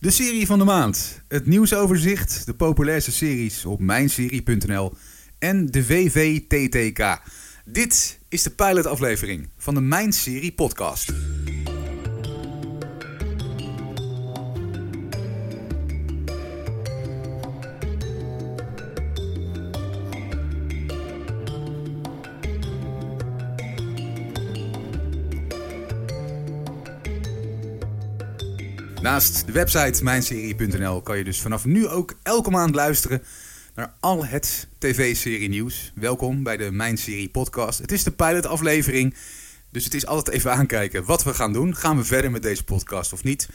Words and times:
De 0.00 0.10
serie 0.10 0.46
van 0.46 0.58
de 0.58 0.64
maand. 0.64 1.22
Het 1.28 1.46
nieuwsoverzicht, 1.46 2.46
de 2.46 2.54
populairste 2.54 3.12
series 3.12 3.64
op 3.64 3.80
mijnserie.nl 3.80 4.92
en 5.38 5.66
de 5.66 5.84
VVTTK. 5.84 7.20
Dit 7.64 8.18
is 8.28 8.42
de 8.42 8.50
pilotaflevering 8.50 9.48
van 9.56 9.74
de 9.74 9.80
Mijn 9.80 10.12
Serie 10.12 10.52
podcast. 10.52 11.12
Naast 29.18 29.46
de 29.46 29.52
website 29.52 30.04
mijnserie.nl 30.04 31.02
kan 31.02 31.18
je 31.18 31.24
dus 31.24 31.40
vanaf 31.40 31.64
nu 31.64 31.88
ook 31.88 32.14
elke 32.22 32.50
maand 32.50 32.74
luisteren 32.74 33.22
naar 33.74 33.94
al 34.00 34.24
het 34.24 34.68
tv-serie 34.78 35.48
nieuws. 35.48 35.92
Welkom 35.94 36.42
bij 36.42 36.56
de 36.56 36.72
Mijn 36.72 36.96
Serie 36.96 37.28
podcast. 37.28 37.78
Het 37.78 37.92
is 37.92 38.04
de 38.04 38.10
pilotaflevering, 38.10 39.14
dus 39.70 39.84
het 39.84 39.94
is 39.94 40.06
altijd 40.06 40.36
even 40.36 40.52
aankijken 40.52 41.04
wat 41.04 41.24
we 41.24 41.34
gaan 41.34 41.52
doen. 41.52 41.74
Gaan 41.74 41.96
we 41.96 42.04
verder 42.04 42.30
met 42.30 42.42
deze 42.42 42.64
podcast 42.64 43.12
of 43.12 43.24
niet? 43.24 43.48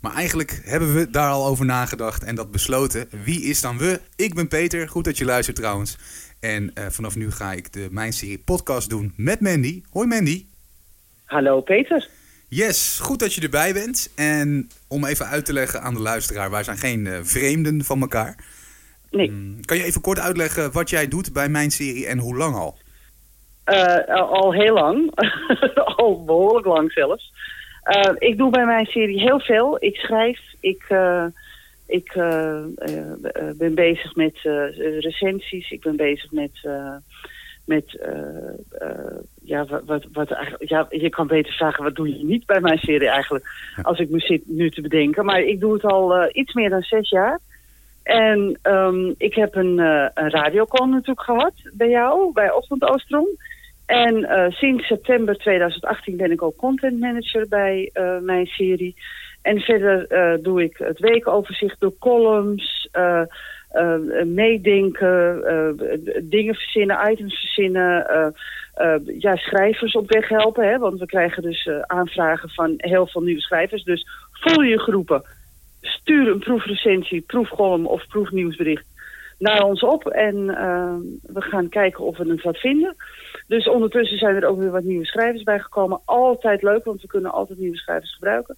Maar 0.00 0.14
eigenlijk 0.14 0.60
hebben 0.64 0.94
we 0.94 1.10
daar 1.10 1.30
al 1.30 1.46
over 1.46 1.64
nagedacht 1.64 2.24
en 2.24 2.34
dat 2.34 2.50
besloten. 2.50 3.08
Wie 3.24 3.42
is 3.42 3.60
dan 3.60 3.78
we? 3.78 4.00
Ik 4.16 4.34
ben 4.34 4.48
Peter, 4.48 4.88
goed 4.88 5.04
dat 5.04 5.18
je 5.18 5.24
luistert 5.24 5.56
trouwens. 5.56 5.98
En 6.38 6.70
uh, 6.74 6.86
vanaf 6.88 7.16
nu 7.16 7.30
ga 7.30 7.52
ik 7.52 7.72
de 7.72 7.88
Mijn 7.90 8.12
Serie 8.12 8.38
podcast 8.38 8.90
doen 8.90 9.12
met 9.16 9.40
Mandy. 9.40 9.82
Hoi 9.90 10.06
Mandy. 10.06 10.46
Hallo 11.24 11.60
Peter. 11.60 12.08
Yes, 12.50 12.98
goed 13.02 13.18
dat 13.18 13.34
je 13.34 13.40
erbij 13.40 13.72
bent. 13.72 14.12
En 14.16 14.70
om 14.88 15.04
even 15.04 15.26
uit 15.26 15.44
te 15.44 15.52
leggen 15.52 15.82
aan 15.82 15.94
de 15.94 16.00
luisteraar, 16.00 16.50
wij 16.50 16.62
zijn 16.62 16.76
geen 16.76 17.06
uh, 17.06 17.18
vreemden 17.22 17.84
van 17.84 18.00
elkaar. 18.00 18.36
Nee. 19.10 19.28
Um, 19.28 19.64
kan 19.64 19.76
je 19.76 19.84
even 19.84 20.00
kort 20.00 20.18
uitleggen 20.18 20.72
wat 20.72 20.90
jij 20.90 21.08
doet 21.08 21.32
bij 21.32 21.48
mijn 21.48 21.70
serie 21.70 22.06
en 22.06 22.18
hoe 22.18 22.36
lang 22.36 22.54
al? 22.54 22.78
Uh, 23.66 24.30
al 24.30 24.52
heel 24.52 24.74
lang. 24.74 25.12
al 25.96 26.24
behoorlijk 26.24 26.66
lang 26.66 26.92
zelfs. 26.92 27.32
Uh, 27.84 28.12
ik 28.18 28.38
doe 28.38 28.50
bij 28.50 28.64
mijn 28.64 28.86
serie 28.86 29.20
heel 29.20 29.40
veel. 29.40 29.76
Ik 29.80 29.96
schrijf, 29.96 30.40
ik, 30.60 30.84
ik 31.86 32.12
ben 33.58 33.74
bezig 33.74 34.14
met 34.14 34.38
recensies, 35.00 35.70
ik 35.70 35.80
ben 35.80 35.96
bezig 35.96 36.30
met 36.30 36.68
met, 37.64 37.98
ja, 39.50 39.66
wat, 39.84 40.06
wat, 40.12 40.30
eigenlijk, 40.30 40.70
ja, 40.70 40.86
je 40.90 41.08
kan 41.08 41.26
beter 41.26 41.52
vragen, 41.52 41.84
wat 41.84 41.94
doe 41.94 42.18
je 42.18 42.24
niet 42.24 42.46
bij 42.46 42.60
mijn 42.60 42.78
serie 42.78 43.08
eigenlijk, 43.08 43.44
als 43.82 43.98
ik 43.98 44.10
me 44.10 44.20
zit 44.20 44.42
nu 44.46 44.70
te 44.70 44.80
bedenken. 44.80 45.24
Maar 45.24 45.40
ik 45.40 45.60
doe 45.60 45.72
het 45.72 45.84
al 45.84 46.16
uh, 46.16 46.28
iets 46.32 46.54
meer 46.54 46.70
dan 46.70 46.82
zes 46.82 47.08
jaar. 47.08 47.38
En 48.02 48.58
um, 48.62 49.14
ik 49.18 49.34
heb 49.34 49.54
een, 49.54 49.78
een 50.14 50.30
radiocolumn 50.30 50.90
natuurlijk 50.90 51.20
gehad 51.20 51.52
bij 51.72 51.88
jou, 51.88 52.32
bij 52.32 52.52
Ochtend 52.52 52.84
Oostrom. 52.84 53.26
En 53.86 54.26
sinds 54.52 54.86
september 54.86 55.36
2018 55.36 56.16
ben 56.16 56.30
ik 56.30 56.42
ook 56.42 56.56
content 56.56 57.00
manager 57.00 57.48
bij 57.48 57.90
mijn 58.22 58.46
serie. 58.46 58.94
En 59.42 59.60
verder 59.60 60.06
doe 60.42 60.62
ik 60.62 60.76
het 60.76 60.98
weekoverzicht, 60.98 61.80
de 61.80 61.92
columns... 61.98 62.88
Uh, 63.72 64.24
meedenken, 64.24 65.42
uh, 65.46 65.98
dingen 66.22 66.54
verzinnen, 66.54 67.10
items 67.10 67.38
verzinnen, 67.38 68.06
uh, 68.80 69.20
ja, 69.20 69.36
schrijvers 69.36 69.92
op 69.92 70.10
weg 70.10 70.28
helpen. 70.28 70.68
Hè? 70.68 70.78
Want 70.78 70.98
we 70.98 71.06
krijgen 71.06 71.42
dus 71.42 71.68
aanvragen 71.86 72.48
van 72.48 72.74
heel 72.76 73.06
veel 73.06 73.22
nieuwe 73.22 73.40
schrijvers. 73.40 73.84
Dus 73.84 74.06
voel 74.30 74.62
je 74.62 74.78
groepen, 74.78 75.22
stuur 75.80 76.28
een 76.28 76.38
proefrecensie, 76.38 77.20
proefcolumn 77.20 77.86
of 77.86 78.06
proefnieuwsbericht 78.06 78.84
naar 79.38 79.62
ons 79.62 79.82
op. 79.82 80.06
En 80.08 80.46
we 81.22 81.40
gaan 81.40 81.68
kijken 81.68 82.04
of 82.04 82.16
we 82.16 82.30
het 82.30 82.42
wat 82.42 82.58
vinden. 82.58 82.96
Dus 83.46 83.68
ondertussen 83.68 84.18
zijn 84.18 84.36
er 84.36 84.46
ook 84.46 84.58
weer 84.58 84.70
wat 84.70 84.84
nieuwe 84.84 85.06
schrijvers 85.06 85.42
bijgekomen. 85.42 86.00
Altijd 86.04 86.62
leuk, 86.62 86.84
want 86.84 87.00
we 87.02 87.08
kunnen 87.08 87.32
altijd 87.32 87.58
nieuwe 87.58 87.76
schrijvers 87.76 88.14
gebruiken. 88.14 88.56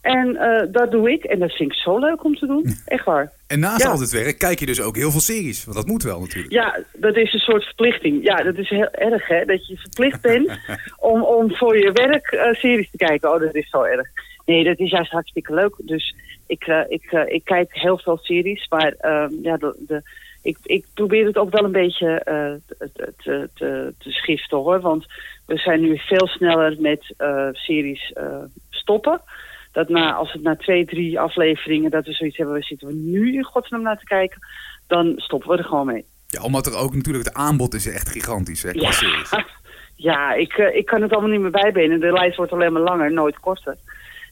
En 0.00 0.28
uh, 0.28 0.62
dat 0.72 0.90
doe 0.90 1.10
ik. 1.10 1.24
En 1.24 1.38
dat 1.38 1.52
vind 1.52 1.72
ik 1.72 1.78
zo 1.78 1.98
leuk 1.98 2.24
om 2.24 2.34
te 2.34 2.46
doen. 2.46 2.74
Echt 2.86 3.04
waar. 3.04 3.32
En 3.46 3.60
naast 3.60 3.82
ja. 3.82 3.90
al 3.90 3.98
dit 3.98 4.10
werk 4.10 4.38
kijk 4.38 4.58
je 4.60 4.66
dus 4.66 4.80
ook 4.80 4.96
heel 4.96 5.10
veel 5.10 5.20
series. 5.20 5.64
Want 5.64 5.76
dat 5.76 5.86
moet 5.86 6.02
wel 6.02 6.20
natuurlijk. 6.20 6.52
Ja, 6.52 6.78
dat 6.92 7.16
is 7.16 7.32
een 7.32 7.40
soort 7.40 7.64
verplichting. 7.64 8.24
Ja, 8.24 8.42
dat 8.42 8.56
is 8.56 8.68
heel 8.68 8.90
erg 8.90 9.28
hè. 9.28 9.44
Dat 9.44 9.66
je 9.66 9.76
verplicht 9.76 10.20
bent 10.20 10.58
om, 11.12 11.22
om 11.22 11.54
voor 11.54 11.78
je 11.78 11.92
werk 11.92 12.32
uh, 12.32 12.52
series 12.52 12.90
te 12.90 12.96
kijken. 12.96 13.32
Oh, 13.32 13.40
dat 13.40 13.54
is 13.54 13.70
zo 13.70 13.82
erg. 13.82 14.08
Nee, 14.44 14.64
dat 14.64 14.78
is 14.78 14.90
juist 14.90 15.10
hartstikke 15.10 15.54
leuk. 15.54 15.74
Dus 15.78 16.14
ik, 16.46 16.66
uh, 16.66 16.80
ik, 16.88 17.12
ik 17.26 17.44
kijk 17.44 17.68
heel 17.70 17.98
veel 17.98 18.18
series. 18.22 18.68
Maar 18.68 18.94
ja, 19.42 19.56
de, 19.56 19.84
de, 19.86 20.02
ik, 20.42 20.58
ik 20.62 20.84
probeer 20.94 21.26
het 21.26 21.36
ook 21.36 21.50
wel 21.50 21.64
een 21.64 21.72
beetje 21.72 22.22
te, 22.66 23.12
te, 23.22 23.48
te, 23.54 23.94
te 23.98 24.10
schiften 24.10 24.58
hoor. 24.58 24.80
Want 24.80 25.06
we 25.46 25.56
zijn 25.56 25.80
nu 25.80 25.98
veel 25.98 26.26
sneller 26.26 26.76
met 26.78 27.14
series 27.52 28.12
stoppen 28.70 29.20
dat 29.72 29.88
na, 29.88 30.12
als 30.14 30.32
het 30.32 30.42
na 30.42 30.56
twee, 30.56 30.84
drie 30.84 31.20
afleveringen, 31.20 31.90
dat 31.90 32.06
we 32.06 32.12
zoiets 32.12 32.36
hebben, 32.36 32.54
we 32.54 32.62
zitten 32.62 32.88
we 32.88 32.94
nu 32.94 33.34
in 33.34 33.44
godsnaam 33.44 33.82
naar 33.82 33.98
te 33.98 34.04
kijken, 34.04 34.38
dan 34.86 35.12
stoppen 35.16 35.50
we 35.50 35.56
er 35.56 35.64
gewoon 35.64 35.86
mee. 35.86 36.04
Ja, 36.26 36.42
omdat 36.42 36.66
er 36.66 36.76
ook 36.76 36.94
natuurlijk 36.94 37.24
het 37.24 37.34
aanbod 37.34 37.74
is 37.74 37.86
echt 37.86 38.08
gigantisch, 38.08 38.62
hè, 38.62 38.70
ja. 38.70 38.92
Ja, 40.00 40.34
ik, 40.34 40.58
uh, 40.58 40.76
ik 40.76 40.86
kan 40.86 41.02
het 41.02 41.12
allemaal 41.12 41.30
niet 41.30 41.40
meer 41.40 41.50
bijbenen. 41.50 42.00
De 42.00 42.12
lijst 42.12 42.36
wordt 42.36 42.52
alleen 42.52 42.72
maar 42.72 42.82
langer, 42.82 43.12
nooit 43.12 43.40
korter. 43.40 43.76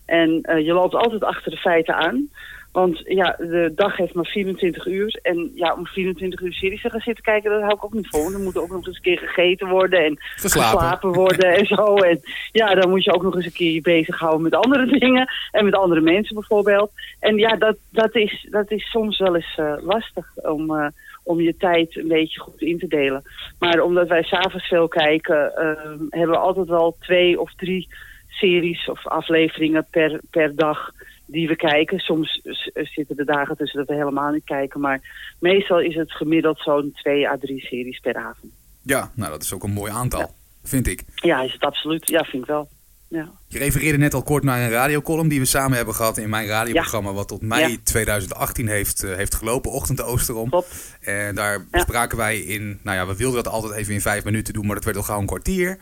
En 0.07 0.31
uh, 0.43 0.67
je 0.67 0.73
loopt 0.73 0.95
altijd 0.95 1.25
achter 1.25 1.51
de 1.51 1.57
feiten 1.57 1.95
aan. 1.95 2.29
Want 2.79 3.03
ja, 3.05 3.37
de 3.39 3.73
dag 3.75 3.97
heeft 3.97 4.15
maar 4.15 4.27
24 4.27 4.87
uur. 4.87 5.19
En 5.23 5.51
ja, 5.55 5.75
om 5.75 5.87
24 5.87 6.41
uur 6.41 6.53
series 6.53 6.83
te 6.83 6.91
gaan 6.91 7.01
zitten 7.01 7.25
kijken, 7.25 7.51
dat 7.51 7.61
hou 7.61 7.75
ik 7.75 7.85
ook 7.85 7.93
niet 7.93 8.09
vol. 8.09 8.33
Dan 8.33 8.43
moet 8.43 8.55
er 8.55 8.63
ook 8.63 8.71
nog 8.71 8.87
eens 8.87 8.97
een 8.97 9.03
keer 9.03 9.19
gegeten 9.19 9.69
worden 9.69 10.05
en 10.05 10.17
geslapen 10.19 11.13
worden 11.13 11.55
en 11.55 11.67
zo. 11.67 11.97
En 11.97 12.21
ja, 12.53 12.75
dan 12.75 12.89
moet 12.91 13.05
je 13.05 13.13
ook 13.13 13.23
nog 13.23 13.35
eens 13.35 13.45
een 13.45 13.53
keer 13.53 13.73
je 13.73 13.81
bezighouden 13.81 14.43
met 14.43 14.55
andere 14.55 14.87
dingen. 14.99 15.29
En 15.51 15.65
met 15.65 15.75
andere 15.75 16.01
mensen 16.01 16.35
bijvoorbeeld. 16.35 16.91
En 17.21 17.37
ja, 17.37 17.57
dat, 17.57 17.77
dat, 17.91 18.15
is, 18.15 18.47
dat 18.51 18.71
is 18.71 18.91
soms 18.91 19.19
wel 19.19 19.35
eens 19.35 19.57
uh, 19.61 19.75
lastig 19.81 20.27
om... 20.35 20.71
Uh, 20.71 20.87
om 21.23 21.41
je 21.41 21.57
tijd 21.57 21.97
een 21.97 22.09
beetje 22.09 22.41
goed 22.41 22.61
in 22.61 22.79
te 22.79 22.87
delen. 22.87 23.23
Maar 23.59 23.81
omdat 23.81 24.09
wij 24.09 24.23
s'avonds 24.23 24.67
veel 24.67 24.89
kijken, 24.89 25.53
uh, 25.55 25.63
hebben 26.11 26.31
we 26.31 26.37
altijd 26.37 26.69
wel 26.69 26.97
twee 27.01 27.41
of 27.41 27.55
drie 27.55 27.89
series 28.29 28.89
of 28.89 29.07
afleveringen 29.07 29.87
per, 29.91 30.21
per 30.31 30.57
dag 30.57 30.93
die 31.29 31.49
we 31.49 31.57
kijken. 31.57 31.99
Soms 31.99 32.41
zitten 32.73 33.17
de 33.17 33.25
dagen 33.25 33.57
tussen 33.57 33.79
dat 33.79 33.89
we 33.89 33.95
helemaal 33.95 34.33
niet 34.33 34.45
kijken. 34.45 34.81
Maar 34.81 35.01
meestal 35.41 35.81
is 35.81 35.95
het 35.95 36.13
gemiddeld 36.13 36.61
zo'n 36.61 36.93
twee 36.95 37.29
à 37.29 37.37
drie 37.41 37.61
series 37.61 37.99
per 37.99 38.17
avond. 38.17 38.53
Ja, 38.83 39.11
nou 39.15 39.31
dat 39.31 39.43
is 39.43 39.53
ook 39.53 39.63
een 39.63 39.71
mooi 39.71 39.93
aantal, 39.93 40.21
ja. 40.21 40.31
vind 40.63 40.87
ik. 40.87 41.03
Ja, 41.15 41.43
is 41.43 41.53
het 41.53 41.63
absoluut. 41.63 42.09
Ja, 42.09 42.25
vind 42.25 42.43
ik 42.43 42.49
wel. 42.49 42.69
Ja. 43.09 43.31
Je 43.47 43.59
refereerde 43.59 43.99
net 43.99 44.15
al 44.15 44.23
kort 44.23 44.45
naar 44.45 44.61
een 44.61 44.71
radiocolumn 44.71 45.29
die 45.29 45.41
we 45.41 45.47
samen 45.47 45.77
hebben 45.77 45.95
gehad 45.95 46.19
in 46.19 46.29
mijn 46.31 46.47
radioprogramma, 46.47 47.09
ja. 47.09 47.15
wat 47.15 47.29
tot 47.29 47.43
mei 47.43 47.71
ja. 47.71 47.77
2018 47.83 48.69
heeft, 48.69 49.05
uh, 49.05 49.15
heeft 49.15 49.35
gelopen, 49.35 49.71
Ochtend 49.71 50.03
Oosterom. 50.03 50.51
Top. 50.51 50.67
En 51.01 51.35
daar 51.35 51.67
spraken 51.73 52.19
wij 52.19 52.39
in, 52.39 52.81
nou 52.83 52.97
ja, 52.97 53.07
we 53.07 53.17
wilden 53.17 53.43
dat 53.43 53.53
altijd 53.53 53.73
even 53.73 53.95
in 53.95 54.01
vijf 54.01 54.25
minuten 54.25 54.55
doen, 54.55 54.67
maar 54.67 54.75
dat 54.75 54.85
werd 54.85 54.97
al 54.97 55.03
gauw 55.03 55.21
een 55.21 55.27
kwartier. 55.27 55.79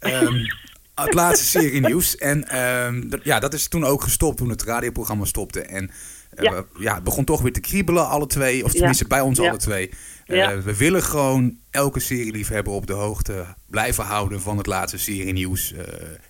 Um, 0.00 0.46
het 1.04 1.14
laatste 1.14 1.46
serie 1.46 1.80
nieuws. 1.80 2.16
En 2.16 2.58
um, 2.86 3.10
dat, 3.10 3.20
ja, 3.24 3.40
dat 3.40 3.54
is 3.54 3.68
toen 3.68 3.84
ook 3.84 4.02
gestopt 4.02 4.36
toen 4.36 4.48
het 4.48 4.62
radioprogramma 4.62 5.24
stopte. 5.24 5.60
En 5.60 5.90
uh, 6.34 6.44
ja. 6.44 6.64
ja, 6.78 6.94
het 6.94 7.04
begon 7.04 7.24
toch 7.24 7.40
weer 7.40 7.52
te 7.52 7.60
kriebelen, 7.60 8.08
alle 8.08 8.26
twee. 8.26 8.64
Of 8.64 8.72
tenminste 8.72 9.02
ja. 9.02 9.08
bij 9.08 9.20
ons 9.20 9.40
alle 9.40 9.56
twee. 9.56 9.90
Uh, 10.26 10.48
we 10.58 10.76
willen 10.76 11.02
gewoon 11.02 11.58
elke 11.70 12.00
serieliefhebber 12.00 12.72
op 12.72 12.86
de 12.86 12.92
hoogte 12.92 13.44
blijven 13.66 14.04
houden 14.04 14.40
van 14.40 14.56
het 14.56 14.66
laatste 14.66 14.98
serie 14.98 15.32
nieuws. 15.32 15.72
Uh, 15.72 15.78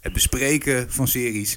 het 0.01 0.13
bespreken 0.13 0.93
van 0.93 1.09
series, 1.09 1.57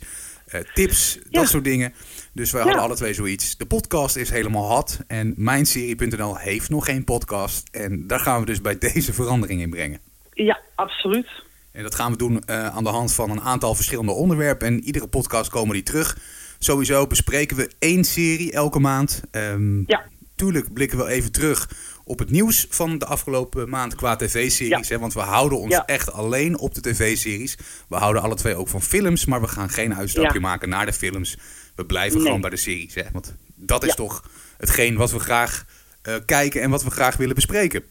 tips, 0.73 1.19
dat 1.29 1.47
soort 1.47 1.63
dingen. 1.63 1.93
Dus 2.33 2.51
wij 2.51 2.61
hadden 2.61 2.81
alle 2.81 2.95
twee 2.95 3.13
zoiets. 3.13 3.57
De 3.57 3.66
podcast 3.66 4.16
is 4.16 4.29
helemaal 4.29 4.75
hot. 4.75 4.99
En 5.07 5.34
mijnserie.nl 5.37 6.37
heeft 6.37 6.69
nog 6.69 6.85
geen 6.85 7.03
podcast. 7.03 7.69
En 7.72 8.07
daar 8.07 8.19
gaan 8.19 8.40
we 8.40 8.46
dus 8.46 8.61
bij 8.61 8.78
deze 8.78 9.14
verandering 9.14 9.61
in 9.61 9.69
brengen. 9.69 9.99
Ja, 10.34 10.59
absoluut. 10.75 11.28
En 11.72 11.84
dat 11.84 11.96
gaan 11.96 12.12
we 12.12 12.18
doen 12.18 12.44
uh, 12.50 12.68
aan 12.68 12.84
de 12.84 12.90
hand 12.90 13.14
van 13.14 13.29
een 13.29 13.41
aantal 13.41 13.76
verschillende 13.76 14.12
onderwerpen. 14.12 14.68
En 14.68 14.84
iedere 14.84 15.08
podcast 15.08 15.50
komen 15.50 15.73
die 15.73 15.84
terug. 15.84 16.18
Sowieso 16.59 17.08
bespreken 17.08 17.58
we 17.58 17.70
één 17.79 18.03
serie 18.03 18.52
elke 18.52 18.79
maand. 18.79 19.22
Um, 19.32 19.84
ja. 19.88 20.03
Tuurlijk 20.35 20.73
blikken 20.73 20.97
we 20.97 21.08
even 21.08 21.32
terug 21.32 21.70
op 22.03 22.20
het 22.20 22.29
nieuws 22.29 22.68
van 22.70 22.97
de 22.97 23.06
afgelopen 23.06 23.70
maand 23.70 23.96
qua 23.96 24.16
tv-series. 24.16 24.88
Ja. 24.88 25.00
Want 25.00 25.14
we 25.14 25.20
houden 25.20 25.59
ons 25.59 25.73
ja. 25.73 25.85
echt 25.85 26.12
alleen 26.12 26.58
op 26.58 26.73
de 26.73 26.82
tv-series. 26.82 27.58
We 27.90 27.96
houden 27.96 28.22
alle 28.22 28.35
twee 28.35 28.56
ook 28.56 28.67
van 28.67 28.82
films, 28.82 29.26
maar 29.26 29.41
we 29.41 29.47
gaan 29.47 29.70
geen 29.70 29.96
uitstapje 29.96 30.40
ja. 30.40 30.40
maken 30.40 30.70
naar 30.70 30.85
de 30.85 30.94
films. 30.94 31.38
We 31.76 31.85
blijven 31.85 32.17
nee. 32.17 32.26
gewoon 32.26 32.41
bij 32.41 32.50
de 32.50 32.58
series. 32.58 32.96
Hè? 32.96 33.03
Want 33.12 33.35
dat 33.56 33.85
is 33.85 33.96
toch 33.96 34.29
hetgeen 34.58 34.96
wat 34.96 35.12
we 35.12 35.20
graag 35.20 35.66
uh, 36.03 36.16
kijken 36.26 36.62
en 36.62 36.70
wat 36.70 36.84
we 36.84 36.91
graag 36.91 37.17
willen 37.17 37.35
bespreken. 37.35 37.84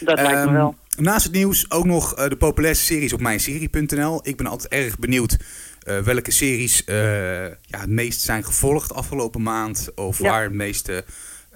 Dat 0.00 0.18
um, 0.18 0.24
lijkt 0.24 0.44
me 0.44 0.52
wel. 0.52 0.74
Naast 0.96 1.24
het 1.24 1.32
nieuws 1.32 1.70
ook 1.70 1.84
nog 1.84 2.18
uh, 2.18 2.28
de 2.28 2.36
populairste 2.36 2.84
series 2.84 3.12
op 3.12 3.20
mijnserie.nl. 3.20 4.20
Ik 4.22 4.36
ben 4.36 4.46
altijd 4.46 4.72
erg 4.72 4.98
benieuwd 4.98 5.36
eh, 5.82 5.98
welke 5.98 6.30
series 6.30 6.84
eh, 6.84 7.44
ja, 7.46 7.80
het 7.80 7.88
meest 7.88 8.20
zijn 8.20 8.44
gevolgd 8.44 8.94
afgelopen 8.94 9.42
maand. 9.42 9.88
Of 9.94 10.18
Ja. 10.18 10.30
waar 10.30 10.42
het 10.42 10.52
meeste 10.52 11.04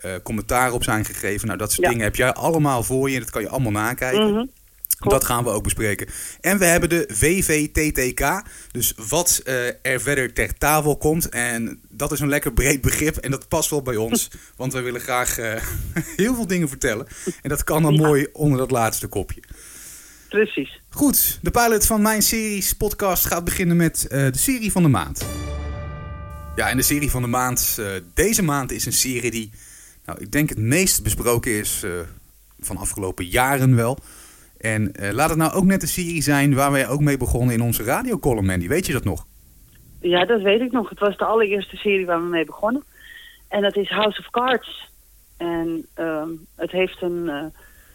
eh 0.00 0.12
commentaar 0.22 0.72
op 0.72 0.84
zijn 0.84 1.04
gegeven. 1.04 1.46
Nou, 1.46 1.58
dat 1.58 1.72
soort 1.72 1.82
Ja. 1.86 1.88
dingen 1.92 2.04
heb 2.04 2.16
jij 2.16 2.32
allemaal 2.32 2.82
voor 2.82 3.08
je. 3.08 3.14
en 3.14 3.20
Dat 3.22 3.30
kan 3.30 3.42
je 3.42 3.48
allemaal 3.48 3.72
nakijken. 3.72 4.30
Mhm. 4.32 4.44
Klopt. 4.98 5.16
Dat 5.16 5.24
gaan 5.24 5.44
we 5.44 5.50
ook 5.50 5.62
bespreken. 5.62 6.08
En 6.40 6.58
we 6.58 6.64
hebben 6.64 6.88
de 6.88 7.08
VVTTK. 7.12 8.42
Dus 8.70 8.92
wat 9.08 9.40
eh, 9.44 9.66
er 9.66 10.00
verder 10.00 10.32
ter 10.32 10.58
tafel 10.58 10.96
komt. 10.96 11.28
En 11.28 11.80
dat 11.88 12.12
is 12.12 12.20
een 12.20 12.28
lekker 12.28 12.52
breed 12.52 12.80
begrip. 12.80 13.16
En 13.16 13.30
dat 13.30 13.48
past 13.48 13.70
wel 13.70 13.82
bij 13.82 13.96
ons. 13.96 14.30
want 14.56 14.72
we 14.72 14.80
willen 14.80 15.00
graag 15.00 15.38
eh, 15.38 15.62
heel 16.16 16.34
veel 16.34 16.46
dingen 16.46 16.68
vertellen. 16.68 17.06
En 17.42 17.48
dat 17.48 17.64
kan 17.64 17.82
dan 17.82 17.94
Ja. 17.94 18.00
mooi 18.00 18.26
onder 18.32 18.58
dat 18.58 18.70
laatste 18.70 19.06
kopje. 19.06 19.42
Precies. 20.28 20.80
Goed, 20.90 21.38
de 21.42 21.50
pilot 21.50 21.86
van 21.86 22.02
mijn 22.02 22.22
series 22.22 22.72
podcast 22.72 23.26
gaat 23.26 23.44
beginnen 23.44 23.76
met 23.76 24.06
eh, 24.06 24.32
de 24.32 24.38
serie 24.38 24.72
van 24.72 24.82
de 24.82 24.88
maand. 24.88 25.26
Ja, 26.56 26.68
en 26.68 26.76
de 26.76 26.82
serie 26.82 27.10
van 27.10 27.22
de 27.22 27.28
maand, 27.28 27.78
deze 28.14 28.42
maand 28.42 28.72
is 28.72 28.86
een 28.86 28.92
serie 28.92 29.30
die, 29.30 29.50
nou, 30.04 30.20
ik 30.20 30.32
denk 30.32 30.48
het 30.48 30.58
meest 30.58 31.02
besproken 31.02 31.52
is 31.52 31.84
van 32.60 32.76
afgelopen 32.76 33.26
jaren 33.26 33.76
wel. 33.76 33.98
En 34.58 34.92
eh, 34.92 35.12
laat 35.12 35.28
het 35.28 35.38
nou 35.38 35.52
ook 35.52 35.64
net 35.64 35.82
een 35.82 35.88
serie 35.88 36.22
zijn 36.22 36.54
waar 36.54 36.72
wij 36.72 36.88
ook 36.88 37.00
mee 37.00 37.16
begonnen 37.16 37.54
in 37.54 37.60
onze 37.62 37.82
radiocolumn, 37.82 38.46
Mandy. 38.46 38.68
Weet 38.68 38.86
je 38.86 38.92
dat 38.92 39.04
nog? 39.04 39.26
Ja, 40.00 40.24
dat 40.24 40.42
weet 40.42 40.60
ik 40.60 40.72
nog. 40.72 40.88
Het 40.88 40.98
was 40.98 41.16
de 41.16 41.24
allereerste 41.24 41.76
serie 41.76 42.06
waar 42.06 42.22
we 42.22 42.28
mee 42.28 42.44
begonnen. 42.44 42.84
En 43.48 43.62
dat 43.62 43.76
is 43.76 43.88
House 43.88 44.20
of 44.20 44.30
Cards. 44.30 44.90
En 45.36 45.86
ehm, 45.94 46.28
het 46.56 46.70
heeft 46.70 47.02
een, 47.02 47.28
eh, 47.28 47.44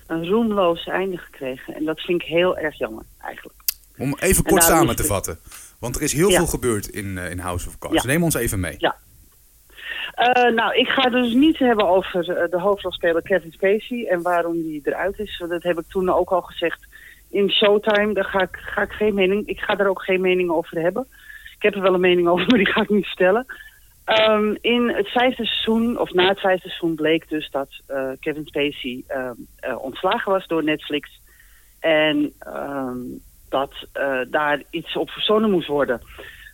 een 0.08 0.28
roemloos 0.28 0.86
einde 0.88 1.18
gekregen. 1.18 1.76
En 1.76 1.86
dat 1.86 2.00
vind 2.02 2.22
ik 2.22 2.28
heel 2.28 2.58
erg 2.58 2.78
jammer, 2.78 3.04
eigenlijk. 3.20 3.56
Om 3.98 4.16
even 4.20 4.44
En 4.44 4.50
kort 4.52 4.64
samen 4.64 4.96
te 4.96 5.04
vatten. 5.04 5.38
Want 5.80 5.96
er 5.96 6.02
is 6.02 6.14
heel 6.14 6.30
Ja. 6.30 6.38
veel 6.38 6.48
gebeurd 6.48 6.88
in, 6.88 7.18
eh, 7.18 7.30
in 7.32 7.40
House 7.40 7.68
of 7.68 7.78
Cards. 7.78 8.02
Ja. 8.04 8.10
Neem 8.10 8.24
ons 8.24 8.36
even 8.36 8.60
mee. 8.60 8.76
Ja. 8.78 8.96
Eh, 10.14 10.54
nou, 10.54 10.76
ik 10.76 10.88
ga 10.88 11.10
dus 11.10 11.34
niet 11.34 11.60
hebben 11.60 11.88
over 11.88 12.30
eh, 12.30 12.50
de 12.50 12.60
hoofdrolspeler 12.60 13.22
Kevin 13.22 13.52
Spacey 13.52 14.08
en 14.10 14.22
waarom 14.22 14.54
die 14.54 14.82
eruit 14.84 15.20
is. 15.20 15.44
Dat 15.48 15.64
heb 15.64 15.80
ik 15.80 15.86
toen 15.88 16.10
ook 16.10 16.30
al 16.30 16.42
gezegd 16.42 16.88
in 17.30 17.50
Showtime. 17.52 18.14
Daar 18.14 18.26
ga 18.26 18.42
ik, 18.42 18.56
ga 18.56 18.82
ik 18.82 18.92
geen 18.92 19.14
mening. 19.14 19.48
Ik 19.48 19.60
ga 19.60 19.76
daar 19.76 19.88
ook 19.88 20.04
geen 20.04 20.22
mening 20.22 20.50
over 20.50 20.82
hebben. 20.82 21.08
Ik 21.56 21.62
heb 21.62 21.76
er 21.76 21.82
wel 21.82 21.94
een 21.94 22.00
mening 22.00 22.28
over, 22.32 22.46
maar 22.48 22.58
die 22.58 22.72
ga 22.72 22.82
ik 22.82 22.90
niet 22.90 23.06
vertellen. 23.06 23.46
Ehm, 24.06 24.56
in 24.62 24.90
het 24.90 25.08
vijfde 25.08 25.46
seizoen, 25.46 26.00
of 26.00 26.14
na 26.14 26.28
het 26.28 26.40
vijfde 26.40 26.68
seizoen, 26.68 26.96
bleek 26.96 27.30
dus 27.30 27.50
dat 27.52 27.70
eh, 27.88 28.10
Kevin 28.20 28.46
Spacey 28.46 29.04
ehm, 29.08 29.34
eh, 29.60 29.84
ontslagen 29.84 30.32
was 30.32 30.48
door 30.48 30.64
Netflix. 30.64 31.22
En 31.80 32.34
ehm, 32.40 33.00
dat 33.50 33.74
daar 34.30 34.64
iets 34.70 34.96
op 34.96 35.10
verzonnen 35.10 35.52
moest 35.52 35.68
worden. 35.68 36.02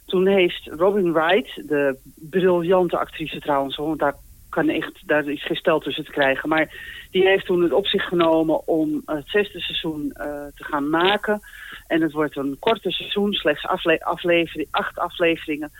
Toen 0.10 0.28
heeft 0.28 0.66
Robin 0.66 1.14
Wright, 1.14 1.68
de 1.68 1.98
briljante 2.16 2.98
actrice 2.98 3.40
trouwens, 3.40 3.76
want 3.76 4.00
daar, 4.00 4.16
kan 4.50 4.70
echt, 4.70 5.08
daar 5.08 5.28
is 5.28 5.46
geen 5.46 5.58
spel 5.58 5.80
tussen 5.80 6.06
te 6.06 6.12
krijgen. 6.12 6.50
Maar 6.50 6.74
die 7.12 7.28
heeft 7.28 7.46
toen 7.46 7.64
het 7.64 7.72
op 7.72 7.88
zich 7.88 8.04
genomen 8.04 8.68
om 8.68 9.02
het 9.06 9.30
zesde 9.30 9.60
seizoen 9.60 10.12
eh, 10.14 10.26
te 10.56 10.64
gaan 10.64 10.90
maken. 10.90 11.40
En 11.88 12.02
het 12.02 12.12
wordt 12.12 12.36
een 12.36 12.58
korte 12.60 12.92
seizoen, 12.92 13.34
slechts 13.34 13.66
afle 13.66 14.06
aflevering, 14.06 14.68
acht 14.72 15.00
afleveringen. 15.00 15.72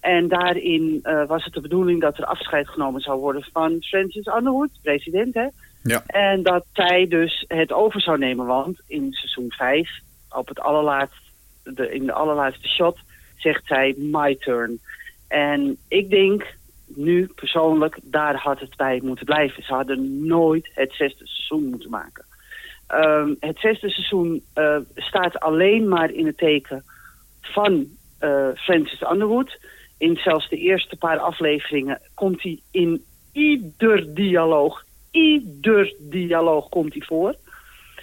En 0.00 0.28
daarin 0.28 1.00
eh, 1.02 1.26
was 1.26 1.44
het 1.44 1.54
de 1.54 1.60
bedoeling 1.60 2.00
dat 2.00 2.18
er 2.18 2.24
afscheid 2.24 2.68
genomen 2.68 3.00
zou 3.00 3.20
worden 3.20 3.44
van 3.52 3.76
Francis 3.80 4.26
Underwood, 4.26 4.70
president 4.82 5.34
hè. 5.34 5.46
Ja. 5.82 6.02
En 6.06 6.42
dat 6.42 6.66
zij 6.72 7.06
dus 7.08 7.44
het 7.48 7.72
over 7.72 8.00
zou 8.00 8.18
nemen, 8.18 8.46
want 8.46 8.80
in 8.86 9.12
seizoen 9.12 9.52
5, 9.52 9.90
op 10.30 10.48
het 10.48 10.60
allerlaatste, 10.60 11.18
de, 11.62 11.94
in 11.94 12.06
de 12.06 12.12
allerlaatste 12.12 12.68
shot, 12.68 12.98
zegt 13.40 13.66
zij 13.66 13.94
my 13.96 14.36
turn. 14.36 14.80
En 15.28 15.76
ik 15.88 16.10
denk 16.10 16.56
nu 16.86 17.26
persoonlijk, 17.34 17.98
daar 18.02 18.36
had 18.36 18.60
het 18.60 18.76
bij 18.76 19.00
moeten 19.04 19.24
blijven. 19.24 19.62
Ze 19.62 19.74
hadden 19.74 20.26
nooit 20.26 20.70
het 20.74 20.92
zesde 20.92 21.26
seizoen 21.26 21.70
moeten 21.70 21.90
maken. 21.90 22.24
Ehm, 22.86 23.34
het 23.40 23.58
zesde 23.58 23.90
seizoen 23.90 24.42
eh, 24.52 24.76
staat 24.94 25.40
alleen 25.40 25.88
maar 25.88 26.10
in 26.10 26.26
het 26.26 26.36
teken 26.36 26.84
van 27.40 27.86
eh, 28.18 28.48
Francis 28.54 29.02
Underwood. 29.12 29.58
In 29.98 30.16
zelfs 30.16 30.48
de 30.48 30.56
eerste 30.56 30.96
paar 30.96 31.18
afleveringen 31.18 32.00
komt 32.14 32.42
hij 32.42 32.60
in 32.70 33.04
ieder 33.32 34.14
dialoog, 34.14 34.84
ieder 35.10 35.94
dialoog 35.98 36.68
komt 36.68 36.92
hij 36.92 37.02
voor. 37.02 37.34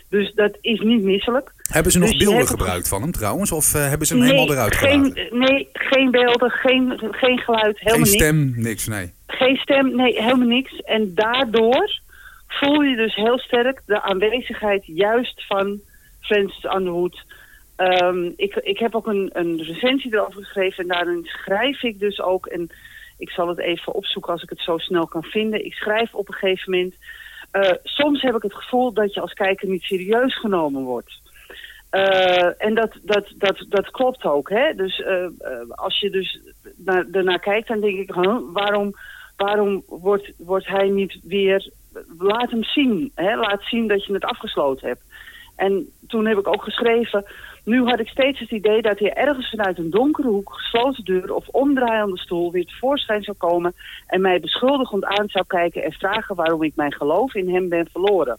Dus 0.09 0.33
dat 0.33 0.57
is 0.61 0.79
niet 0.79 1.03
misselijk. 1.03 1.53
Hebben 1.71 1.91
ze 1.91 1.99
nog 1.99 2.09
Dus 2.09 2.17
beelden 2.17 2.47
gebruikt 2.47 2.87
van 2.87 3.01
hem 3.01 3.11
trouwens? 3.11 3.51
Of 3.51 3.73
eh, 3.73 3.87
hebben 3.89 4.07
ze 4.07 4.13
hem 4.13 4.23
helemaal 4.23 4.51
eruit 4.51 4.75
geen, 4.75 5.03
gelaten? 5.03 5.39
nee, 5.39 5.69
geen 5.73 6.11
beelden, 6.11 6.49
geen, 6.49 6.99
geen 7.11 7.37
geluid, 7.39 7.79
helemaal 7.79 8.05
Geen 8.05 8.11
niks. 8.11 8.23
stem, 8.23 8.53
niks, 8.55 8.87
nee. 8.87 9.13
Geen 9.27 9.55
stem, 9.55 9.95
nee, 9.95 10.21
helemaal 10.21 10.47
niks. 10.47 10.75
En 10.81 11.11
daardoor 11.15 11.99
voel 12.47 12.81
je 12.81 12.95
dus 12.95 13.15
heel 13.15 13.39
sterk 13.39 13.81
de 13.85 14.01
aanwezigheid 14.01 14.83
juist 14.85 15.45
van 15.47 15.79
Francis 16.21 16.63
Underwood. 16.75 17.23
Ehm, 17.75 18.29
ik, 18.35 18.55
ik 18.55 18.79
heb 18.79 18.95
ook 18.95 19.07
een, 19.07 19.29
een 19.33 19.61
recensie 19.63 20.13
erover 20.13 20.43
geschreven 20.43 20.83
en 20.83 20.89
daarin 20.89 21.21
schrijf 21.25 21.83
ik 21.83 21.99
dus 21.99 22.21
ook, 22.21 22.45
en 22.45 22.69
ik 23.17 23.29
zal 23.29 23.47
het 23.47 23.59
even 23.59 23.93
opzoeken 23.93 24.31
als 24.31 24.43
ik 24.43 24.49
het 24.49 24.61
zo 24.61 24.77
snel 24.77 25.07
kan 25.07 25.23
vinden. 25.23 25.65
Ik 25.65 25.73
schrijf 25.73 26.13
op 26.13 26.27
een 26.27 26.33
gegeven 26.33 26.71
moment, 26.71 26.95
eh, 27.55 27.71
soms 27.83 28.21
heb 28.21 28.35
ik 28.35 28.41
het 28.41 28.53
gevoel 28.53 28.93
dat 28.93 29.13
je 29.13 29.21
als 29.21 29.33
kijker 29.33 29.67
niet 29.67 29.81
serieus 29.81 30.39
genomen 30.39 30.83
wordt. 30.83 31.21
Eh, 31.89 32.65
en 32.65 32.73
dat, 32.73 32.91
dat, 33.01 33.27
dat, 33.37 33.65
dat 33.69 33.91
klopt 33.91 34.23
ook. 34.23 34.49
Hè? 34.49 34.73
Dus 34.73 35.01
eh, 35.01 35.25
als 35.69 35.99
je 35.99 36.09
dus 36.09 36.39
naar, 36.77 37.05
ernaar 37.11 37.39
kijkt, 37.39 37.67
dan 37.67 37.79
denk 37.79 37.97
ik, 37.97 38.13
waarom, 38.53 38.95
waarom 39.35 39.83
wordt, 39.87 40.31
wordt 40.37 40.67
hij 40.67 40.89
niet 40.89 41.19
weer... 41.23 41.71
Laat 42.17 42.51
hem 42.51 42.63
zien. 42.63 43.11
Hè? 43.15 43.35
Laat 43.35 43.63
zien 43.63 43.87
dat 43.87 44.05
je 44.05 44.13
het 44.13 44.25
afgesloten 44.25 44.87
hebt. 44.87 45.03
En 45.55 45.89
toen 46.07 46.25
heb 46.25 46.37
ik 46.37 46.47
ook 46.47 46.63
geschreven... 46.63 47.25
Nu 47.65 47.83
had 47.83 47.99
ik 47.99 48.07
steeds 48.07 48.39
het 48.39 48.51
idee 48.51 48.81
dat 48.81 48.99
hij 48.99 49.13
ergens 49.13 49.49
vanuit 49.49 49.77
een 49.77 49.89
donkere 49.89 50.27
hoek, 50.27 50.53
gesloten 50.53 51.03
deur 51.03 51.33
of 51.33 51.47
omdraaiende 51.47 52.17
stoel 52.17 52.51
weer 52.51 52.65
tevoorschijn 52.65 53.23
zou 53.23 53.37
komen 53.37 53.73
en 54.07 54.21
mij 54.21 54.39
beschuldigend 54.39 55.05
aan 55.05 55.29
zou 55.29 55.45
kijken 55.47 55.83
en 55.83 55.91
vragen 55.91 56.35
waarom 56.35 56.63
ik 56.63 56.75
mijn 56.75 56.93
geloof 56.93 57.35
in 57.35 57.53
hem 57.53 57.69
ben 57.69 57.87
verloren. 57.91 58.37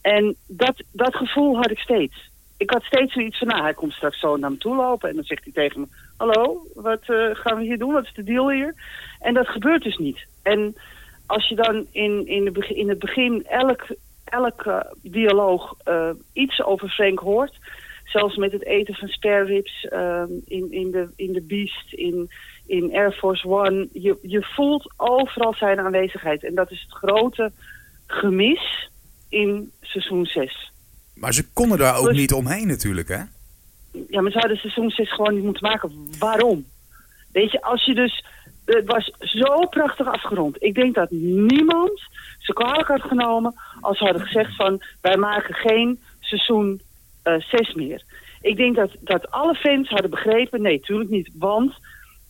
En 0.00 0.36
dat, 0.46 0.82
dat 0.92 1.16
gevoel 1.16 1.56
had 1.56 1.70
ik 1.70 1.78
steeds. 1.78 2.30
Ik 2.56 2.70
had 2.70 2.82
steeds 2.82 3.12
zoiets 3.12 3.38
van, 3.38 3.46
nou, 3.46 3.62
hij 3.62 3.74
komt 3.74 3.92
straks 3.92 4.20
zo 4.20 4.36
naar 4.36 4.50
me 4.50 4.56
toe 4.56 4.76
lopen. 4.76 5.08
En 5.08 5.14
dan 5.14 5.24
zegt 5.24 5.44
hij 5.44 5.52
tegen 5.52 5.80
me, 5.80 5.86
hallo, 6.16 6.66
wat 6.74 7.02
eh, 7.02 7.30
gaan 7.32 7.56
we 7.56 7.62
hier 7.62 7.78
doen? 7.78 7.92
Wat 7.92 8.04
is 8.04 8.14
de 8.14 8.24
deal 8.24 8.50
hier? 8.50 8.74
En 9.20 9.34
dat 9.34 9.48
gebeurt 9.48 9.82
dus 9.82 9.96
niet. 9.96 10.26
En 10.42 10.76
als 11.26 11.48
je 11.48 11.54
dan 11.54 11.86
in, 11.90 12.26
in, 12.26 12.54
in 12.68 12.88
het 12.88 12.98
begin 12.98 13.46
elk, 13.46 13.86
elke 14.24 14.96
dialoog 15.02 15.74
eh, 15.84 16.10
iets 16.32 16.62
over 16.62 16.88
Frank 16.88 17.18
hoort... 17.18 17.58
zelfs 18.10 18.36
met 18.36 18.52
het 18.52 18.64
eten 18.64 18.94
van 18.94 19.08
spare 19.08 19.44
ribs 19.44 19.84
ehm, 19.84 20.28
in, 20.44 20.72
in, 20.72 20.90
de, 20.90 21.08
in 21.16 21.32
de 21.32 21.40
Beast, 21.40 21.92
in, 21.92 22.30
in 22.66 22.92
Air 22.92 23.12
Force 23.12 23.48
One... 23.48 23.88
Je, 23.92 24.18
je 24.22 24.42
voelt 24.42 24.92
overal 24.96 25.54
zijn 25.54 25.80
aanwezigheid. 25.80 26.44
En 26.44 26.54
dat 26.54 26.70
is 26.70 26.80
het 26.80 26.92
grote 26.92 27.52
gemis 28.06 28.90
in 29.28 29.72
seizoen 29.80 30.26
6. 30.26 30.72
Maar 31.14 31.32
ze 31.32 31.52
konden 31.52 31.78
daar 31.78 31.96
ook 31.96 32.06
Dus- 32.06 32.16
niet 32.16 32.32
omheen 32.32 32.66
natuurlijk, 32.66 33.08
hè? 33.08 33.22
Ja, 34.08 34.20
maar 34.20 34.32
ze 34.32 34.38
hadden 34.38 34.56
seizoen 34.56 34.90
6 34.90 35.14
gewoon 35.14 35.34
niet 35.34 35.44
moeten 35.44 35.68
maken. 35.68 36.08
Waarom? 36.18 36.66
Weet 37.32 37.52
je, 37.52 37.62
als 37.62 37.84
je 37.84 37.94
dus... 37.94 38.24
Het 38.64 38.86
was 38.86 39.12
zo 39.18 39.66
prachtig 39.66 40.06
afgerond. 40.06 40.62
Ik 40.62 40.74
denk 40.74 40.94
dat 40.94 41.10
niemand 41.10 42.00
ze 42.38 42.52
kwalijk 42.52 42.88
had 42.88 43.02
genomen 43.02 43.54
als 43.80 43.98
ze 43.98 44.04
hadden 44.04 44.22
gezegd 44.22 44.56
van... 44.56 44.82
wij 45.00 45.16
maken 45.16 45.54
geen 45.54 46.00
seizoen 46.20 46.80
6 47.38 47.74
meer. 47.74 48.02
Ik 48.40 48.56
denk 48.56 48.76
dat, 48.76 48.90
dat 49.00 49.30
alle 49.30 49.54
fans 49.54 49.88
hadden 49.88 50.10
begrepen... 50.10 50.62
nee, 50.62 50.80
tuurlijk 50.80 51.10
niet, 51.10 51.30
want... 51.38 51.74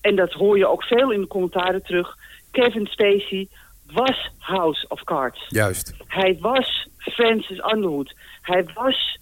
en 0.01 0.17
dat 0.17 0.33
hoor 0.33 0.59
je 0.59 0.67
ook 0.67 0.83
veel 0.83 1.11
in 1.11 1.21
de 1.21 1.27
commentaren 1.27 1.83
terug... 1.83 2.17
Kevin 2.51 2.87
Spacey 2.87 3.49
was 3.87 4.31
House 4.39 4.89
of 4.89 5.05
Cards. 5.05 5.47
Juist. 5.49 5.95
Hij 6.07 6.37
was 6.41 6.89
Francis 6.99 7.59
Underwood. 7.73 8.15
Hij 8.43 8.65
was 8.75 9.19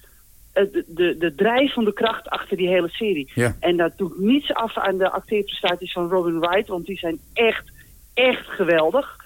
eh, 0.52 0.64
de, 0.72 0.84
de, 0.86 1.16
de 1.18 1.34
drijvende 1.34 1.92
kracht 1.92 2.28
achter 2.28 2.56
die 2.56 2.68
hele 2.68 2.88
serie. 2.88 3.30
Ja. 3.34 3.56
En 3.60 3.76
dat 3.76 3.98
doet 3.98 4.18
niets 4.18 4.54
af 4.54 4.76
aan 4.76 4.98
de 4.98 5.10
acteerprestaties 5.10 5.92
van 5.92 6.08
Robin 6.08 6.40
Wright, 6.40 6.68
want 6.68 6.86
die 6.86 6.98
zijn 6.98 7.20
echt, 7.32 7.72
echt 8.14 8.46
geweldig. 8.46 9.16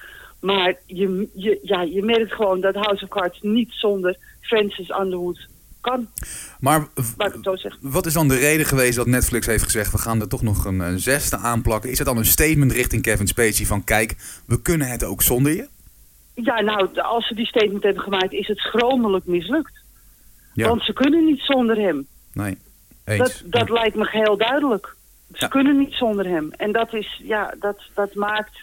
Maar 0.41 0.75
je, 0.87 1.29
je, 1.35 1.59
ja, 1.63 1.83
je 1.83 2.03
merkt 2.03 2.33
gewoon 2.33 2.61
dat 2.61 2.75
House 2.75 3.05
of 3.05 3.11
Cards 3.11 3.41
niet 3.41 3.73
zonder 3.73 4.17
Francis 4.41 4.91
Underwood 5.01 5.49
kan, 5.83 6.09
Maar 6.61 6.87
wat 7.81 8.07
is 8.07 8.13
dan 8.13 8.29
de 8.29 8.37
reden 8.37 8.67
geweest 8.67 8.97
dat 8.97 9.07
Netflix 9.07 9.47
heeft 9.47 9.65
gezegd... 9.65 9.93
we 9.93 9.99
gaan 9.99 10.21
er 10.21 10.29
toch 10.29 10.43
nog 10.43 10.65
een, 10.65 10.81
een 10.81 10.99
zesde 11.01 11.37
aanplakken? 11.37 11.91
Is 11.91 11.99
dat 11.99 12.07
dan 12.07 12.17
een 12.17 12.25
statement 12.25 12.73
richting 12.73 13.03
Kevin 13.03 13.27
Spacey 13.27 13.67
van... 13.67 13.85
kijk, 13.85 14.17
we 14.47 14.63
kunnen 14.63 14.87
het 14.89 15.05
ook 15.05 15.23
zonder 15.23 15.53
je? 15.55 15.69
Ja, 16.35 16.61
nou, 16.61 16.99
als 17.01 17.27
ze 17.27 17.35
die 17.35 17.47
statement 17.47 17.83
hebben 17.83 18.03
gemaakt, 18.03 18.33
is 18.33 18.47
het 18.47 18.59
schromelijk 18.59 19.27
mislukt. 19.27 19.73
Ja, 20.55 20.69
Want 20.69 20.83
ze 20.85 20.93
kunnen 20.93 21.25
niet 21.25 21.41
zonder 21.41 21.77
hem. 21.77 22.07
nee. 22.33 22.59
Eens. 23.05 23.19
Dat, 23.19 23.43
dat 23.45 23.69
Ja. 23.69 23.75
lijkt 23.75 23.97
me 23.97 24.09
heel 24.11 24.37
duidelijk. 24.37 24.97
Ze 25.33 25.37
Ja. 25.41 25.49
kunnen 25.49 25.79
niet 25.79 25.93
zonder 25.93 26.27
hem. 26.27 26.51
En 26.53 26.73
dat, 26.73 26.95
is, 26.95 27.21
ja, 27.25 27.55
dat, 27.61 27.77
dat 27.95 28.15
maakt 28.15 28.61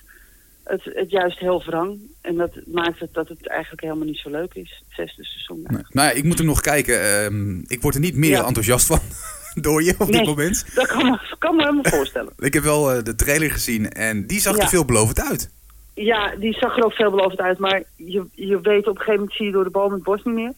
het, 0.69 0.81
het 0.95 1.09
juist 1.11 1.39
heel 1.39 1.63
wrang. 1.65 1.99
En 2.21 2.35
dat 2.35 2.51
maakt 2.65 2.99
het 2.99 3.13
dat 3.13 3.27
het 3.27 3.47
eigenlijk 3.47 3.81
helemaal 3.81 4.05
niet 4.05 4.17
zo 4.17 4.29
leuk 4.29 4.53
is. 4.53 4.83
Het 4.88 4.95
zesde 5.07 5.25
seizoen. 5.25 5.63
Nee. 5.67 5.81
Nou 5.89 6.07
ja, 6.07 6.13
ik 6.13 6.23
moet 6.23 6.39
er 6.39 6.45
nog 6.45 6.61
kijken. 6.61 7.01
Ehm, 7.23 7.59
ik 7.67 7.81
word 7.81 7.95
er 7.95 8.01
niet 8.01 8.15
meer 8.15 8.29
Ja. 8.29 8.45
enthousiast 8.45 8.85
van 8.88 8.99
door 9.63 9.83
je 9.83 9.95
op 9.97 10.05
dit 10.07 10.15
Nee. 10.15 10.25
moment. 10.25 10.65
Dat 10.75 10.88
kan 10.88 11.05
me, 11.09 11.35
kan 11.39 11.55
me 11.55 11.61
helemaal 11.63 11.91
voorstellen. 11.91 12.33
Ik 12.49 12.53
heb 12.53 12.63
wel 12.63 12.91
eh, 12.91 13.03
de 13.03 13.15
trailer 13.15 13.51
gezien 13.51 13.89
en 13.91 14.27
die 14.27 14.39
zag 14.39 14.55
Ja. 14.55 14.61
er 14.63 14.69
veelbelovend 14.69 15.21
uit. 15.21 15.49
Ja, 15.93 16.35
die 16.35 16.53
zag 16.53 16.77
er 16.77 16.83
ook 16.85 16.93
veelbelovend 16.93 17.39
uit. 17.39 17.57
Maar 17.57 17.83
je, 17.95 18.25
je 18.33 18.61
weet 18.61 18.88
op 18.88 18.95
een 18.95 18.97
gegeven 18.97 19.13
moment 19.13 19.33
zie 19.33 19.45
je 19.45 19.51
door 19.51 19.63
de 19.63 19.69
boom 19.69 19.91
het 19.93 20.03
bos 20.03 20.23
niet 20.23 20.35
meer. 20.35 20.53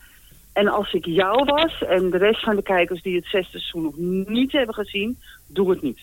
En 0.53 0.67
als 0.67 0.93
ik 0.93 1.05
jou 1.05 1.45
was 1.45 1.83
en 1.83 2.09
de 2.09 2.17
rest 2.17 2.43
van 2.43 2.55
de 2.55 2.63
kijkers 2.63 3.01
die 3.01 3.15
het 3.15 3.25
zesde 3.25 3.59
seizoen 3.59 3.83
nog 3.83 4.27
niet 4.27 4.51
hebben 4.51 4.75
gezien, 4.75 5.19
doe 5.47 5.69
het 5.69 5.81
niet. 5.81 5.99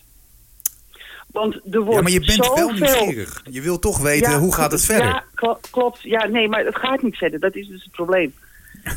Want 1.30 1.54
er 1.54 1.80
wordt 1.80 1.94
Ja, 1.94 2.02
maar 2.02 2.10
je 2.10 2.24
bent 2.24 2.54
wel 2.54 2.70
nieuwsgierig. 2.70 3.42
Je 3.50 3.60
wil 3.62 3.78
toch 3.78 3.98
weten, 3.98 4.38
hoe 4.38 4.54
gaat 4.54 4.72
het 4.72 4.84
verder? 4.84 5.06
Ja, 5.06 5.24
kl- 5.34 5.68
klopt. 5.70 6.02
Ja, 6.02 6.26
nee, 6.26 6.48
maar 6.48 6.64
het 6.64 6.76
gaat 6.76 7.02
niet 7.02 7.16
verder. 7.16 7.40
Dat 7.40 7.54
is 7.54 7.68
dus 7.68 7.82
het 7.82 7.92
probleem. 7.92 8.34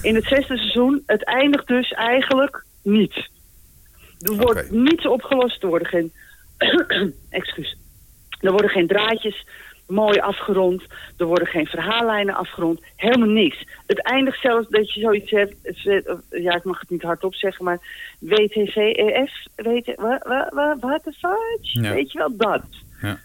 In 0.01 0.15
het 0.15 0.23
zesde 0.25 0.57
seizoen, 0.57 1.03
het 1.05 1.23
eindigt 1.25 1.67
dus 1.67 1.91
eigenlijk 1.91 2.63
niet. 2.83 3.29
Er 4.19 4.35
wordt 4.35 4.71
niets 4.71 5.07
opgelost. 5.07 5.63
Er 5.63 5.69
worden 5.69 5.87
geen... 5.87 6.11
Excuus. 7.29 7.77
Er 8.39 8.51
worden 8.51 8.69
geen 8.69 8.87
draadjes 8.87 9.45
mooi 9.91 10.19
afgerond. 10.19 10.83
Er 11.17 11.25
worden 11.25 11.47
geen 11.47 11.65
verhaallijnen 11.65 12.35
afgerond. 12.35 12.81
Helemaal 12.95 13.27
niks. 13.27 13.65
Het 13.85 14.01
eindigt 14.01 14.41
zelfs 14.41 14.67
dat 14.69 14.93
je 14.93 14.99
zoiets 14.99 15.31
hebt... 15.31 15.55
Ja, 16.29 16.55
ik 16.55 16.63
mag 16.63 16.79
het 16.79 16.89
niet 16.89 17.01
hardop 17.01 17.35
zeggen, 17.35 17.65
maar... 17.65 17.79
WTVEF, 18.19 19.31
weet 19.55 19.95
wat 20.79 21.03
de 21.03 21.13
fuck? 21.17 21.59
Ja. 21.61 21.93
Weet 21.93 22.11
je 22.11 22.17
wel, 22.17 22.37
dat. 22.37 22.63
Ja. 23.01 23.19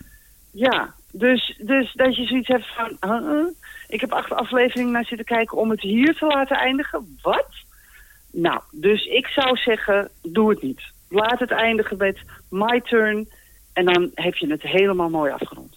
Ja, 0.52 0.94
dus, 1.12 1.58
dus 1.58 1.92
dat 1.92 2.16
je 2.16 2.26
zoiets 2.26 2.48
hebt 2.48 2.66
van... 2.74 3.54
ik 3.88 4.00
heb 4.00 4.12
acht 4.12 4.32
afleveringen 4.32 4.92
naar 4.92 5.04
zitten 5.04 5.26
kijken 5.26 5.56
om 5.56 5.70
het 5.70 5.80
hier 5.80 6.14
te 6.14 6.26
laten 6.26 6.56
eindigen. 6.56 7.18
Wat? 7.22 7.48
Nou, 8.32 8.60
dus 8.70 9.04
ik 9.04 9.26
zou 9.26 9.56
zeggen, 9.56 10.08
doe 10.22 10.50
het 10.50 10.62
niet. 10.62 10.82
Laat 11.08 11.38
het 11.38 11.50
eindigen 11.50 11.96
met 11.96 12.18
my 12.50 12.80
turn. 12.80 13.28
En 13.72 13.84
dan 13.84 14.10
heb 14.14 14.34
je 14.34 14.46
het 14.46 14.62
helemaal 14.62 15.10
mooi 15.10 15.32
afgerond. 15.32 15.75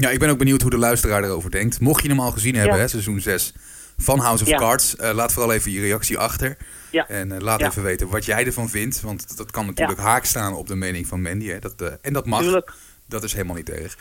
Ja, 0.00 0.10
ik 0.10 0.18
ben 0.18 0.28
ook 0.30 0.38
benieuwd 0.38 0.60
hoe 0.62 0.70
de 0.70 0.78
luisteraar 0.78 1.24
erover 1.24 1.50
denkt. 1.50 1.80
Mocht 1.80 2.02
je 2.02 2.08
hem 2.08 2.20
al 2.20 2.30
gezien 2.30 2.54
hebben, 2.54 2.74
Ja. 2.76 2.80
hè, 2.80 2.88
seizoen 2.88 3.20
6 3.20 3.52
van 3.98 4.18
House 4.18 4.44
of. 4.44 4.50
Cards, 4.50 4.96
eh, 4.96 5.12
laat 5.14 5.32
vooral 5.32 5.52
even 5.52 5.70
je 5.70 5.80
reactie 5.80 6.18
achter. 6.18 6.56
Ja. 6.90 7.08
En 7.08 7.32
eh, 7.32 7.40
laat 7.40 7.60
Ja. 7.60 7.66
even 7.66 7.82
weten 7.82 8.08
wat 8.08 8.24
jij 8.24 8.46
ervan 8.46 8.68
vindt. 8.68 9.00
Want 9.00 9.36
dat 9.36 9.50
kan 9.50 9.66
natuurlijk 9.66 9.98
haak 9.98 10.24
staan 10.24 10.54
op 10.54 10.66
de 10.66 10.74
mening 10.76 11.06
van 11.06 11.22
Mandy. 11.22 11.46
Hè. 11.46 11.58
Dat, 11.58 11.80
eh, 11.82 11.88
en 12.02 12.12
dat 12.12 12.26
mag. 12.26 12.40
Tuurlijk. 12.40 12.72
Dat 13.06 13.22
is 13.24 13.32
helemaal 13.32 13.56
niet 13.56 13.70
erg. 13.70 13.98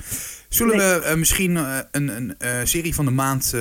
Zullen 0.49 0.77
Nee. 0.77 0.99
we 0.99 1.15
misschien 1.15 1.55
een, 1.91 2.35
een 2.37 2.67
serie 2.67 2.95
van 2.95 3.05
de 3.05 3.11
maand 3.11 3.55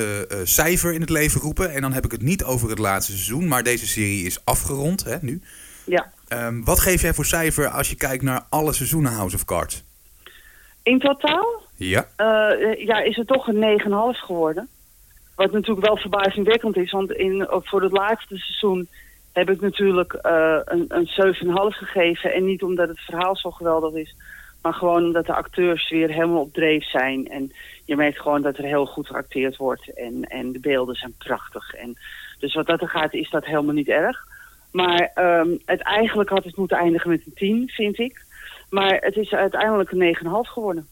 cijfer 0.44 0.92
in 0.92 1.00
het 1.00 1.10
leven 1.10 1.40
roepen? 1.40 1.72
En 1.72 1.80
dan 1.80 1.92
heb 1.92 2.04
ik 2.04 2.10
het 2.10 2.22
niet 2.22 2.44
over 2.44 2.68
het 2.70 2.78
laatste 2.78 3.12
seizoen, 3.12 3.48
maar 3.48 3.62
deze 3.62 3.86
serie 3.86 4.24
is 4.24 4.44
afgerond 4.44 5.04
hè, 5.04 5.16
nu. 5.20 5.40
Ja. 5.84 6.12
Ehm, 6.28 6.62
wat 6.62 6.80
geef 6.80 7.02
jij 7.02 7.14
voor 7.14 7.24
cijfer 7.26 7.68
als 7.68 7.88
je 7.90 7.94
kijkt 7.96 8.22
naar 8.22 8.42
alle 8.48 8.72
seizoenen 8.72 9.12
House 9.12 9.36
of 9.36 9.44
Cards? 9.44 9.82
In 10.82 10.98
totaal 10.98 11.62
Ja. 11.78 12.08
eh, 12.16 12.86
ja, 12.86 12.98
is 13.00 13.16
het 13.16 13.26
toch 13.26 13.48
een 13.48 13.80
9,5 13.80 14.18
geworden. 14.18 14.68
Wat 15.36 15.52
natuurlijk 15.52 15.86
wel 15.86 15.96
verbazingwekkend 15.96 16.76
is. 16.76 16.90
Want 16.90 17.12
in, 17.12 17.46
voor 17.48 17.82
het 17.82 17.92
laatste 17.92 18.36
seizoen 18.36 18.88
heb 19.32 19.50
ik 19.50 19.60
natuurlijk 19.60 20.12
eh, 20.12 20.58
een, 20.64 20.84
een 20.88 21.34
7,5 21.34 21.52
gegeven. 21.52 22.32
En 22.32 22.44
niet 22.44 22.62
omdat 22.62 22.88
het 22.88 23.00
verhaal 23.00 23.36
zo 23.36 23.50
geweldig 23.50 23.94
is. 23.94 24.14
Maar 24.62 24.74
gewoon 24.74 25.04
omdat 25.04 25.26
de 25.26 25.34
acteurs 25.34 25.90
weer 25.90 26.08
helemaal 26.08 26.40
op 26.40 26.52
dreef 26.52 26.84
zijn. 26.84 27.28
En 27.28 27.52
je 27.84 27.96
merkt 27.96 28.20
gewoon 28.20 28.42
dat 28.42 28.58
er 28.58 28.64
heel 28.64 28.86
goed 28.86 29.06
geacteerd 29.06 29.56
wordt. 29.56 29.94
En, 29.94 30.22
en 30.22 30.52
de 30.52 30.60
beelden 30.60 30.94
zijn 30.94 31.14
prachtig. 31.18 31.74
En 31.74 31.98
dus 32.38 32.54
wat 32.54 32.66
dat 32.66 32.80
er 32.80 32.88
gaat 32.88 33.14
is 33.14 33.30
dat 33.30 33.44
helemaal 33.44 33.74
niet 33.74 33.88
erg. 33.88 34.26
Maar 34.72 35.10
ehm, 35.14 35.48
het 35.64 35.80
eigenlijk 35.80 36.28
had 36.28 36.44
het 36.44 36.56
moeten 36.56 36.76
eindigen 36.76 37.10
met 37.10 37.22
een 37.26 37.34
10, 37.34 37.68
vind 37.68 37.98
ik. 37.98 38.24
Maar 38.70 38.96
het 39.00 39.16
is 39.16 39.32
uiteindelijk 39.32 39.90
een 39.90 40.16
9,5 40.16 40.30
geworden. 40.52 40.88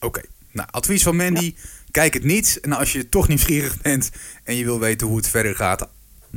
Oké. 0.00 0.20
Nou, 0.52 0.68
advies 0.70 1.02
van 1.02 1.16
Mandy. 1.16 1.54
Kijk 1.90 2.14
het 2.14 2.24
niet. 2.24 2.58
En 2.62 2.72
als 2.72 2.92
je 2.92 3.08
toch 3.08 3.28
nieuwsgierig 3.28 3.80
bent 3.80 4.10
en 4.44 4.56
je 4.56 4.64
wil 4.64 4.80
weten 4.80 5.06
hoe 5.06 5.16
het 5.16 5.28
verder 5.28 5.54
gaat. 5.56 5.88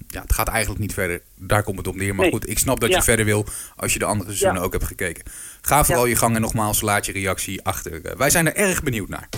Ja, 0.07 0.21
het 0.21 0.33
gaat 0.33 0.47
eigenlijk 0.47 0.81
niet 0.81 0.93
verder. 0.93 1.21
Daar 1.35 1.63
komt 1.63 1.77
het 1.77 1.87
op 1.87 1.95
neer. 1.95 2.15
Maar 2.15 2.21
Nee. 2.25 2.31
goed, 2.33 2.49
ik 2.49 2.59
snap 2.59 2.79
dat 2.79 2.89
Ja. 2.89 2.95
je 2.97 3.03
verder 3.03 3.25
wil 3.25 3.45
als 3.75 3.93
je 3.93 3.99
de 3.99 4.05
andere 4.05 4.29
seizoenen 4.29 4.59
Ja. 4.59 4.65
ook 4.65 4.73
hebt 4.73 4.85
gekeken. 4.85 5.23
Ga 5.61 5.83
vooral 5.85 6.05
je 6.05 6.15
gang 6.15 6.35
en 6.35 6.41
nogmaals 6.41 6.81
laat 6.81 7.05
je 7.05 7.11
reactie 7.11 7.61
achter. 7.63 8.05
Eh, 8.05 8.15
wij 8.15 8.29
zijn 8.29 8.45
er 8.47 8.55
erg 8.55 8.83
benieuwd 8.83 9.09
naar. 9.09 9.29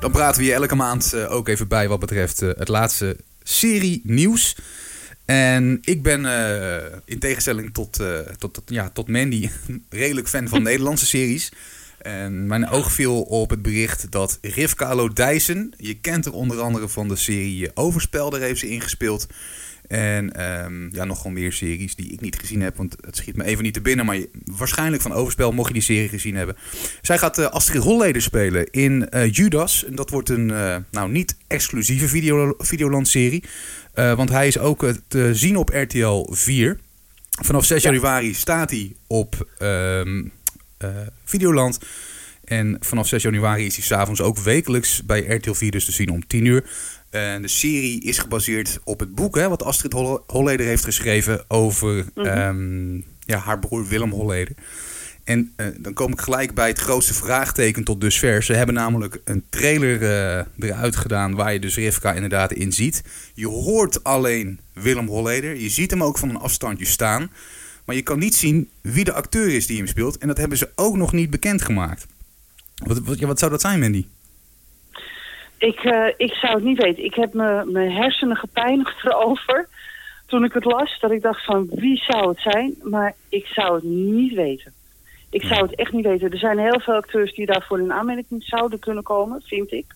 Dan 0.00 0.10
praten 0.10 0.40
we 0.40 0.46
je 0.46 0.54
elke 0.54 0.74
maand 0.74 1.12
eh, 1.12 1.30
ook 1.32 1.48
even 1.48 1.68
bij 1.68 1.88
wat 1.88 1.98
betreft 2.00 2.42
eh, 2.42 2.48
het 2.56 2.68
laatste 2.68 3.16
serie 3.42 4.00
nieuws. 4.04 4.56
En 5.24 5.78
ik 5.82 6.02
ben 6.02 6.24
in 7.04 7.18
tegenstelling 7.18 7.74
tot, 7.74 8.00
eh, 8.00 8.18
tot, 8.38 8.54
tot, 8.54 8.62
ja, 8.66 8.90
tot 8.90 9.08
Mandy 9.08 9.50
redelijk 9.88 10.28
fan 10.28 10.48
van 10.48 10.62
Nederlandse 10.70 11.06
series. 11.06 11.52
En 12.00 12.46
mijn 12.46 12.68
oog 12.68 12.92
viel 12.92 13.22
op 13.22 13.50
het 13.50 13.62
bericht 13.62 14.10
dat 14.10 14.38
Rivka 14.42 14.94
Lodijsen, 14.94 15.72
je 15.76 15.94
kent 15.94 16.26
er 16.26 16.32
onder 16.32 16.60
andere 16.60 16.88
van 16.88 17.08
de 17.08 17.16
serie 17.16 17.70
Overspel, 17.76 18.30
daar 18.30 18.40
heeft 18.40 18.60
ze 18.60 18.68
ingespeeld. 18.68 19.26
En 19.88 20.32
ehm, 20.32 20.94
ja, 20.94 21.04
nogal 21.04 21.30
meer 21.30 21.52
series 21.52 21.94
die 21.94 22.12
ik 22.12 22.20
niet 22.20 22.38
gezien 22.38 22.60
heb, 22.62 22.76
want 22.76 22.96
het 23.00 23.16
schiet 23.16 23.36
me 23.36 23.44
even 23.44 23.64
niet 23.64 23.74
te 23.74 23.80
binnen. 23.80 24.06
Maar 24.06 24.16
je- 24.16 24.30
waarschijnlijk 24.44 25.02
van 25.02 25.12
Overspel, 25.12 25.52
mocht 25.52 25.68
je 25.68 25.74
die 25.74 25.82
serie 25.82 26.08
gezien 26.08 26.34
hebben. 26.36 26.56
Zij 27.02 27.18
gaat 27.18 27.38
eh, 27.38 27.46
Astrid 27.46 27.82
Holleder 27.82 28.22
spelen 28.22 28.70
in 28.70 29.08
eh, 29.08 29.32
Judas. 29.32 29.84
En 29.84 29.94
dat 29.94 30.10
wordt 30.10 30.28
een 30.28 30.50
eh, 30.50 30.76
nou, 30.90 31.10
niet 31.10 31.36
exclusieve 31.46 32.08
video, 32.08 32.54
Videoland-serie. 32.58 33.44
Want 33.94 34.28
hij 34.30 34.46
is 34.46 34.58
ook 34.58 34.92
te 35.08 35.34
zien 35.34 35.56
op 35.56 35.68
RTL 35.68 36.26
4. 36.32 36.78
Vanaf 37.42 37.64
6 37.64 37.82
Ja. 37.82 37.90
januari 37.90 38.34
staat 38.34 38.70
hij 38.70 38.92
op 39.06 39.48
ehm, 39.58 40.18
eh, 40.18 40.24
Videoland. 41.24 41.78
En 42.44 42.76
vanaf 42.80 43.08
6 43.08 43.22
januari 43.22 43.66
is 43.66 43.76
hij 43.76 43.84
s'avonds 43.84 44.20
ook 44.20 44.38
wekelijks 44.38 45.04
bij 45.04 45.20
RTL 45.26 45.52
4 45.52 45.70
dus 45.70 45.84
te 45.84 45.92
zien 45.92 46.10
om 46.10 46.26
10 46.26 46.44
uur. 46.44 46.64
En 47.10 47.42
de 47.42 47.48
serie 47.48 48.00
is 48.02 48.18
gebaseerd 48.18 48.78
op 48.84 49.00
het 49.00 49.14
boek 49.14 49.36
hè, 49.36 49.48
wat 49.48 49.62
Astrid 49.64 49.92
Holle- 49.92 50.22
Holleder 50.26 50.66
heeft 50.66 50.84
geschreven 50.84 51.44
over 51.48 52.04
Mhm. 52.14 52.26
ehm, 52.26 52.94
ja, 53.20 53.38
haar 53.38 53.58
broer 53.58 53.86
Willem 53.88 54.10
Holleder. 54.10 54.54
En 55.24 55.52
eh, 55.56 55.66
dan 55.78 55.92
kom 55.92 56.12
ik 56.12 56.20
gelijk 56.20 56.54
bij 56.54 56.68
het 56.68 56.78
grootste 56.78 57.14
vraagteken 57.14 57.84
tot 57.84 58.00
dusver. 58.00 58.42
Ze 58.42 58.52
hebben 58.54 58.74
namelijk 58.74 59.20
een 59.24 59.44
trailer 59.48 60.02
eh, 60.02 60.44
eruit 60.68 60.96
gedaan 60.96 61.34
waar 61.34 61.52
je 61.52 61.58
dus 61.58 61.76
Rivka 61.76 62.12
inderdaad 62.12 62.52
in 62.52 62.72
ziet. 62.72 63.02
Je 63.34 63.46
hoort 63.46 64.04
alleen 64.04 64.60
Willem 64.72 65.06
Holleder. 65.06 65.56
Je 65.56 65.68
ziet 65.68 65.90
hem 65.90 66.02
ook 66.02 66.18
van 66.18 66.28
een 66.28 66.36
afstandje 66.36 66.84
staan. 66.86 67.30
Maar 67.90 67.98
je 67.98 68.04
kan 68.04 68.18
niet 68.18 68.34
zien 68.34 68.70
wie 68.80 69.04
de 69.04 69.12
acteur 69.12 69.54
is 69.54 69.66
die 69.66 69.76
hem 69.76 69.86
speelt. 69.86 70.18
En 70.18 70.28
dat 70.28 70.36
hebben 70.36 70.58
ze 70.58 70.68
ook 70.74 70.96
nog 70.96 71.12
niet 71.12 71.30
bekendgemaakt. 71.30 72.06
Wat, 72.84 72.98
wat, 72.98 73.18
ja, 73.18 73.26
wat 73.26 73.38
zou 73.38 73.50
dat 73.50 73.60
zijn, 73.60 73.80
Mandy? 73.80 74.06
Ik, 75.58 75.78
eh, 75.78 76.06
ik 76.16 76.32
zou 76.32 76.54
het 76.54 76.64
niet 76.64 76.82
weten. 76.82 77.04
Ik 77.04 77.14
heb 77.14 77.34
me- 77.34 77.64
mijn 77.66 77.90
hersenen 77.92 78.36
gepijnigd 78.36 78.94
erover 79.04 79.68
toen 80.26 80.44
ik 80.44 80.52
het 80.52 80.64
las. 80.64 80.98
Dat 81.00 81.10
ik 81.10 81.22
dacht 81.22 81.44
van 81.44 81.68
wie 81.70 81.96
zou 81.96 82.28
het 82.28 82.40
zijn? 82.40 82.74
Maar 82.82 83.14
ik 83.28 83.46
zou 83.46 83.74
het 83.74 83.84
niet 83.84 84.34
weten. 84.34 84.72
Ik 85.30 85.42
zou 85.42 85.62
het 85.62 85.74
echt 85.74 85.92
niet 85.92 86.06
weten. 86.06 86.30
Er 86.30 86.38
zijn 86.38 86.58
heel 86.58 86.80
veel 86.80 86.94
acteurs 86.94 87.34
die 87.34 87.46
daarvoor 87.46 87.80
in 87.80 87.92
aanmerking 87.92 88.42
zouden 88.44 88.78
kunnen 88.78 89.02
komen, 89.02 89.42
vind 89.46 89.72
ik. 89.72 89.86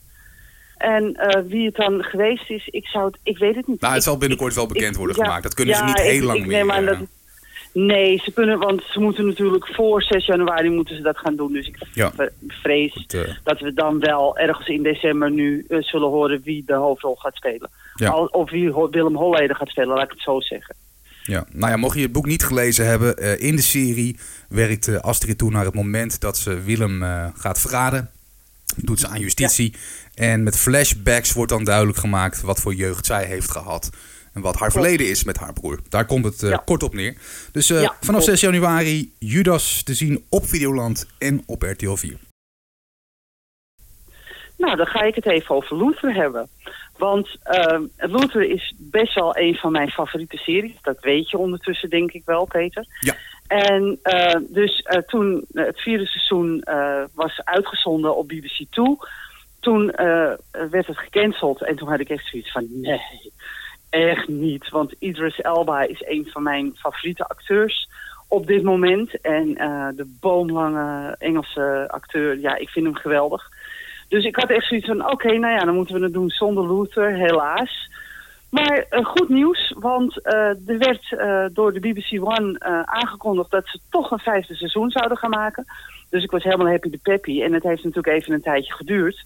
En 0.77 1.15
eh, 1.15 1.43
wie 1.47 1.67
het 1.67 1.75
dan 1.77 2.03
geweest 2.03 2.51
is, 2.51 2.69
ik 2.69 2.87
zou 2.87 3.07
het, 3.07 3.19
ik 3.23 3.39
weet 3.39 3.55
het 3.55 3.67
niet. 3.67 3.81
Nou, 3.81 3.95
het 3.95 4.03
zal 4.03 4.19
binnenkort 4.19 4.55
wel 4.55 4.67
bekend 4.67 4.91
ik- 4.91 4.97
worden 4.97 5.17
ja, 5.17 5.23
gemaakt. 5.25 5.43
Dat 5.43 5.55
kunnen 5.55 5.75
ze 5.77 5.85
niet 5.85 6.01
heel 6.01 6.17
ik- 6.17 6.23
lang 6.23 6.39
ik 6.39 6.47
meer. 6.47 6.57
neem 6.59 6.71
aan 6.71 6.87
eh, 6.89 6.99
dat- 6.99 7.09
Nee, 7.77 8.21
ze 8.25 8.33
kunnen, 8.33 8.59
want 8.59 8.83
ze 8.91 9.01
moeten 9.01 9.27
natuurlijk 9.27 9.67
voor 9.67 10.03
6 10.03 10.27
januari 10.27 10.71
moeten 10.71 10.97
ze 10.97 11.03
dat 11.03 11.19
gaan 11.19 11.37
doen. 11.37 11.53
Dus 11.53 11.67
ik 11.67 11.77
Ja. 11.93 12.13
vrees 12.49 12.93
goed, 12.93 13.15
eh, 13.15 13.21
dat 13.45 13.61
we 13.61 13.73
dan 13.73 13.99
wel 14.01 14.39
ergens 14.39 14.69
in 14.69 14.83
december 14.83 15.31
nu 15.31 15.65
eh, 15.69 15.79
zullen 15.83 16.09
horen 16.09 16.41
wie 16.45 16.63
de 16.67 16.75
hoofdrol 16.75 17.15
gaat 17.17 17.35
spelen. 17.35 17.71
Ja. 17.95 18.11
Al- 18.11 18.27
of 18.27 18.51
wie 18.51 18.71
Ho- 18.71 18.91
Willem 18.91 19.17
Holleder 19.17 19.57
gaat 19.57 19.69
spelen, 19.69 19.95
laat 19.95 20.05
ik 20.05 20.11
het 20.11 20.21
zo 20.23 20.41
zeggen. 20.41 20.75
Ja, 21.23 21.45
nou 21.53 21.71
ja, 21.71 21.77
mocht 21.77 21.97
je 21.97 22.03
het 22.03 22.13
boek 22.13 22.27
niet 22.27 22.45
gelezen 22.45 22.87
hebben, 22.87 23.17
eh, 23.17 23.41
in 23.41 23.57
de 23.57 23.63
serie 23.63 24.17
werkt 24.49 25.03
Astrid 25.03 25.39
toe 25.39 25.51
naar 25.51 25.65
het 25.65 25.75
moment 25.75 26.21
dat 26.21 26.37
ze 26.39 26.61
Willem 26.63 27.03
gaat 27.37 27.61
verraden. 27.61 28.11
Doet 28.77 29.01
ze 29.01 29.09
aan 29.09 29.21
justitie. 29.21 29.75
En 30.15 30.43
met 30.43 30.59
flashbacks 30.59 31.33
wordt 31.33 31.51
dan 31.51 31.65
duidelijk 31.65 31.99
gemaakt 31.99 32.41
wat 32.41 32.61
voor 32.61 32.75
jeugd 32.75 33.07
zij 33.07 33.25
heeft 33.25 33.51
gehad. 33.51 33.91
En 34.35 34.41
wat 34.41 34.57
haar 34.57 34.73
verleden 34.73 35.09
is 35.09 35.25
met 35.25 35.37
haar 35.39 35.53
broer. 35.53 35.81
Daar 35.89 36.05
komt 36.07 36.25
het 36.25 36.43
eh, 36.43 36.51
Ja. 36.51 36.63
kort 36.65 36.83
op 36.83 36.95
neer. 36.95 37.17
Dus 37.53 37.71
eh, 37.71 37.81
Ja, 37.83 37.97
vanaf 38.01 38.25
klopt. 38.25 38.25
6 38.25 38.41
januari 38.41 39.13
Judas 39.19 39.83
te 39.83 39.95
zien 39.95 40.25
op 40.29 40.47
Videoland 40.47 41.07
en 41.19 41.43
op 41.47 41.63
RTL 41.63 41.95
4. 41.95 42.17
Nou, 44.57 44.77
dan 44.77 44.87
ga 44.87 45.03
ik 45.03 45.15
het 45.15 45.27
even 45.27 45.55
over 45.55 45.77
Luther 45.77 46.15
hebben. 46.15 46.49
Want 46.99 47.37
uh, 47.47 47.79
Luther 47.97 48.43
is 48.51 48.75
best 48.77 49.15
wel 49.15 49.37
een 49.37 49.55
van 49.55 49.73
mijn 49.73 49.91
favoriete 49.91 50.37
series. 50.37 50.77
Dat 50.83 51.01
weet 51.01 51.31
je 51.31 51.39
ondertussen 51.39 51.91
denk 51.91 52.13
ik 52.13 52.23
wel, 52.25 52.45
Peter. 52.45 52.87
Ja. 53.01 53.15
En 53.47 53.99
uh, 54.05 54.35
dus 54.49 54.87
uh, 54.91 54.99
toen 55.03 55.45
het 55.53 55.81
vierde 55.81 56.07
seizoen 56.07 56.65
was 57.15 57.41
uitgezonden 57.45 58.17
op 58.17 58.29
BBC 58.29 58.65
2... 58.71 58.97
toen 59.61 59.87
werd 60.71 60.87
het 60.87 60.99
gecanceld 60.99 61.63
en 61.63 61.77
toen 61.77 61.89
had 61.89 62.01
ik 62.01 62.09
echt 62.09 62.27
zoiets 62.29 62.53
van... 62.53 62.67
nee, 62.71 63.01
echt 63.95 64.29
niet. 64.29 64.69
Want 64.69 64.95
Idris 64.99 65.41
Elba 65.41 65.83
is 65.83 66.03
een 66.07 66.29
van 66.33 66.43
mijn 66.43 66.73
favoriete 66.77 67.25
acteurs 67.25 67.89
op 68.29 68.47
dit 68.47 68.63
moment. 68.63 69.21
En 69.21 69.55
de 69.97 70.17
boomlange 70.21 71.17
Engelse 71.19 71.85
acteur, 71.91 72.39
ja, 72.39 72.57
ik 72.57 72.69
vind 72.69 72.87
hem 72.87 72.95
geweldig. 72.95 73.49
Dus 74.09 74.25
ik 74.25 74.37
had 74.37 74.51
echt 74.51 74.67
zoiets 74.67 74.87
van, 74.87 75.11
oké, 75.11 75.39
nou 75.39 75.53
ja, 75.53 75.65
dan 75.65 75.75
moeten 75.75 75.95
we 75.95 76.03
het 76.03 76.13
doen 76.13 76.29
zonder 76.29 76.77
Luther, 76.77 77.15
helaas. 77.15 77.91
Maar 78.51 78.87
uh, 78.91 79.05
goed 79.05 79.29
nieuws, 79.29 79.75
want 79.79 80.27
uh, 80.27 80.69
er 80.69 80.79
werd 80.79 81.17
door 81.55 81.73
de 81.73 81.81
BBC 81.81 82.25
One 82.25 82.61
aangekondigd 82.85 83.51
dat 83.51 83.69
ze 83.69 83.79
toch 83.91 84.11
een 84.11 84.19
vijfde 84.19 84.55
seizoen 84.55 84.91
zouden 84.91 85.19
gaan 85.19 85.31
maken. 85.31 85.65
Dus 86.11 86.23
ik 86.23 86.31
was 86.31 86.43
helemaal 86.43 86.67
happy 86.67 86.91
de 86.91 87.01
peppy 87.03 87.43
en 87.43 87.53
het 87.53 87.63
heeft 87.63 87.85
natuurlijk 87.85 88.17
even 88.17 88.33
een 88.33 88.43
tijdje 88.43 88.73
geduurd. 88.73 89.23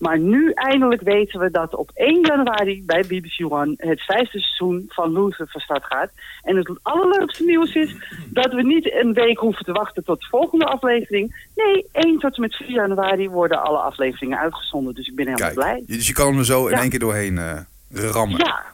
Maar 0.00 0.18
nu 0.18 0.52
eindelijk 0.52 1.02
weten 1.02 1.40
we 1.40 1.50
dat 1.50 1.74
op 1.74 1.90
1 1.94 2.20
januari 2.20 2.82
bij 2.86 3.04
BBC 3.06 3.52
One 3.52 3.74
het 3.76 4.00
vijfde 4.00 4.40
seizoen 4.40 4.84
van 4.88 5.12
Luther 5.12 5.48
van 5.48 5.60
start 5.60 5.84
gaat. 5.84 6.10
En 6.42 6.56
het 6.56 6.70
allerleukste 6.82 7.44
nieuws 7.44 7.74
is 7.74 7.94
dat 8.30 8.52
we 8.52 8.62
niet 8.62 8.92
een 8.92 9.12
week 9.12 9.38
hoeven 9.38 9.64
te 9.64 9.72
wachten 9.72 10.04
tot 10.04 10.20
de 10.20 10.26
volgende 10.26 10.64
aflevering. 10.64 11.48
Nee, 11.54 11.86
1 11.92 12.18
tot 12.18 12.34
en 12.34 12.40
met 12.40 12.54
4 12.54 12.70
januari 12.70 13.28
worden 13.28 13.62
alle 13.62 13.78
afleveringen 13.78 14.38
uitgezonden. 14.38 14.94
Dus 14.94 15.08
ik 15.08 15.14
ben 15.14 15.26
helemaal 15.26 15.52
Kijk, 15.52 15.60
blij. 15.60 15.96
Dus 15.96 16.06
je 16.06 16.12
kan 16.12 16.38
er 16.38 16.44
zo 16.44 16.66
in 16.66 16.78
één 16.78 16.90
keer 16.90 16.98
doorheen 16.98 17.36
uh, 17.36 18.10
rammen. 18.10 18.38
Ja, 18.38 18.64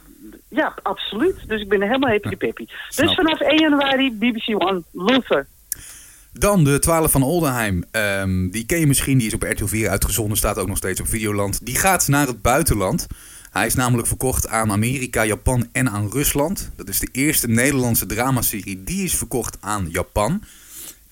ja, 0.47 0.73
absoluut. 0.83 1.47
Dus 1.47 1.61
ik 1.61 1.69
ben 1.69 1.81
helemaal 1.81 2.11
happy 2.11 2.35
peppy. 2.35 2.65
Dus 2.95 3.13
vanaf 3.13 3.39
1 3.39 3.59
januari 3.59 4.17
BBC 4.17 4.63
One 4.63 4.83
Luther. 4.91 5.47
Dan 6.39 6.63
de 6.63 6.79
12 6.79 7.11
van 7.11 7.23
Oldenheim. 7.23 7.83
Um, 7.91 8.51
die 8.51 8.65
ken 8.65 8.79
je 8.79 8.87
misschien, 8.87 9.17
die 9.17 9.27
is 9.27 9.33
op 9.33 9.43
RTL 9.43 9.65
4 9.65 9.89
uitgezonden, 9.89 10.37
staat 10.37 10.57
ook 10.57 10.67
nog 10.67 10.77
steeds 10.77 10.99
op 10.99 11.07
Videoland. 11.07 11.65
Die 11.65 11.75
gaat 11.75 12.07
naar 12.07 12.27
het 12.27 12.41
buitenland. 12.41 13.07
Hij 13.51 13.65
is 13.65 13.75
namelijk 13.75 14.07
verkocht 14.07 14.47
aan 14.47 14.71
Amerika, 14.71 15.25
Japan 15.25 15.67
en 15.71 15.89
aan 15.89 16.09
Rusland. 16.11 16.69
Dat 16.75 16.89
is 16.89 16.99
de 16.99 17.09
eerste 17.11 17.47
Nederlandse 17.47 18.05
dramaserie 18.05 18.83
die 18.83 19.03
is 19.03 19.15
verkocht 19.15 19.57
aan 19.59 19.87
Japan. 19.89 20.43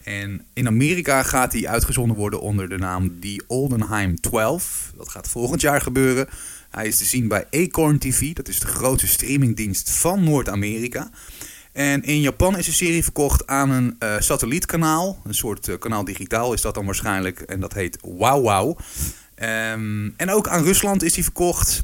En 0.03 0.45
in 0.53 0.67
Amerika 0.67 1.23
gaat 1.23 1.53
hij 1.53 1.67
uitgezonden 1.67 2.17
worden 2.17 2.41
onder 2.41 2.69
de 2.69 2.77
naam 2.77 3.19
The 3.19 3.43
Oldenheim 3.47 4.21
12. 4.21 4.93
Dat 4.97 5.09
gaat 5.09 5.27
volgend 5.27 5.61
jaar 5.61 5.81
gebeuren. 5.81 6.27
Hij 6.69 6.87
is 6.87 6.97
te 6.97 7.05
zien 7.05 7.27
bij 7.27 7.45
Acorn 7.51 7.99
TV, 7.99 8.33
dat 8.33 8.47
is 8.47 8.59
de 8.59 8.67
grootste 8.67 9.07
streamingdienst 9.07 9.91
van 9.91 10.23
Noord-Amerika. 10.23 11.09
En 11.75 12.03
in 12.03 12.21
Japan 12.21 12.57
is 12.57 12.65
de 12.65 12.71
serie 12.71 13.03
verkocht 13.03 13.47
aan 13.47 13.69
een 13.69 13.95
uh, 13.99 14.15
satellietkanaal. 14.19 15.19
Een 15.23 15.33
soort 15.33 15.67
uh, 15.67 15.77
kanaal 15.79 16.03
digitaal 16.03 16.53
is 16.53 16.61
dat 16.61 16.73
dan 16.73 16.85
waarschijnlijk. 16.85 17.39
En 17.39 17.59
dat 17.59 17.73
heet 17.73 17.97
Wow 18.01 18.43
Wow. 18.43 18.69
Um, 18.69 20.13
en 20.17 20.29
ook 20.29 20.47
aan 20.47 20.63
Rusland 20.63 21.03
is 21.03 21.13
die 21.13 21.23
verkocht. 21.23 21.83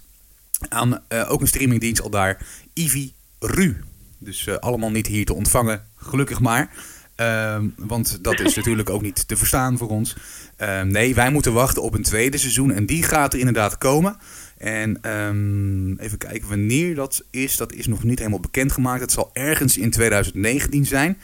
Aan 0.69 1.01
uh, 1.09 1.31
ook 1.31 1.41
een 1.41 1.47
streamingdienst 1.47 2.01
al 2.01 2.09
daar. 2.09 2.45
Ivi 2.73 3.13
Ru. 3.39 3.83
Dus 4.17 4.59
allemaal 4.59 4.91
niet 4.91 5.07
hier 5.07 5.25
te 5.25 5.33
ontvangen. 5.33 5.85
Gelukkig 5.95 6.39
maar. 6.39 6.69
Um, 7.15 7.73
want 7.77 8.23
dat 8.23 8.39
is 8.39 8.55
natuurlijk 8.59 8.89
ook 8.89 9.01
niet 9.01 9.27
te 9.27 9.37
verstaan 9.37 9.77
voor 9.77 9.89
ons. 9.89 10.15
Um, 10.57 10.87
nee, 10.87 11.15
wij 11.15 11.31
moeten 11.31 11.53
wachten 11.53 11.81
op 11.81 11.93
een 11.93 12.03
tweede 12.03 12.37
seizoen. 12.37 12.71
En 12.71 12.85
die 12.85 13.03
gaat 13.03 13.33
er 13.33 13.39
inderdaad 13.39 13.77
komen. 13.77 14.17
En 14.61 15.11
um, 15.11 15.97
even 15.99 16.17
kijken 16.17 16.49
wanneer 16.49 16.95
dat 16.95 17.23
is. 17.29 17.57
Dat 17.57 17.73
is 17.73 17.87
nog 17.87 18.03
niet 18.03 18.17
helemaal 18.17 18.39
bekendgemaakt. 18.39 19.01
Het 19.01 19.11
zal 19.11 19.29
ergens 19.33 19.77
in 19.77 19.89
2019 19.89 20.85
zijn. 20.85 21.17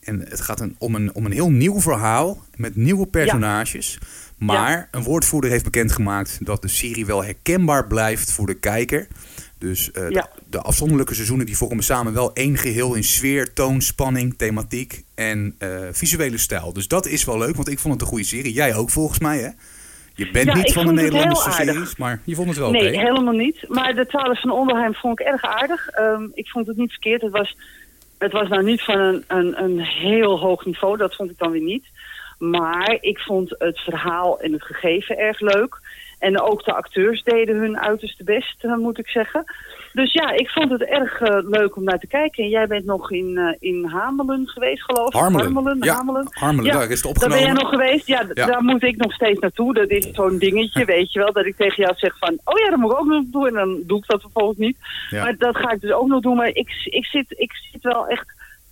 En 0.00 0.20
het 0.28 0.40
gaat 0.40 0.60
een, 0.60 0.74
om, 0.78 0.94
een, 0.94 1.14
om 1.14 1.24
een 1.24 1.32
heel 1.32 1.50
nieuw 1.50 1.80
verhaal 1.80 2.44
met 2.56 2.76
nieuwe 2.76 3.06
personages. 3.06 3.98
Ja. 4.00 4.06
Maar 4.46 4.70
ja. 4.70 4.88
een 4.90 5.02
woordvoerder 5.02 5.50
heeft 5.50 5.64
bekendgemaakt 5.64 6.38
dat 6.40 6.62
de 6.62 6.68
serie 6.68 7.06
wel 7.06 7.24
herkenbaar 7.24 7.86
blijft 7.86 8.32
voor 8.32 8.46
de 8.46 8.58
kijker. 8.58 9.06
Dus 9.58 9.90
uh, 9.92 10.10
ja. 10.10 10.20
de, 10.20 10.42
de, 10.50 10.60
afzonderlijke 10.60 11.14
seizoenen 11.14 11.46
die 11.46 11.56
vormen 11.56 11.84
samen 11.84 12.12
wel 12.12 12.32
één 12.32 12.56
geheel 12.56 12.94
in 12.94 13.04
sfeer, 13.04 13.52
toon, 13.52 13.82
spanning, 13.82 14.34
thematiek 14.36 15.04
en 15.14 15.54
uh, 15.58 15.68
visuele 15.92 16.38
stijl. 16.38 16.72
Dus 16.72 16.88
dat 16.88 17.06
is 17.06 17.24
wel 17.24 17.38
leuk, 17.38 17.56
want 17.56 17.68
ik 17.68 17.78
vond 17.78 17.94
het 17.94 18.02
een 18.02 18.08
goede 18.08 18.24
serie. 18.24 18.52
Jij 18.52 18.74
ook 18.74 18.90
volgens 18.90 19.18
mij, 19.18 19.38
hè? 19.38 19.50
Je 20.18 20.30
bent 20.30 20.46
ja, 20.46 20.54
niet 20.54 20.72
van 20.72 20.86
de 20.86 20.92
Nederlandse 20.92 21.50
series, 21.50 21.96
maar 21.96 22.20
je 22.24 22.34
vond 22.34 22.48
het 22.48 22.58
wel 22.58 22.70
Nee, 22.70 22.88
okay. 22.88 23.04
helemaal 23.04 23.34
niet. 23.34 23.64
Maar 23.68 23.94
de 23.94 24.06
12 24.06 24.40
van 24.40 24.50
Onderheim 24.50 24.94
vond 24.94 25.20
ik 25.20 25.26
erg 25.26 25.42
aardig. 25.42 25.98
Um, 25.98 26.30
ik 26.34 26.48
vond 26.48 26.66
het 26.66 26.76
niet 26.76 26.90
verkeerd. 26.90 27.22
Het 27.22 27.32
was, 27.32 27.56
het 28.18 28.32
was 28.32 28.48
nou 28.48 28.62
niet 28.62 28.82
van 28.82 28.98
een, 28.98 29.24
een, 29.26 29.62
een 29.62 29.80
heel 29.80 30.38
hoog 30.38 30.64
niveau. 30.64 30.96
Dat 30.96 31.14
vond 31.14 31.30
ik 31.30 31.38
dan 31.38 31.50
weer 31.50 31.62
niet. 31.62 31.84
Maar 32.38 32.96
ik 33.00 33.18
vond 33.18 33.54
het 33.58 33.78
verhaal 33.78 34.40
en 34.40 34.52
het 34.52 34.62
gegeven 34.62 35.18
erg 35.18 35.40
leuk. 35.40 35.80
En 36.18 36.40
ook 36.40 36.64
de 36.64 36.72
acteurs 36.72 37.22
deden 37.22 37.56
hun 37.56 37.78
uiterste 37.78 38.24
best, 38.24 38.62
moet 38.62 38.98
ik 38.98 39.08
zeggen. 39.08 39.44
Dus 39.92 40.12
ja, 40.12 40.30
ik 40.30 40.50
vond 40.50 40.70
het 40.70 40.82
erg 40.82 41.20
uh, 41.20 41.38
leuk 41.42 41.76
om 41.76 41.84
naar 41.84 41.98
te 41.98 42.06
kijken. 42.06 42.44
En 42.44 42.50
jij 42.50 42.66
bent 42.66 42.84
nog 42.84 43.10
in, 43.10 43.30
uh, 43.34 43.54
in 43.58 43.84
Hamelen 43.84 44.48
geweest, 44.48 44.82
geloof 44.82 45.06
ik? 45.06 45.12
Harmelen. 45.12 45.52
Harmelen, 45.52 45.78
ja, 45.80 45.94
Hamelen. 45.94 46.26
Harmelen, 46.30 46.72
ja. 46.72 46.78
daar 46.78 46.90
is 46.90 46.96
het 46.96 47.06
opgenomen. 47.06 47.38
Daar 47.38 47.46
ben 47.46 47.54
jij 47.54 47.62
nog 47.62 47.70
geweest? 47.70 48.06
Ja, 48.06 48.26
ja, 48.34 48.46
daar 48.46 48.62
moet 48.62 48.82
ik 48.82 48.96
nog 48.96 49.12
steeds 49.12 49.40
naartoe. 49.40 49.74
Dat 49.74 49.90
is 49.90 50.08
zo'n 50.12 50.38
dingetje, 50.38 50.84
weet 50.94 51.12
je 51.12 51.18
wel. 51.18 51.32
Dat 51.32 51.46
ik 51.46 51.56
tegen 51.56 51.82
jou 51.82 51.94
zeg 51.96 52.18
van, 52.18 52.38
oh 52.44 52.58
ja, 52.58 52.70
dat 52.70 52.78
moet 52.78 52.92
ik 52.92 52.98
ook 52.98 53.06
nog 53.06 53.24
doen. 53.26 53.46
En 53.46 53.54
dan 53.54 53.82
doe 53.86 53.98
ik 53.98 54.06
dat 54.06 54.20
vervolgens 54.20 54.58
niet. 54.58 54.76
Maar 55.10 55.36
dat 55.38 55.56
ga 55.56 55.70
ik 55.70 55.80
dus 55.80 55.92
ook 55.92 56.08
nog 56.08 56.20
doen. 56.20 56.36
Maar 56.36 56.48
ik, 56.48 56.70
ik, 56.84 57.04
zit, 57.04 57.26
ik 57.28 57.52
zit 57.72 57.82
wel 57.82 58.06
echt 58.06 58.26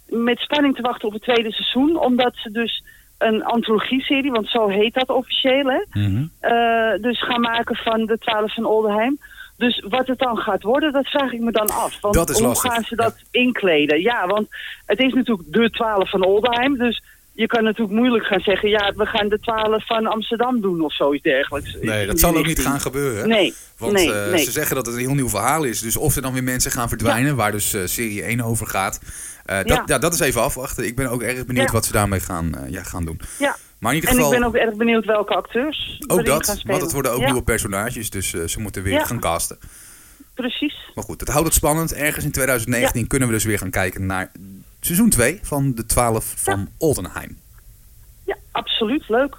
met 0.06 0.38
spanning 0.38 0.76
te 0.76 0.82
wachten 0.82 1.08
op 1.08 1.14
het 1.14 1.22
tweede 1.22 1.52
seizoen. 1.52 1.98
Omdat 1.98 2.32
ze 2.34 2.50
dus 2.50 2.82
een 3.18 3.44
antologie-serie, 3.44 4.30
want 4.30 4.48
zo 4.48 4.68
heet 4.68 4.94
dat 4.94 5.08
officieel, 5.08 5.66
hè? 5.66 5.84
Mm 5.92 6.04
-hmm. 6.04 6.30
uh, 6.42 7.02
dus 7.02 7.22
gaan 7.22 7.40
maken 7.40 7.76
van 7.76 8.06
de 8.06 8.18
12 8.18 8.54
van 8.54 8.64
Oldenheim. 8.64 9.18
Dus 9.56 9.84
wat 9.88 10.06
het 10.06 10.18
dan 10.18 10.36
gaat 10.36 10.62
worden, 10.62 10.92
dat 10.92 11.06
vraag 11.06 11.32
ik 11.32 11.40
me 11.40 11.52
dan 11.52 11.68
af. 11.68 12.00
Want 12.00 12.14
dat 12.14 12.30
is 12.30 12.38
hoe 12.38 12.46
lastig. 12.46 12.72
gaan 12.72 12.84
ze 12.84 12.96
dat 12.96 13.14
ja. 13.18 13.40
inkleden? 13.40 14.00
Ja, 14.00 14.26
want 14.26 14.48
het 14.86 14.98
is 14.98 15.12
natuurlijk 15.12 15.52
de 15.52 15.70
12 15.70 16.10
van 16.10 16.24
Oldenheim. 16.24 16.78
Dus 16.78 17.02
je 17.32 17.46
kan 17.46 17.64
natuurlijk 17.64 17.96
moeilijk 17.98 18.24
gaan 18.24 18.40
zeggen... 18.40 18.68
ja, 18.68 18.92
we 18.96 19.06
gaan 19.06 19.28
de 19.28 19.38
12 19.38 19.86
van 19.86 20.06
Amsterdam 20.06 20.60
doen 20.60 20.80
of 20.80 20.94
zoiets 20.94 21.22
dergelijks. 21.22 21.76
Nee, 21.80 22.06
dat 22.06 22.20
zal 22.20 22.36
ook 22.36 22.46
niet 22.46 22.60
gaan 22.60 22.80
gebeuren. 22.80 23.28
Nee, 23.28 23.54
Want 23.78 23.92
nee, 23.92 24.08
uh, 24.08 24.30
nee. 24.30 24.44
ze 24.44 24.50
zeggen 24.50 24.76
dat 24.76 24.86
het 24.86 24.94
een 24.94 25.00
heel 25.00 25.14
nieuw 25.14 25.28
verhaal 25.28 25.64
is. 25.64 25.80
Dus 25.80 25.96
of 25.96 26.16
er 26.16 26.22
dan 26.22 26.32
weer 26.32 26.44
mensen 26.44 26.70
gaan 26.70 26.88
verdwijnen... 26.88 27.30
Ja. 27.30 27.34
waar 27.34 27.52
dus 27.52 27.74
uh, 27.74 27.80
serie 27.84 28.22
1 28.22 28.40
over 28.40 28.66
gaat... 28.66 29.00
Uh, 29.50 29.56
dat, 29.56 29.68
ja. 29.68 29.82
ja. 29.86 29.98
dat 29.98 30.14
is 30.14 30.20
even 30.20 30.42
afwachten. 30.42 30.86
Ik 30.86 30.96
ben 30.96 31.10
ook 31.10 31.22
erg 31.22 31.46
benieuwd 31.46 31.70
wat 31.70 31.84
ze 31.84 31.92
daarmee 31.92 32.20
gaan, 32.20 32.52
ja, 32.68 32.82
gaan 32.82 33.04
doen. 33.04 33.20
Ja. 33.38 33.56
Maar 33.86 33.94
in 33.94 34.00
ieder 34.00 34.18
en 34.18 34.24
ik 34.24 34.38
ben 34.38 34.48
ook 34.48 34.54
erg 34.54 34.74
benieuwd 34.74 35.04
welke 35.04 35.34
acteurs 35.34 36.00
Ook 36.06 36.24
dat, 36.24 36.62
want 36.64 36.82
het 36.82 36.92
worden 36.92 37.12
ook 37.12 37.24
nieuwe 37.24 37.42
personages. 37.42 38.10
Dus 38.10 38.30
ze 38.30 38.60
moeten 38.60 38.82
weer 38.82 39.00
gaan 39.00 39.20
casten. 39.20 39.58
Precies. 40.34 40.74
Maar 40.94 41.04
goed, 41.04 41.20
het 41.20 41.28
houdt 41.28 41.46
het 41.46 41.54
spannend. 41.54 41.94
Ergens 41.94 42.24
in 42.24 42.30
2019 42.30 43.00
ja. 43.00 43.06
kunnen 43.06 43.28
we 43.28 43.34
dus 43.34 43.44
weer 43.44 43.58
gaan 43.58 43.70
kijken 43.70 44.06
naar 44.06 44.32
seizoen 44.80 45.10
2 45.10 45.38
van 45.42 45.74
de 45.74 45.86
12 45.86 46.34
van. 46.36 46.68
Oldenheim. 46.78 47.38
Ja, 48.24 48.36
absoluut. 48.50 49.08
Leuk. 49.08 49.36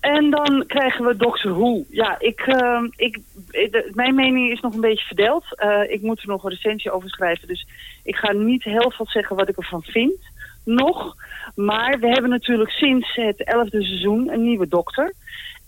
En 0.00 0.30
dan 0.30 0.64
krijgen 0.66 1.04
we 1.04 1.16
Doctor 1.16 1.52
Who. 1.52 1.84
Ja, 1.90 2.16
ik, 2.18 2.46
uh, 2.46 2.82
ik, 2.96 3.20
de, 3.50 3.90
mijn 3.94 4.14
mening 4.14 4.50
is 4.50 4.60
nog 4.60 4.74
een 4.74 4.80
beetje 4.80 5.06
verdeeld. 5.06 5.44
Uh, 5.56 5.90
ik 5.92 6.02
moet 6.02 6.20
er 6.20 6.28
nog 6.28 6.44
een 6.44 6.50
recensie 6.50 6.90
over 6.90 7.08
schrijven. 7.08 7.48
Dus 7.48 7.66
ik 8.02 8.16
ga 8.16 8.32
niet 8.32 8.62
heel 8.62 8.92
veel 8.96 9.06
zeggen 9.06 9.36
wat 9.36 9.48
ik 9.48 9.56
ervan 9.56 9.82
vind. 9.82 10.20
Nog. 10.64 11.16
Maar 11.54 11.98
we 11.98 12.06
hebben 12.06 12.30
natuurlijk 12.30 12.70
sinds 12.70 13.14
het 13.14 13.44
elfde 13.44 13.82
seizoen 13.82 14.32
een 14.32 14.42
nieuwe 14.42 14.68
dokter. 14.68 15.12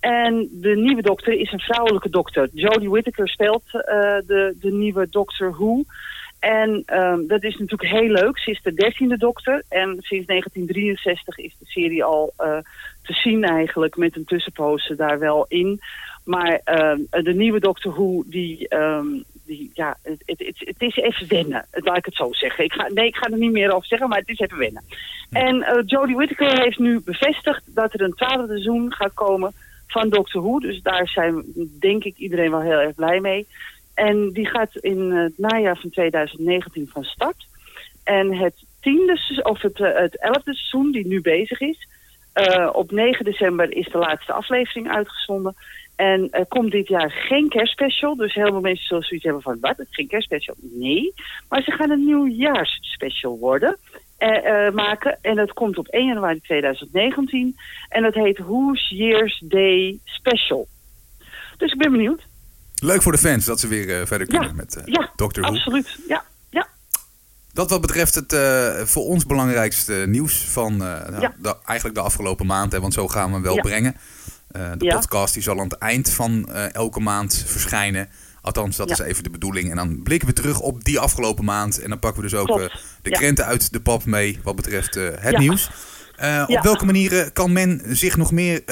En 0.00 0.48
de 0.52 0.76
nieuwe 0.76 1.02
dokter 1.02 1.32
is 1.32 1.52
een 1.52 1.60
vrouwelijke 1.60 2.10
dokter. 2.10 2.48
Jodie 2.52 2.90
Whittaker 2.90 3.28
speelt 3.28 3.62
uh, 3.64 3.80
de, 4.26 4.56
de 4.60 4.72
nieuwe 4.72 5.06
Doctor 5.10 5.50
Who. 5.50 5.84
En 6.38 6.82
um, 6.86 7.26
dat 7.26 7.42
is 7.42 7.56
natuurlijk 7.56 7.90
heel 7.90 8.10
leuk. 8.10 8.38
Ze 8.38 8.50
is 8.50 8.60
de 8.62 8.74
dertiende 8.74 9.16
dokter. 9.16 9.62
En 9.68 9.88
sinds 9.98 10.26
1963 10.26 11.38
is 11.38 11.56
de 11.58 11.66
serie 11.66 12.04
al 12.04 12.32
uh, 12.38 12.58
te 13.02 13.12
zien 13.12 13.44
eigenlijk 13.44 13.96
met 13.96 14.16
een 14.16 14.24
tussenpoze 14.24 14.96
daar 14.96 15.18
wel 15.18 15.44
in. 15.48 15.80
Maar 16.24 16.60
uh, 16.64 16.92
de 17.24 17.34
nieuwe 17.34 17.60
Doctor 17.60 17.92
Who, 17.92 18.22
die, 18.26 18.76
um, 18.76 19.24
die 19.48 19.70
ja, 19.74 19.96
het, 20.02 20.22
het, 20.26 20.38
het, 20.58 20.82
is 20.82 20.96
even 20.96 21.28
wennen. 21.28 21.66
Laat 21.70 21.96
ik 21.96 22.04
het 22.04 22.14
zo 22.14 22.32
zeggen. 22.32 22.64
Ik 22.64 22.72
ga, 22.72 22.88
nee, 22.88 23.06
ik 23.06 23.16
ga 23.16 23.30
er 23.30 23.38
niet 23.38 23.52
meer 23.52 23.74
over 23.74 23.86
zeggen, 23.86 24.08
maar 24.08 24.18
het 24.18 24.28
is 24.28 24.38
even 24.38 24.58
wennen. 24.58 24.82
En 25.30 25.56
uh, 25.56 25.82
Jodie 25.86 26.16
Whittaker 26.16 26.62
heeft 26.62 26.78
nu 26.78 27.00
bevestigd 27.00 27.62
dat 27.74 27.94
er 27.94 28.00
een 28.00 28.14
twaalfde 28.14 28.46
seizoen 28.46 28.92
gaat 28.92 29.14
komen 29.14 29.52
van 29.86 30.08
Doctor 30.08 30.42
Who. 30.42 30.58
Dus 30.58 30.82
daar 30.82 31.08
zijn 31.08 31.44
denk 31.80 32.04
ik 32.04 32.16
iedereen 32.16 32.50
wel 32.50 32.60
heel 32.60 32.80
erg 32.80 32.94
blij 32.94 33.20
mee. 33.20 33.46
En 33.94 34.30
die 34.32 34.46
gaat 34.46 34.76
in 34.76 35.12
het 35.12 35.38
najaar 35.38 35.76
van 35.76 35.90
2019 35.90 36.88
van 36.92 37.04
start. 37.04 37.46
En 38.04 38.36
het 38.36 38.54
tiende, 38.80 39.42
of 39.42 39.62
het, 39.62 39.78
het 39.78 40.18
elfde 40.18 40.54
seizoen 40.54 40.92
die 40.92 41.06
nu 41.06 41.20
bezig 41.20 41.60
is... 41.60 41.86
Uh, 42.34 42.68
op 42.72 42.90
9 42.90 43.24
december 43.24 43.72
is 43.72 43.88
de 43.88 43.98
laatste 43.98 44.32
aflevering 44.32 44.90
uitgezonden. 44.90 45.54
En 45.98 46.28
er 46.30 46.46
komt 46.46 46.70
dit 46.72 46.88
jaar 46.88 47.10
geen 47.10 47.48
kerstspecial. 47.48 48.16
Dus 48.16 48.34
heel 48.34 48.46
veel 48.46 48.60
mensen 48.60 48.86
zullen 48.86 49.02
zoiets 49.04 49.24
hebben 49.24 49.42
van, 49.42 49.58
wat, 49.60 49.76
geen 49.90 50.06
kerstspecial? 50.06 50.54
Nee, 50.60 51.12
maar 51.48 51.62
ze 51.62 51.70
gaan 51.70 51.90
een 51.90 52.04
nieuwjaarsspecial 52.04 53.38
worden. 53.38 53.76
eh, 54.18 54.66
eh, 54.66 54.74
maken. 54.74 55.18
En 55.22 55.36
dat 55.36 55.52
komt 55.52 55.78
op 55.78 55.86
1 55.86 56.06
januari 56.06 56.40
2019. 56.40 57.56
En 57.88 58.02
dat 58.02 58.14
heet 58.14 58.38
Who's 58.38 58.88
Year's 58.90 59.42
Day 59.44 59.98
Special. 60.04 60.68
Dus 61.56 61.72
ik 61.72 61.78
ben 61.78 61.90
benieuwd. 61.90 62.22
Leuk 62.82 63.02
voor 63.02 63.12
de 63.12 63.18
fans 63.18 63.44
dat 63.44 63.60
ze 63.60 63.68
weer 63.68 64.00
eh, 64.00 64.06
verder 64.06 64.26
kunnen 64.26 64.48
Ja, 64.48 64.54
met 64.54 64.82
Ja, 64.84 65.10
Doctor 65.16 65.42
Who. 65.42 65.52
absoluut. 65.54 65.98
Ja, 66.08 66.24
ja. 66.50 66.68
Dat 67.52 67.70
wat 67.70 67.80
betreft 67.80 68.14
het 68.14 68.32
voor 68.90 69.04
ons 69.04 69.26
belangrijkste 69.26 70.04
nieuws 70.08 70.44
van 70.44 70.76
nou, 70.76 71.20
Ja. 71.20 71.34
de, 71.42 71.56
eigenlijk 71.64 71.98
de 71.98 72.04
afgelopen 72.04 72.46
maand. 72.46 72.72
Hè, 72.72 72.80
want 72.80 72.94
zo 72.94 73.08
gaan 73.08 73.26
we 73.28 73.32
hem 73.32 73.42
wel 73.42 73.54
Ja. 73.54 73.60
brengen. 73.62 73.96
Eh, 74.48 74.70
de 74.78 74.84
Ja. 74.84 74.94
podcast 74.94 75.34
die 75.34 75.42
zal 75.42 75.58
aan 75.58 75.68
het 75.68 75.78
eind 75.78 76.10
van 76.10 76.48
eh, 76.52 76.74
elke 76.74 77.00
maand 77.00 77.44
verschijnen. 77.46 78.08
Althans, 78.40 78.76
dat 78.76 78.88
Ja. 78.88 78.94
is 79.04 79.10
even 79.10 79.22
de 79.22 79.30
bedoeling. 79.30 79.70
En 79.70 79.76
dan 79.76 80.02
blikken 80.02 80.28
we 80.28 80.34
terug 80.34 80.60
op 80.60 80.84
die 80.84 80.98
afgelopen 80.98 81.44
maand. 81.44 81.78
En 81.80 81.88
dan 81.88 81.98
pakken 81.98 82.22
we 82.22 82.28
dus 82.28 82.38
ook 82.38 82.60
eh, 82.60 82.66
de 83.02 83.10
krenten 83.10 83.44
uit 83.46 83.72
de 83.72 83.80
pap 83.80 84.04
mee 84.04 84.38
wat 84.42 84.56
betreft 84.56 84.94
het 84.94 85.38
nieuws. 85.38 85.70
Op 86.46 86.62
welke 86.62 86.84
manieren 86.84 87.32
kan 87.32 87.52
men 87.52 87.82
zich 87.96 88.16
nog 88.16 88.32
meer 88.32 88.62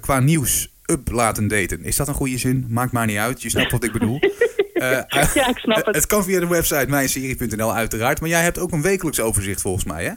qua 0.00 0.20
nieuws 0.20 0.72
up 0.86 1.10
laten 1.10 1.48
daten? 1.48 1.84
Is 1.84 1.96
dat 1.96 2.08
een 2.08 2.14
goede 2.14 2.38
zin? 2.38 2.66
Maakt 2.68 2.92
maar 2.92 3.06
niet 3.06 3.16
uit. 3.18 3.42
Je 3.42 3.50
snapt 3.50 3.72
wat 3.72 3.84
ik 3.84 3.92
bedoel. 3.92 4.20
Ja, 4.76 5.10
ik 5.48 5.58
snap 5.58 5.86
het. 5.86 5.94
Het 5.94 6.06
kan 6.06 6.24
via 6.24 6.40
de 6.40 6.46
website 6.46 6.86
mijnserie.nl 6.88 7.74
uiteraard. 7.74 8.20
Maar 8.20 8.28
jij 8.28 8.42
hebt 8.42 8.58
ook 8.58 8.72
een 8.72 8.82
wekelijks 8.82 9.20
overzicht 9.20 9.60
volgens 9.60 9.84
mij, 9.84 10.04
hè? 10.04 10.12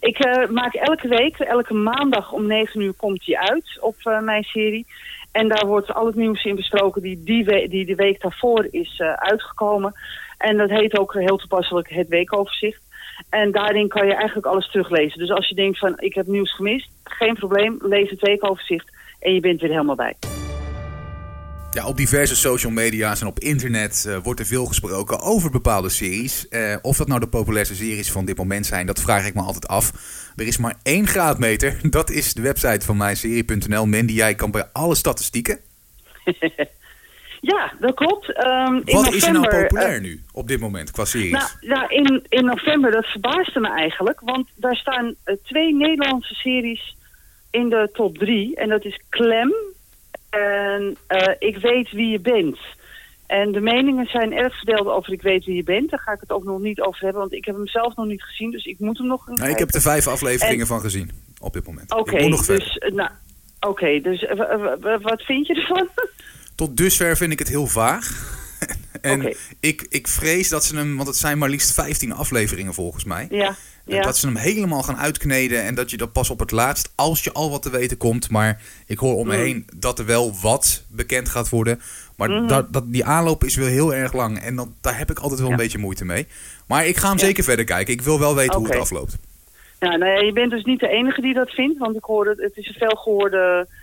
Ik 0.00 0.18
eh, 0.18 0.48
maak 0.48 0.74
elke 0.74 1.08
week, 1.08 1.38
elke 1.38 1.74
maandag 1.74 2.32
om 2.32 2.46
9 2.46 2.80
uur 2.80 2.92
komt 2.92 3.24
die 3.24 3.38
uit 3.38 3.78
op 3.80 3.96
eh, 4.02 4.20
mijn 4.20 4.42
serie. 4.42 4.86
En 5.32 5.48
daar 5.48 5.66
wordt 5.66 5.94
al 5.94 6.06
het 6.06 6.14
nieuws 6.14 6.44
in 6.44 6.54
besproken 6.54 7.02
die, 7.02 7.22
die, 7.22 7.68
die 7.68 7.86
de 7.86 7.94
week 7.94 8.20
daarvoor 8.20 8.66
is 8.70 8.94
eh, 8.98 9.12
uitgekomen. 9.12 9.92
En 10.38 10.56
dat 10.56 10.70
heet 10.70 10.98
ook 10.98 11.14
heel 11.14 11.36
toepasselijk 11.36 11.88
het 11.90 12.08
weekoverzicht. 12.08 12.80
En 13.30 13.52
daarin 13.52 13.88
kan 13.88 14.06
je 14.06 14.14
eigenlijk 14.14 14.46
alles 14.46 14.70
teruglezen. 14.70 15.18
Dus 15.18 15.30
als 15.30 15.48
je 15.48 15.54
denkt 15.54 15.78
van 15.78 15.94
ik 15.96 16.14
heb 16.14 16.26
nieuws 16.26 16.54
gemist, 16.54 16.88
geen 17.04 17.34
probleem, 17.34 17.78
lees 17.80 18.10
het 18.10 18.20
weekoverzicht 18.20 18.92
en 19.20 19.34
je 19.34 19.40
bent 19.40 19.60
weer 19.60 19.70
helemaal 19.70 19.94
bij. 19.94 20.33
Ja, 21.74 21.86
op 21.86 21.96
diverse 21.96 22.36
social 22.36 22.72
media's 22.72 23.20
en 23.20 23.26
op 23.26 23.38
internet 23.38 24.04
eh, 24.08 24.16
wordt 24.16 24.40
er 24.40 24.46
veel 24.46 24.64
gesproken 24.64 25.20
over 25.20 25.50
bepaalde 25.50 25.88
series. 25.88 26.48
Eh, 26.48 26.76
of 26.82 26.96
dat 26.96 27.08
nou 27.08 27.20
de 27.20 27.28
populairste 27.28 27.74
series 27.74 28.12
van 28.12 28.24
dit 28.24 28.36
moment 28.36 28.66
zijn, 28.66 28.86
dat 28.86 29.00
vraag 29.00 29.26
ik 29.26 29.34
me 29.34 29.40
altijd 29.40 29.68
af. 29.68 29.92
Er 30.36 30.46
is 30.46 30.58
maar 30.58 30.74
één 30.82 31.06
graadmeter. 31.06 31.78
Dat 31.90 32.10
is 32.10 32.34
de 32.34 32.42
website 32.42 32.86
van 32.86 32.96
mijnserie.nl. 32.96 33.86
Mandy, 33.86 34.12
jij 34.12 34.34
kan 34.34 34.50
bij 34.50 34.68
alle 34.72 34.94
statistieken. 34.94 35.58
Ja, 37.40 37.72
dat 37.80 37.94
klopt. 37.94 38.32
Ehm, 38.32 38.80
in 38.84 38.94
Wat 38.94 39.14
is 39.14 39.26
er 39.26 39.32
nou 39.32 39.44
november, 39.44 39.66
populair 39.66 39.96
eh, 39.96 40.02
nu 40.02 40.22
op 40.32 40.48
dit 40.48 40.60
moment 40.60 40.90
qua 40.90 41.04
series? 41.04 41.30
Nou, 41.30 41.48
nou 41.60 41.94
in, 41.94 42.24
in 42.28 42.44
november, 42.44 42.90
dat 42.90 43.06
verbaasde 43.06 43.60
me 43.60 43.68
eigenlijk. 43.68 44.20
Want 44.20 44.48
daar 44.54 44.76
staan 44.76 45.14
twee 45.42 45.74
Nederlandse 45.74 46.34
series 46.34 46.96
in 47.50 47.68
de 47.68 47.88
top 47.92 48.18
drie. 48.18 48.56
En 48.56 48.68
dat 48.68 48.84
is 48.84 49.00
Clem 49.08 49.54
en 50.34 50.96
eh, 51.06 51.34
Ik 51.38 51.56
weet 51.56 51.90
wie 51.90 52.08
je 52.08 52.20
bent. 52.20 52.58
En 53.26 53.52
de 53.52 53.60
meningen 53.60 54.06
zijn 54.06 54.32
erg 54.32 54.56
verdeeld 54.56 54.86
over 54.86 55.12
Ik 55.12 55.22
weet 55.22 55.44
wie 55.44 55.56
je 55.56 55.62
bent. 55.62 55.90
Daar 55.90 55.98
ga 55.98 56.12
ik 56.12 56.20
het 56.20 56.30
ook 56.30 56.44
nog 56.44 56.60
niet 56.60 56.80
over 56.80 57.00
hebben, 57.00 57.20
want 57.20 57.32
ik 57.32 57.44
heb 57.44 57.54
hem 57.54 57.66
zelf 57.68 57.96
nog 57.96 58.06
niet 58.06 58.22
gezien. 58.22 58.50
Dus 58.50 58.64
ik 58.64 58.78
moet 58.78 58.98
hem 58.98 59.06
nog 59.06 59.26
Nou, 59.26 59.50
ik 59.50 59.58
heb 59.58 59.74
er 59.74 59.80
vijf 59.80 60.06
afleveringen 60.06 60.66
van 60.66 60.80
gezien 60.80 61.10
op 61.40 61.52
dit 61.52 61.66
moment. 61.66 61.92
Oké, 61.94 62.28
dus, 62.28 62.78
eh, 62.78 62.92
nou, 62.92 63.10
oké, 63.60 64.00
dus 64.00 64.24
eh, 64.24 64.96
wat 65.00 65.22
vind 65.22 65.46
je 65.46 65.54
ervan? 65.54 65.88
Tot 66.54 66.76
dusver 66.76 67.16
vind 67.16 67.32
ik 67.32 67.38
het 67.38 67.48
heel 67.48 67.66
vaag. 67.66 68.32
En 69.04 69.34
ik, 69.60 69.86
ik 69.88 70.08
vrees 70.08 70.48
dat 70.48 70.64
ze 70.64 70.76
hem, 70.76 70.96
want 70.96 71.08
het 71.08 71.16
zijn 71.16 71.38
maar 71.38 71.48
liefst 71.48 71.72
15 71.74 72.12
afleveringen 72.12 72.74
volgens 72.74 73.04
mij. 73.04 73.26
ja. 73.30 73.56
Dat 74.02 74.16
ze 74.16 74.26
hem 74.26 74.36
helemaal 74.36 74.82
gaan 74.82 74.96
uitkneden 74.96 75.62
en 75.62 75.74
dat 75.74 75.90
je 75.90 75.96
dat 75.96 76.12
pas 76.12 76.30
op 76.30 76.38
het 76.38 76.50
laatst, 76.50 76.92
als 76.94 77.24
je 77.24 77.32
al 77.32 77.50
wat 77.50 77.62
te 77.62 77.70
weten 77.70 77.96
komt. 77.96 78.30
Maar 78.30 78.62
ik 78.86 78.98
hoor 78.98 79.14
om 79.16 79.26
me 79.26 79.36
Mm. 79.36 79.42
heen 79.42 79.66
dat 79.76 79.98
er 79.98 80.04
wel 80.06 80.34
wat 80.42 80.84
bekend 80.88 81.28
gaat 81.28 81.48
worden. 81.48 81.80
Maar 82.16 82.30
Mhm. 82.30 82.46
dat, 82.46 82.72
dat, 82.72 82.92
die 82.92 83.04
aanloop 83.04 83.44
is 83.44 83.56
wel 83.56 83.66
heel 83.66 83.94
erg 83.94 84.12
lang 84.12 84.38
en 84.38 84.56
dat, 84.56 84.68
daar 84.80 84.98
heb 84.98 85.10
ik 85.10 85.18
altijd 85.18 85.40
wel 85.40 85.50
een 85.50 85.56
beetje 85.56 85.78
moeite 85.78 86.04
mee. 86.04 86.26
Maar 86.66 86.86
ik 86.86 86.96
ga 86.96 87.08
hem 87.08 87.18
Ja. 87.18 87.24
zeker 87.24 87.44
verder 87.44 87.64
kijken. 87.64 87.92
Ik 87.94 88.02
wil 88.02 88.18
wel 88.18 88.34
weten 88.34 88.58
hoe 88.58 88.66
het 88.68 88.78
afloopt. 88.78 89.16
Ja, 89.80 89.96
nou 89.96 90.12
ja, 90.12 90.18
je 90.20 90.32
bent 90.32 90.50
dus 90.50 90.64
niet 90.64 90.80
de 90.80 90.88
enige 90.88 91.20
die 91.20 91.34
dat 91.34 91.50
vindt, 91.50 91.78
want 91.78 91.96
ik 91.96 92.04
hoorde, 92.04 92.34
het 92.42 92.56
is 92.56 92.68
een 92.68 92.74
veelgehoorde 92.78 93.66
eh, 93.68 93.74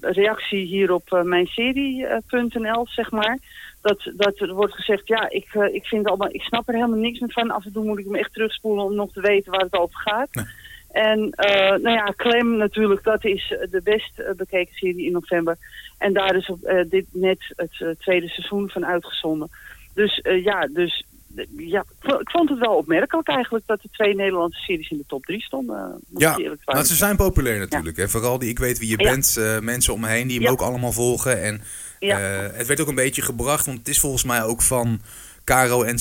reactie 0.00 0.66
hier 0.66 0.92
op 0.92 1.12
eh, 1.12 1.22
mijnserie.nl, 1.22 2.86
zeg 2.86 3.10
maar. 3.10 3.38
Dat, 3.82 4.10
dat 4.16 4.40
er 4.40 4.54
wordt 4.54 4.74
gezegd, 4.74 5.08
ja, 5.08 5.30
ik, 5.30 5.46
eh, 5.54 5.74
ik, 5.74 5.84
vind 5.86 6.06
allemaal, 6.06 6.34
ik 6.34 6.42
snap 6.42 6.68
er 6.68 6.74
helemaal 6.74 6.98
niks 6.98 7.18
meer 7.20 7.32
van. 7.32 7.50
Af 7.50 7.64
en 7.64 7.72
toe 7.72 7.84
moet 7.84 7.98
ik 7.98 8.04
hem 8.04 8.14
echt 8.14 8.32
terugspoelen 8.32 8.84
om 8.84 8.94
nog 8.94 9.12
te 9.12 9.20
weten 9.20 9.52
waar 9.52 9.60
het 9.60 9.78
over 9.78 9.98
gaat. 9.98 10.34
Nee. 10.34 10.44
En 10.90 11.30
eh, 11.30 11.68
nou 11.68 11.90
ja, 11.90 12.12
Clem 12.16 12.56
natuurlijk, 12.56 13.02
dat 13.04 13.24
is 13.24 13.54
de 13.70 13.80
best 13.84 14.18
eh, 14.18 14.34
bekeken 14.34 14.74
serie 14.74 15.06
in 15.06 15.12
november. 15.12 15.56
En 15.98 16.12
daar 16.12 16.36
is 16.36 16.48
op, 16.48 16.62
eh, 16.62 16.84
dit 16.88 17.06
net 17.12 17.38
het 17.56 17.80
eh, 17.80 17.88
tweede 17.98 18.28
seizoen 18.28 18.70
van 18.70 18.86
uitgezonden. 18.86 19.48
Dus 19.94 20.20
eh, 20.20 20.44
ja, 20.44 20.66
dus 20.66 21.04
eh, 21.04 21.15
ja, 21.56 21.80
ik 21.80 21.86
vo- 22.10 22.18
ik 22.20 22.30
vond 22.30 22.48
het 22.48 22.58
wel 22.58 22.74
opmerkelijk 22.76 23.28
eigenlijk 23.28 23.66
dat 23.66 23.82
er 23.82 23.88
twee 23.92 24.14
Nederlandse 24.14 24.60
series 24.60 24.90
in 24.90 24.96
de 24.96 25.04
top 25.06 25.24
drie 25.24 25.42
stonden. 25.42 25.76
eh, 25.76 26.18
Ja, 26.18 26.38
maar 26.64 26.84
ze 26.86 26.94
zijn 26.94 27.16
populair 27.16 27.58
natuurlijk. 27.58 27.96
Hè? 27.96 28.08
Vooral 28.08 28.38
die 28.38 28.48
Ik 28.48 28.58
weet 28.58 28.78
wie 28.78 28.88
je 28.88 28.98
Ja. 29.02 29.10
bent. 29.10 29.36
eh, 29.36 29.58
mensen 29.58 29.92
om 29.92 30.00
me 30.00 30.08
heen 30.08 30.26
die 30.26 30.36
hem 30.36 30.46
Ja. 30.46 30.50
ook 30.52 30.60
allemaal 30.60 30.92
volgen. 30.92 31.42
En 31.42 31.62
eh, 31.98 32.46
het 32.52 32.66
werd 32.66 32.80
ook 32.80 32.88
een 32.88 32.94
beetje 32.94 33.22
gebracht, 33.22 33.66
want 33.66 33.78
het 33.78 33.88
is 33.88 34.00
volgens 34.00 34.24
mij 34.24 34.42
ook 34.44 34.62
van 34.62 35.00
Caro 35.44 35.82
en 35.82 35.98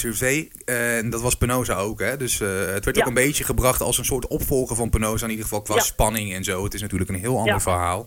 eh, 0.65 0.97
en 0.97 1.09
dat 1.09 1.21
was 1.21 1.35
Penosa 1.35 1.75
ook. 1.75 1.99
Hè? 1.99 2.17
Dus 2.17 2.39
eh, 2.41 2.65
het 2.65 2.85
werd 2.85 2.99
ook 2.99 3.05
een 3.07 3.13
beetje 3.13 3.43
gebracht 3.43 3.81
als 3.81 3.97
een 3.97 4.05
soort 4.05 4.27
opvolger 4.27 4.75
van 4.75 4.89
Penosa. 4.89 5.23
In 5.23 5.29
ieder 5.29 5.45
geval 5.45 5.61
qua 5.61 5.79
spanning 5.79 6.33
en 6.33 6.43
zo. 6.43 6.63
Het 6.63 6.73
is 6.73 6.81
natuurlijk 6.81 7.09
een 7.09 7.19
heel 7.19 7.37
ander 7.37 7.53
Ja. 7.53 7.59
verhaal. 7.59 8.05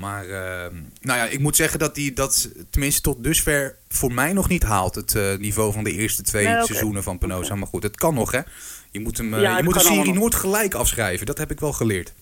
Maar 0.00 0.24
eh, 0.24 0.70
nou 1.00 1.18
ja, 1.18 1.24
ik 1.24 1.38
moet 1.38 1.56
zeggen 1.56 1.78
dat 1.78 1.94
die 1.94 2.12
dat 2.12 2.50
tenminste 2.70 3.00
tot 3.00 3.24
dusver 3.24 3.76
voor 3.88 4.12
mij 4.12 4.32
nog 4.32 4.48
niet 4.48 4.62
haalt. 4.62 4.94
Het 4.94 5.14
eh, 5.14 5.36
niveau 5.36 5.72
van 5.72 5.84
de 5.84 5.92
eerste 5.92 6.22
twee 6.22 6.46
Nee, 6.46 6.64
seizoenen 6.64 7.02
van 7.02 7.18
Penosa. 7.18 7.54
Maar 7.54 7.66
goed, 7.66 7.82
het 7.82 7.96
kan 7.96 8.14
nog 8.14 8.32
hè. 8.32 8.40
Je 8.90 9.00
moet, 9.00 9.18
hem, 9.18 9.34
eh, 9.34 9.40
Ja, 9.40 9.56
je 9.56 9.62
moet 9.62 9.74
de 9.74 9.80
serie 9.80 10.12
nooit 10.12 10.34
gelijk 10.34 10.74
afschrijven. 10.74 11.26
Dat 11.26 11.38
heb 11.38 11.50
ik 11.50 11.60
wel 11.60 11.72
geleerd. 11.72 12.12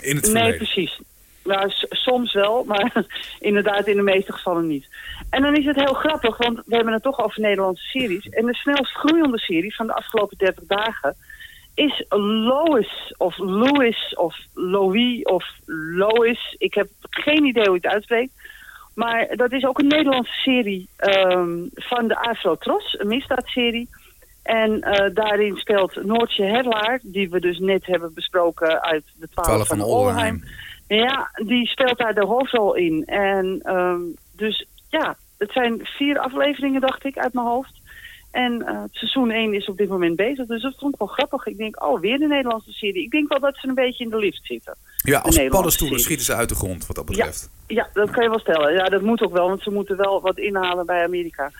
In 0.00 0.16
het 0.16 0.24
Nee, 0.24 0.32
verleden. 0.32 0.56
precies. 0.56 1.00
Nou, 1.44 1.70
soms 1.88 2.32
wel, 2.32 2.64
maar 2.64 3.04
inderdaad 3.40 3.86
in 3.86 3.96
de 3.96 4.02
meeste 4.02 4.32
gevallen 4.32 4.66
niet. 4.66 4.86
En 5.30 5.42
dan 5.42 5.56
is 5.56 5.64
het 5.64 5.76
heel 5.76 5.94
grappig, 5.94 6.36
want 6.36 6.60
we 6.66 6.74
hebben 6.74 6.92
het 6.92 7.02
toch 7.02 7.24
over 7.24 7.40
Nederlandse 7.40 7.84
series. 7.84 8.28
En 8.28 8.46
de 8.46 8.54
snelst 8.54 8.92
groeiende 8.92 9.38
serie 9.38 9.74
van 9.74 9.86
de 9.86 9.94
afgelopen 9.94 10.38
30 10.38 10.64
dagen 10.66 11.16
is 11.74 12.04
Lois 12.08 13.14
of 13.16 13.38
Louis 13.38 14.14
of 14.14 14.36
Louis 14.54 15.22
of 15.22 15.44
Lois. 15.96 16.54
Ik 16.58 16.74
heb 16.74 16.88
geen 17.00 17.44
idee 17.44 17.66
hoe 17.66 17.76
het 17.76 17.86
uitspreekt. 17.86 18.32
Maar 18.94 19.36
dat 19.36 19.52
is 19.52 19.64
ook 19.64 19.78
een 19.78 19.86
Nederlandse 19.86 20.32
serie 20.32 20.88
ehm, 20.96 21.58
van 21.74 22.08
de 22.08 22.16
Afro-Tros, 22.16 22.98
een 22.98 23.08
misdaadserie. 23.08 23.88
En 24.42 24.80
eh, 24.80 25.14
daarin 25.14 25.56
speelt 25.56 26.04
Noortje 26.04 26.44
Herlaar, 26.44 27.00
die 27.02 27.30
we 27.30 27.40
dus 27.40 27.58
net 27.58 27.86
hebben 27.86 28.14
besproken 28.14 28.82
uit 28.82 29.04
de 29.16 29.28
12, 29.28 29.46
12 29.46 29.66
van 29.66 29.78
van 29.78 29.86
Olheim. 29.86 30.44
Ja, 30.86 31.30
die 31.44 31.66
speelt 31.66 31.98
daar 31.98 32.14
de 32.14 32.26
hoofdrol 32.26 32.74
in. 32.74 33.04
En 33.04 33.60
ehm, 33.62 34.00
dus 34.36 34.66
ja, 34.88 35.16
het 35.38 35.52
zijn 35.52 35.80
vier 35.82 36.18
afleveringen, 36.18 36.80
dacht 36.80 37.04
ik, 37.04 37.18
uit 37.18 37.32
mijn 37.32 37.46
hoofd. 37.46 37.80
En 38.32 38.64
het 38.66 38.94
seizoen 38.94 39.30
1 39.30 39.54
is 39.54 39.68
op 39.68 39.76
dit 39.76 39.88
moment 39.88 40.16
bezig. 40.16 40.46
Dus 40.46 40.62
dat 40.62 40.74
vond 40.78 40.92
ik 40.92 40.98
wel 40.98 41.08
grappig. 41.08 41.46
Ik 41.46 41.56
denk, 41.56 41.84
oh, 41.84 42.00
weer 42.00 42.18
de 42.18 42.26
Nederlandse 42.26 42.72
serie. 42.72 43.02
Ik 43.02 43.10
denk 43.10 43.28
wel 43.28 43.40
dat 43.40 43.56
ze 43.56 43.68
een 43.68 43.74
beetje 43.74 44.04
in 44.04 44.10
de 44.10 44.16
lift 44.16 44.40
zitten. 44.42 44.76
Ja, 44.96 45.18
als 45.18 45.36
paddenstoelen 45.36 45.76
serie. 45.76 45.98
schieten 45.98 46.26
ze 46.26 46.34
uit 46.34 46.48
de 46.48 46.54
grond 46.54 46.86
wat 46.86 46.96
dat 46.96 47.06
betreft. 47.06 47.50
Ja, 47.66 47.88
dat 47.92 48.10
kan 48.10 48.22
je 48.22 48.30
wel 48.30 48.38
stellen. 48.38 48.72
Ja, 48.72 48.84
dat 48.84 49.02
moet 49.02 49.22
ook 49.22 49.32
wel, 49.32 49.48
want 49.48 49.62
ze 49.62 49.70
moeten 49.70 49.96
wel 49.96 50.20
wat 50.20 50.38
inhalen 50.38 50.86
bij 50.86 51.04
Amerika. 51.04 51.50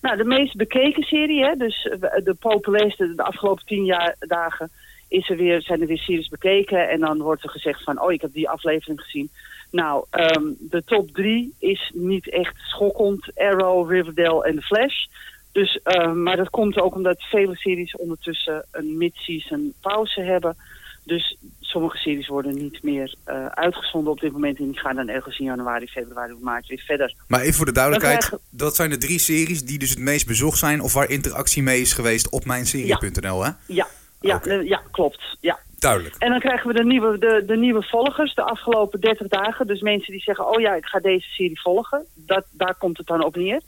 Nou, 0.00 0.16
de 0.16 0.24
meest 0.24 0.56
bekeken 0.56 1.02
serie, 1.02 1.44
hè, 1.44 1.54
dus 1.54 1.88
eh, 1.88 2.24
de 2.24 2.34
populairste 2.34 3.14
de 3.14 3.22
afgelopen 3.22 3.66
tien 3.66 3.84
jaar 3.84 4.16
dagen, 4.18 4.70
is 5.08 5.30
er 5.30 5.36
weer, 5.36 5.62
zijn 5.62 5.80
er 5.80 5.86
weer 5.86 5.98
series 5.98 6.28
bekeken. 6.28 6.88
En 6.88 7.00
dan 7.00 7.18
wordt 7.22 7.42
er 7.42 7.50
gezegd 7.50 7.82
van, 7.82 8.02
oh, 8.02 8.12
ik 8.12 8.20
heb 8.20 8.32
die 8.32 8.48
aflevering 8.48 9.00
gezien. 9.00 9.30
Nou, 9.70 10.04
ehm, 10.10 10.44
de 10.58 10.84
top 10.84 11.10
drie 11.10 11.54
is 11.58 11.90
niet 11.94 12.30
echt 12.30 12.54
schokkend. 12.56 13.30
Arrow, 13.34 13.90
Riverdale 13.90 14.44
en 14.44 14.54
The 14.54 14.62
Flash. 14.62 15.06
Dus, 15.52 15.80
eh, 15.82 16.12
maar 16.12 16.36
dat 16.36 16.50
komt 16.50 16.80
ook 16.80 16.94
omdat 16.94 17.22
vele 17.22 17.56
series 17.56 17.96
ondertussen 17.96 18.66
een 18.70 18.96
mid-season 18.96 19.74
pauze 19.80 20.20
hebben. 20.20 20.56
Dus 21.04 21.36
sommige 21.60 21.96
series 21.96 22.26
worden 22.28 22.54
niet 22.54 22.82
meer 22.82 23.14
eh, 23.24 23.46
uitgezonden 23.46 24.12
op 24.12 24.20
dit 24.20 24.32
moment. 24.32 24.58
En 24.58 24.64
die 24.70 24.78
gaan 24.78 24.96
dan 24.96 25.08
ergens 25.08 25.38
in 25.38 25.44
januari, 25.44 25.86
februari 25.86 26.32
of 26.32 26.40
maart 26.40 26.66
weer 26.66 26.82
verder. 26.86 27.14
Maar 27.28 27.40
even 27.40 27.54
voor 27.54 27.66
de 27.66 27.72
duidelijkheid, 27.72 28.18
krijgen- 28.18 28.46
dat 28.50 28.76
zijn 28.76 28.90
de 28.90 28.98
drie 28.98 29.18
series 29.18 29.64
die 29.64 29.78
dus 29.78 29.90
het 29.90 29.98
meest 29.98 30.26
bezocht 30.26 30.58
zijn 30.58 30.80
of 30.80 30.92
waar 30.92 31.10
interactie 31.10 31.62
mee 31.62 31.80
is 31.80 31.92
geweest 31.92 32.30
op 32.30 32.44
mijnserie.nl, 32.44 33.44
hè? 33.44 33.50
Ja, 33.66 33.86
ja, 34.20 34.42
eh, 34.42 34.62
ja 34.62 34.82
klopt. 34.90 35.36
Ja. 35.40 35.58
Duidelijk. 35.78 36.14
En 36.18 36.30
dan 36.30 36.40
krijgen 36.40 36.68
we 36.68 36.74
de 36.74 36.84
nieuwe, 36.84 37.18
de, 37.18 37.42
de 37.46 37.56
nieuwe 37.56 37.82
volgers 37.82 38.34
de 38.34 38.42
afgelopen 38.42 39.00
30 39.00 39.28
dagen. 39.28 39.66
Dus 39.66 39.80
mensen 39.80 40.12
die 40.12 40.22
zeggen, 40.22 40.48
oh 40.48 40.60
ja, 40.60 40.74
ik 40.74 40.84
ga 40.84 40.98
deze 40.98 41.28
serie 41.28 41.60
volgen. 41.60 42.06
Dat, 42.14 42.44
daar 42.50 42.74
komt 42.74 42.98
het 42.98 43.06
dan 43.06 43.24
op 43.24 43.36
neer. 43.36 43.60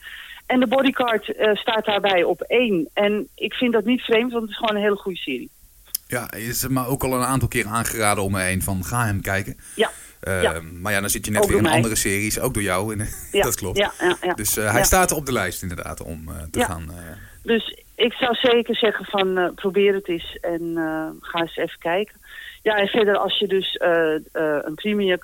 En 0.50 0.60
de 0.60 0.66
bodycard 0.66 1.28
uh, 1.28 1.54
staat 1.54 1.84
daarbij 1.84 2.22
op 2.22 2.40
één. 2.40 2.88
En 2.92 3.28
ik 3.34 3.54
vind 3.54 3.72
dat 3.72 3.84
niet 3.84 4.00
vreemd, 4.00 4.32
want 4.32 4.42
het 4.42 4.50
is 4.50 4.56
gewoon 4.56 4.76
een 4.76 4.82
hele 4.82 4.96
goede 4.96 5.18
serie. 5.18 5.50
Ja, 6.06 6.32
is 6.32 6.68
me 6.68 6.86
ook 6.86 7.04
al 7.04 7.14
een 7.14 7.24
aantal 7.24 7.48
keer 7.48 7.66
aangeraden 7.66 8.24
om 8.24 8.32
me 8.32 8.40
heen 8.40 8.62
van 8.62 8.84
ga 8.84 9.04
hem 9.04 9.20
kijken. 9.20 9.56
Ja. 9.74 9.90
Uh, 10.22 10.42
ja. 10.42 10.60
Maar 10.80 10.92
ja, 10.92 11.00
dan 11.00 11.10
zit 11.10 11.24
je 11.24 11.30
net 11.30 11.46
weer 11.46 11.58
in 11.58 11.66
andere 11.66 11.96
series, 11.96 12.40
ook 12.40 12.54
door 12.54 12.62
jou. 12.62 12.98
En, 12.98 13.08
ja. 13.32 13.42
dat 13.42 13.54
klopt. 13.54 13.78
Ja. 13.78 13.92
Dus 14.34 14.58
uh, 14.58 14.72
hij 14.72 14.84
staat 14.84 15.12
op 15.12 15.26
de 15.26 15.32
lijst 15.32 15.62
inderdaad 15.62 16.02
om 16.02 16.28
uh, 16.28 16.34
te 16.50 16.64
gaan. 16.64 16.90
Dus 17.42 17.78
ik 17.94 18.12
zou 18.12 18.34
zeker 18.34 18.76
zeggen 18.76 19.04
van 19.04 19.52
probeer 19.54 19.94
het 19.94 20.08
eens 20.08 20.38
en 20.40 20.72
ga 21.20 21.40
eens 21.40 21.56
even 21.56 21.78
kijken. 21.78 22.14
Ja, 22.62 22.76
en 22.76 22.86
verder 22.86 23.16
als 23.16 23.38
je 23.38 23.46
dus 23.46 23.80
een 24.32 24.74
premium 24.74 25.18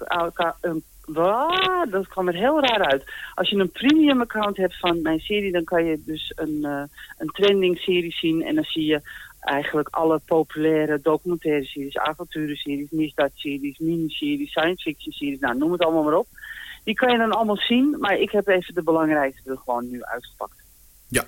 een 0.61 0.85
Wow, 1.07 1.91
dat 1.91 2.09
kwam 2.09 2.29
er 2.29 2.35
heel 2.35 2.61
raar 2.61 2.85
uit. 2.85 3.05
Als 3.35 3.51
je 3.51 3.57
een 3.57 3.71
premium 3.71 4.21
account 4.21 4.57
hebt 4.57 4.79
van 4.79 5.03
mijn 5.03 5.21
serie, 5.21 5.53
dan 5.53 5.65
kan 5.65 5.85
je 5.85 6.03
dus 6.05 6.33
een, 6.35 6.59
uh, 6.63 6.83
een 7.19 7.29
trending 7.29 7.79
serie 7.79 8.13
zien. 8.13 8.43
En 8.43 8.55
dan 8.55 8.65
zie 8.65 8.85
je 8.85 9.01
eigenlijk 9.41 9.89
alle 9.89 10.21
populaire 10.25 11.01
documentaire 11.03 11.65
series, 11.65 11.99
avonturenseries, 11.99 12.91
misdaadseries, 12.91 13.79
miniseries, 13.79 14.51
science 14.51 14.83
fiction 14.83 15.13
series, 15.13 15.39
nou 15.39 15.59
noem 15.59 15.73
het 15.73 15.81
allemaal 15.81 16.03
maar 16.03 16.19
op. 16.19 16.27
Die 16.85 16.95
kan 16.95 17.13
je 17.13 17.19
dan 17.19 17.33
allemaal 17.33 17.57
zien, 17.57 17.97
maar 17.99 18.19
ik 18.19 18.31
heb 18.31 18.47
even 18.47 18.75
de 18.75 18.83
belangrijkste 18.83 19.51
er 19.51 19.59
gewoon 19.59 19.91
nu 19.91 20.05
uitgepakt. 20.05 20.63
Ja, 21.09 21.25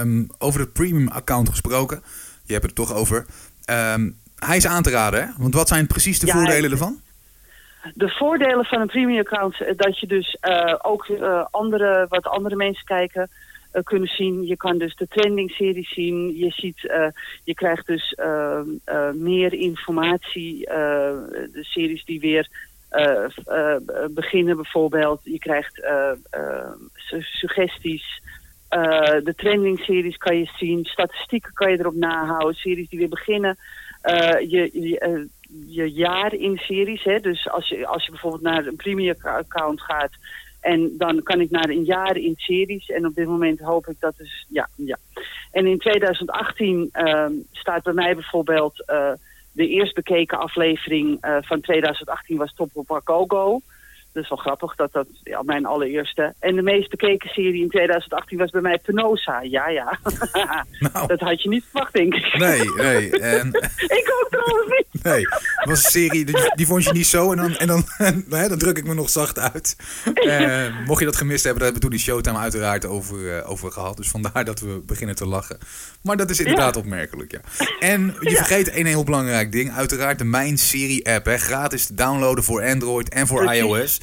um, 0.00 0.26
over 0.38 0.60
het 0.60 0.72
premium 0.72 1.08
account 1.08 1.48
gesproken, 1.48 2.02
je 2.44 2.52
hebt 2.52 2.66
het 2.66 2.78
er 2.78 2.84
toch 2.84 2.94
over. 2.94 3.26
Um, 3.70 4.18
hij 4.36 4.56
is 4.56 4.66
aan 4.66 4.82
te 4.82 4.90
raden, 4.90 5.22
hè? 5.22 5.28
Want 5.38 5.54
wat 5.54 5.68
zijn 5.68 5.86
precies 5.86 6.18
de 6.18 6.26
ja, 6.26 6.32
voordelen 6.32 6.70
ervan? 6.70 7.00
De 7.94 8.08
voordelen 8.08 8.64
van 8.64 8.80
een 8.80 8.86
premium 8.86 9.18
account, 9.18 9.76
dat 9.76 9.98
je 9.98 10.06
dus 10.06 10.36
uh, 10.48 10.74
ook 10.82 11.08
uh, 11.08 11.44
andere, 11.50 12.06
wat 12.08 12.26
andere 12.26 12.56
mensen 12.56 12.84
kijken, 12.84 13.30
kunnen 13.84 14.08
zien. 14.08 14.46
Je 14.46 14.56
kan 14.56 14.78
dus 14.78 14.96
de 14.96 15.06
trending 15.06 15.50
series 15.50 15.92
zien. 15.94 16.36
Je 16.36 16.50
ziet, 16.50 16.80
je 17.44 17.54
krijgt 17.54 17.86
dus 17.86 18.16
uh, 18.18 18.60
meer 19.12 19.52
informatie. 19.52 20.58
de 21.52 21.60
series 21.60 22.04
die 22.04 22.20
weer 22.20 22.48
beginnen 24.10 24.56
bijvoorbeeld. 24.56 25.20
Je 25.24 25.38
krijgt 25.38 25.86
suggesties. 27.12 28.22
de 29.22 29.32
trending 29.36 29.78
series 29.78 30.16
kan 30.16 30.38
je 30.38 30.50
zien. 30.56 30.84
Statistieken 30.84 31.52
kan 31.52 31.70
je 31.70 31.78
erop 31.78 31.94
nahouden. 31.94 32.54
Series 32.54 32.88
die 32.88 32.98
weer 32.98 33.08
beginnen. 33.08 33.56
je 34.48 35.28
je 35.66 35.92
jaar 35.92 36.34
in 36.34 36.56
series. 36.56 37.02
Hè? 37.04 37.20
Dus 37.20 37.50
als 37.50 37.68
je, 37.68 37.86
als 37.86 38.04
je 38.04 38.10
bijvoorbeeld 38.10 38.42
naar 38.42 38.66
een 38.66 38.76
premium 38.76 39.14
account 39.22 39.80
gaat... 39.80 40.12
En 40.60 40.94
dan 40.98 41.22
kan 41.22 41.40
ik 41.40 41.50
naar 41.50 41.68
een 41.68 41.84
jaar 41.84 42.16
in 42.16 42.34
series. 42.36 42.90
En 42.90 43.06
op 43.06 43.14
dit 43.14 43.26
moment 43.26 43.60
hoop 43.60 43.86
ik 43.86 43.96
dat 43.98 44.16
dus... 44.16 44.46
Ja, 44.48 44.68
ja. 44.74 44.96
En 45.52 45.66
in 45.66 45.78
2018 45.78 46.90
uh, 46.92 47.26
staat 47.52 47.82
bij 47.82 47.92
mij 47.92 48.14
bijvoorbeeld... 48.14 48.84
Uh, 48.86 49.12
de 49.52 49.68
eerst 49.68 49.94
bekeken 49.94 50.38
aflevering 50.38 51.26
uh, 51.26 51.36
van 51.40 51.60
2018 51.60 52.36
was 52.36 52.54
Top 52.54 52.70
of 52.74 53.00
Go. 53.04 53.60
Dat 54.12 54.22
is 54.22 54.28
wel 54.28 54.38
grappig, 54.38 54.74
dat 54.74 54.92
dat 54.92 55.06
ja, 55.22 55.42
mijn 55.42 55.66
allereerste. 55.66 56.34
En 56.38 56.54
de 56.54 56.62
meest 56.62 56.90
bekeken 56.90 57.28
serie 57.28 57.62
in 57.62 57.68
2018 57.68 58.38
was 58.38 58.50
bij 58.50 58.60
mij 58.60 58.78
Penosa. 58.78 59.42
Ja, 59.42 59.68
ja. 59.68 59.98
Nou. 60.92 61.06
Dat 61.06 61.20
had 61.20 61.42
je 61.42 61.48
niet 61.48 61.64
verwacht, 61.70 61.92
denk 61.92 62.14
ik. 62.14 62.38
Nee, 62.38 62.70
nee. 62.74 63.20
En... 63.20 63.48
ik 64.00 64.12
ook 64.20 64.28
trouwens 64.30 64.68
niet. 64.68 64.88
Nee, 65.02 65.26
het 65.30 65.68
was 65.68 65.84
een 65.84 65.90
serie, 65.90 66.24
die, 66.24 66.52
die 66.54 66.66
vond 66.66 66.84
je 66.84 66.92
niet 66.92 67.06
zo. 67.06 67.30
En 67.30 67.36
dan, 67.36 67.56
en 67.56 67.66
dan, 67.66 67.84
nee, 68.26 68.48
dan 68.48 68.58
druk 68.58 68.78
ik 68.78 68.86
me 68.86 68.94
nog 68.94 69.10
zacht 69.10 69.38
uit. 69.38 69.76
Uh, 70.14 70.86
mocht 70.86 70.98
je 70.98 71.04
dat 71.04 71.16
gemist 71.16 71.44
hebben, 71.44 71.62
daar 71.62 71.72
hebben 71.72 71.72
we 71.72 71.80
toen 71.80 71.90
die 71.90 71.98
Showtime 71.98 72.38
uiteraard 72.38 72.86
over, 72.86 73.18
uh, 73.18 73.50
over 73.50 73.72
gehad. 73.72 73.96
Dus 73.96 74.08
vandaar 74.08 74.44
dat 74.44 74.60
we 74.60 74.82
beginnen 74.86 75.16
te 75.16 75.26
lachen. 75.26 75.58
Maar 76.02 76.16
dat 76.16 76.30
is 76.30 76.38
inderdaad 76.38 76.74
ja. 76.74 76.80
opmerkelijk, 76.80 77.32
ja. 77.32 77.40
En 77.80 78.16
je 78.20 78.36
vergeet 78.36 78.74
een 78.74 78.86
heel 78.86 79.04
belangrijk 79.04 79.52
ding. 79.52 79.72
Uiteraard 79.72 80.18
de 80.18 80.24
Mijn 80.24 80.58
Serie 80.58 81.10
app, 81.10 81.26
hè. 81.26 81.38
Gratis 81.38 81.86
te 81.86 81.94
downloaden 81.94 82.44
voor 82.44 82.62
Android 82.62 83.08
en 83.08 83.26
voor 83.26 83.44
Precies. 83.44 83.62
iOS. 83.62 83.99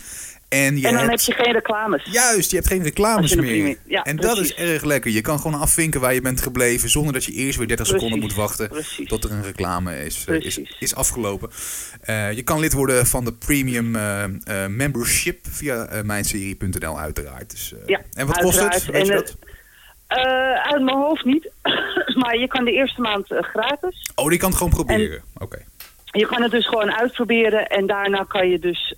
En, 0.49 0.77
je 0.77 0.87
en 0.87 0.93
dan 0.93 1.07
hebt, 1.07 1.25
heb 1.25 1.37
je 1.37 1.43
geen 1.43 1.53
reclames. 1.53 2.03
Juist, 2.11 2.49
je 2.49 2.55
hebt 2.55 2.67
geen 2.67 2.83
reclames 2.83 3.35
meer. 3.35 3.77
ja, 3.85 4.03
en 4.03 4.15
dat 4.15 4.37
is 4.37 4.53
erg 4.53 4.83
lekker. 4.83 5.11
Je 5.11 5.21
kan 5.21 5.39
gewoon 5.39 5.59
afvinken 5.59 6.01
waar 6.01 6.13
je 6.13 6.21
bent 6.21 6.41
gebleven 6.41 6.89
zonder 6.89 7.13
dat 7.13 7.25
je 7.25 7.31
eerst 7.31 7.57
weer 7.57 7.67
30 7.67 7.87
seconden 7.87 8.19
moet 8.19 8.33
wachten 8.33 8.69
precies. 8.69 9.07
tot 9.07 9.23
er 9.23 9.31
een 9.31 9.43
reclame 9.43 10.05
is, 10.05 10.25
eh, 10.27 10.39
is, 10.39 10.59
is 10.79 10.95
afgelopen. 10.95 11.49
Eh, 12.01 12.31
je 12.31 12.43
kan 12.43 12.59
lid 12.59 12.73
worden 12.73 13.05
van 13.05 13.25
de 13.25 13.33
premium 13.33 13.95
eh, 13.95 14.25
membership 14.67 15.45
via 15.49 15.89
mijnserie.nl 16.03 16.99
uiteraard. 16.99 17.49
Dus, 17.49 17.73
Ja, 17.85 18.01
en 18.13 18.27
wat 18.27 18.37
kost 18.37 18.59
het? 18.59 18.85
Weet 18.85 19.07
je 19.07 19.13
dat? 19.13 19.35
Uit 20.63 20.83
mijn 20.83 20.97
hoofd 20.97 21.25
niet. 21.25 21.51
maar 22.21 22.37
je 22.37 22.47
kan 22.47 22.65
de 22.65 22.71
eerste 22.71 23.01
maand 23.01 23.25
gratis. 23.27 24.11
Oh, 24.15 24.29
die 24.29 24.39
kan 24.39 24.49
het 24.49 24.57
gewoon 24.57 24.73
proberen. 24.73 25.21
Oké. 25.37 25.57
Je 26.05 26.25
kan 26.25 26.41
het 26.41 26.51
dus 26.51 26.67
gewoon 26.67 26.91
uitproberen. 26.91 27.67
En 27.67 27.87
daarna 27.87 28.23
kan 28.23 28.49
je 28.49 28.59
dus 28.59 28.95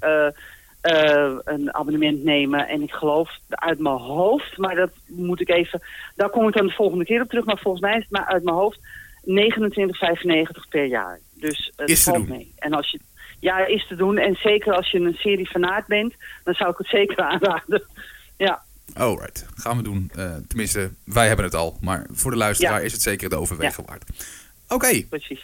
eh, 0.81 1.25
eh, 1.25 1.37
een 1.43 1.73
abonnement 1.75 2.23
nemen. 2.23 2.67
En 2.67 2.81
ik 2.81 2.91
geloof 2.91 3.29
uit 3.49 3.79
mijn 3.79 3.95
hoofd, 3.95 4.57
maar 4.57 4.75
dat 4.75 4.91
moet 5.07 5.41
ik 5.41 5.49
even... 5.49 5.81
Daar 6.15 6.29
kom 6.29 6.47
ik 6.47 6.53
dan 6.53 6.67
de 6.67 6.73
volgende 6.73 7.05
keer 7.05 7.21
op 7.21 7.29
terug. 7.29 7.45
Maar 7.45 7.57
volgens 7.59 7.83
mij 7.83 7.95
is 7.95 8.01
het 8.01 8.11
maar 8.11 8.25
uit 8.25 8.43
mijn 8.43 8.55
hoofd 8.55 8.79
29,95 8.79 10.67
per 10.69 10.85
jaar. 10.85 11.19
Dus 11.33 11.71
het 11.75 11.89
Is 11.89 12.03
te 12.03 12.09
valt 12.09 12.27
mee. 12.27 12.53
En 12.57 12.73
als 12.73 12.91
je... 12.91 12.99
Ja, 13.39 13.65
is 13.65 13.87
te 13.87 13.95
doen. 13.95 14.17
En 14.17 14.35
zeker 14.35 14.73
als 14.73 14.91
je 14.91 14.99
een 14.99 15.13
serie 15.13 15.47
fanaat 15.47 15.87
bent, 15.87 16.13
dan 16.43 16.53
zou 16.53 16.69
ik 16.69 16.77
het 16.77 16.87
zeker 16.87 17.17
aanraden. 17.31 17.83
Ja. 18.37 18.61
Alright, 18.93 19.45
gaan 19.55 19.77
we 19.77 19.83
doen. 19.83 20.11
Eh, 20.15 20.35
tenminste, 20.47 20.91
wij 21.05 21.27
hebben 21.27 21.45
het 21.45 21.55
al. 21.55 21.77
Maar 21.81 22.05
voor 22.11 22.31
de 22.31 22.37
luisteraar 22.37 22.79
Ja. 22.79 22.85
is 22.85 22.91
het 22.91 23.01
zeker 23.01 23.29
de 23.29 23.35
overwegen 23.35 23.85
waard. 23.85 24.03
Oké, 24.67 25.03
Precies. 25.09 25.39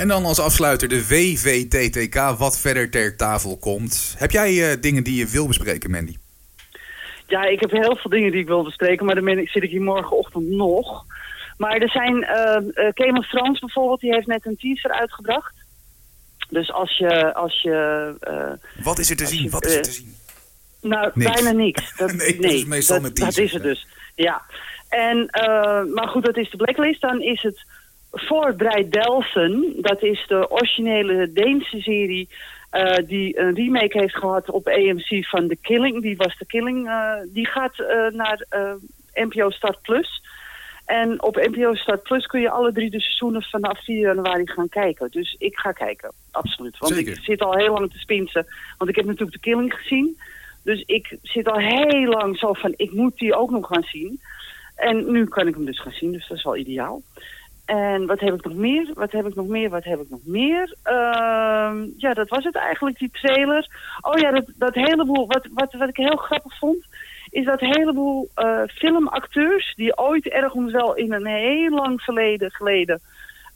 En 0.00 0.08
dan 0.08 0.24
als 0.24 0.38
afsluiter 0.38 0.88
de 0.88 1.06
WVTTK, 1.06 2.38
wat 2.38 2.60
verder 2.60 2.90
ter 2.90 3.16
tafel 3.16 3.56
komt. 3.56 4.14
Heb 4.18 4.30
jij 4.30 4.70
eh, 4.70 4.80
dingen 4.80 5.04
die 5.04 5.16
je 5.16 5.26
wil 5.26 5.46
bespreken, 5.46 5.90
Mandy? 5.90 6.16
Ja, 7.26 7.44
ik 7.44 7.60
heb 7.60 7.70
heel 7.70 7.96
veel 7.96 8.10
dingen 8.10 8.32
die 8.32 8.40
ik 8.40 8.46
wil 8.46 8.62
bespreken, 8.62 9.06
maar 9.06 9.14
dan 9.14 9.46
zit 9.46 9.62
ik 9.62 9.70
hier 9.70 9.82
morgenochtend 9.82 10.48
nog. 10.48 11.04
Maar 11.56 11.76
er 11.76 11.90
zijn, 11.90 12.28
of 13.18 13.28
Thrones 13.28 13.58
bijvoorbeeld, 13.58 14.00
die 14.00 14.12
heeft 14.14 14.26
net 14.26 14.46
een 14.46 14.56
teaser 14.56 14.90
uitgebracht. 14.90 15.54
Dus 16.48 16.72
als 16.72 16.98
je, 16.98 17.34
als 17.34 17.62
je 17.62 18.56
Wat 18.82 18.98
is 18.98 19.10
er 19.10 19.16
te 19.16 19.26
zien? 19.26 19.42
je, 19.42 19.50
Wat 19.50 19.66
is 19.66 19.74
er 19.74 19.82
te 19.82 19.92
zien? 19.92 20.14
nou, 20.80 21.10
Niks. 21.14 21.32
bijna 21.32 21.50
niks. 21.50 21.92
Dat, 21.96 22.12
Nee, 22.12 22.36
dat 22.40 22.52
is 22.52 22.64
meestal 22.64 22.94
dat, 22.94 23.04
met 23.04 23.16
dat 23.16 23.34
teasers, 23.34 23.46
is 23.46 23.52
het 23.52 23.62
dus, 23.62 23.86
ja. 24.14 24.42
En, 24.88 25.28
maar 25.94 26.08
goed, 26.08 26.24
dat 26.24 26.36
is 26.36 26.50
de 26.50 26.56
blacklist. 26.56 27.00
Dan 27.00 27.22
is 27.22 27.42
het 27.42 27.64
voor 28.10 28.54
Breidelsen, 28.54 29.74
dat 29.76 30.02
is 30.02 30.24
de 30.28 30.50
originele 30.50 31.32
Deense 31.32 31.80
serie... 31.80 32.28
eh, 32.70 33.06
die 33.06 33.38
een 33.38 33.54
remake 33.54 33.98
heeft 33.98 34.16
gehad 34.16 34.50
op 34.50 34.68
AMC 34.68 35.26
van 35.26 35.48
The 35.48 35.56
Killing. 35.60 36.02
Die 36.02 36.16
was 36.16 36.36
The 36.36 36.46
Killing. 36.46 36.88
eh, 36.88 37.12
die 37.32 37.46
gaat 37.46 37.78
eh, 37.78 38.06
naar 38.08 38.46
NPO 39.14 39.50
Start 39.50 39.82
Plus. 39.82 40.22
En 40.84 41.22
op 41.22 41.36
NPO 41.36 41.74
Start 41.74 42.02
Plus 42.02 42.26
kun 42.26 42.40
je 42.40 42.50
alle 42.50 42.72
drie 42.72 42.90
de 42.90 43.00
seizoenen 43.00 43.42
vanaf 43.42 43.84
4 43.84 43.98
januari 43.98 44.46
gaan 44.46 44.68
kijken. 44.68 45.10
Dus 45.10 45.36
ik 45.38 45.58
ga 45.58 45.72
kijken, 45.72 46.12
absoluut. 46.30 46.78
Want 46.78 46.94
Zeker. 46.94 47.12
ik 47.12 47.24
zit 47.24 47.40
al 47.40 47.56
heel 47.56 47.72
lang 47.72 47.92
te 47.92 47.98
spinsen. 47.98 48.46
Want 48.78 48.90
ik 48.90 48.96
heb 48.96 49.04
natuurlijk 49.04 49.32
The 49.32 49.50
Killing 49.50 49.74
gezien. 49.74 50.18
Dus 50.64 50.82
ik 50.86 51.18
zit 51.22 51.48
al 51.48 51.58
heel 51.58 52.08
lang 52.08 52.38
zo 52.38 52.52
van, 52.52 52.74
ik 52.76 52.92
moet 52.92 53.18
die 53.18 53.34
ook 53.34 53.50
nog 53.50 53.66
gaan 53.66 53.82
zien. 53.82 54.20
En 54.76 55.10
nu 55.10 55.24
kan 55.24 55.46
ik 55.48 55.54
hem 55.54 55.64
dus 55.64 55.80
gaan 55.80 55.92
zien, 55.92 56.12
dus 56.12 56.28
dat 56.28 56.36
is 56.36 56.44
wel 56.44 56.56
ideaal. 56.56 57.02
En 57.70 58.06
wat 58.06 58.20
heb 58.20 58.34
ik 58.34 58.44
nog 58.44 58.54
meer? 58.54 58.90
Wat 58.94 59.12
heb 59.12 59.26
ik 59.26 59.34
nog 59.34 59.46
meer? 59.46 59.70
Wat 59.70 59.84
heb 59.84 60.00
ik 60.00 60.10
nog 60.10 60.20
meer? 60.24 60.76
Ehm, 60.82 61.86
ja, 61.96 62.14
dat 62.14 62.28
was 62.28 62.44
het 62.44 62.56
eigenlijk, 62.56 62.98
die 62.98 63.10
trailer. 63.10 63.66
Oh 64.00 64.18
ja, 64.18 64.30
dat, 64.30 64.44
dat 64.56 64.74
heleboel, 64.74 65.26
wat, 65.26 65.48
wat, 65.54 65.72
wat 65.72 65.88
ik 65.88 65.96
heel 65.96 66.16
grappig 66.16 66.58
vond, 66.58 66.86
is 67.30 67.44
dat 67.44 67.60
heleboel 67.60 68.28
eh, 68.34 68.62
filmacteurs 68.66 69.74
die 69.76 69.98
ooit 69.98 70.28
ergens 70.28 70.72
wel 70.72 70.94
in 70.94 71.12
een 71.12 71.26
heel 71.26 71.70
lang 71.70 72.00
verleden 72.00 72.50
geleden 72.50 73.00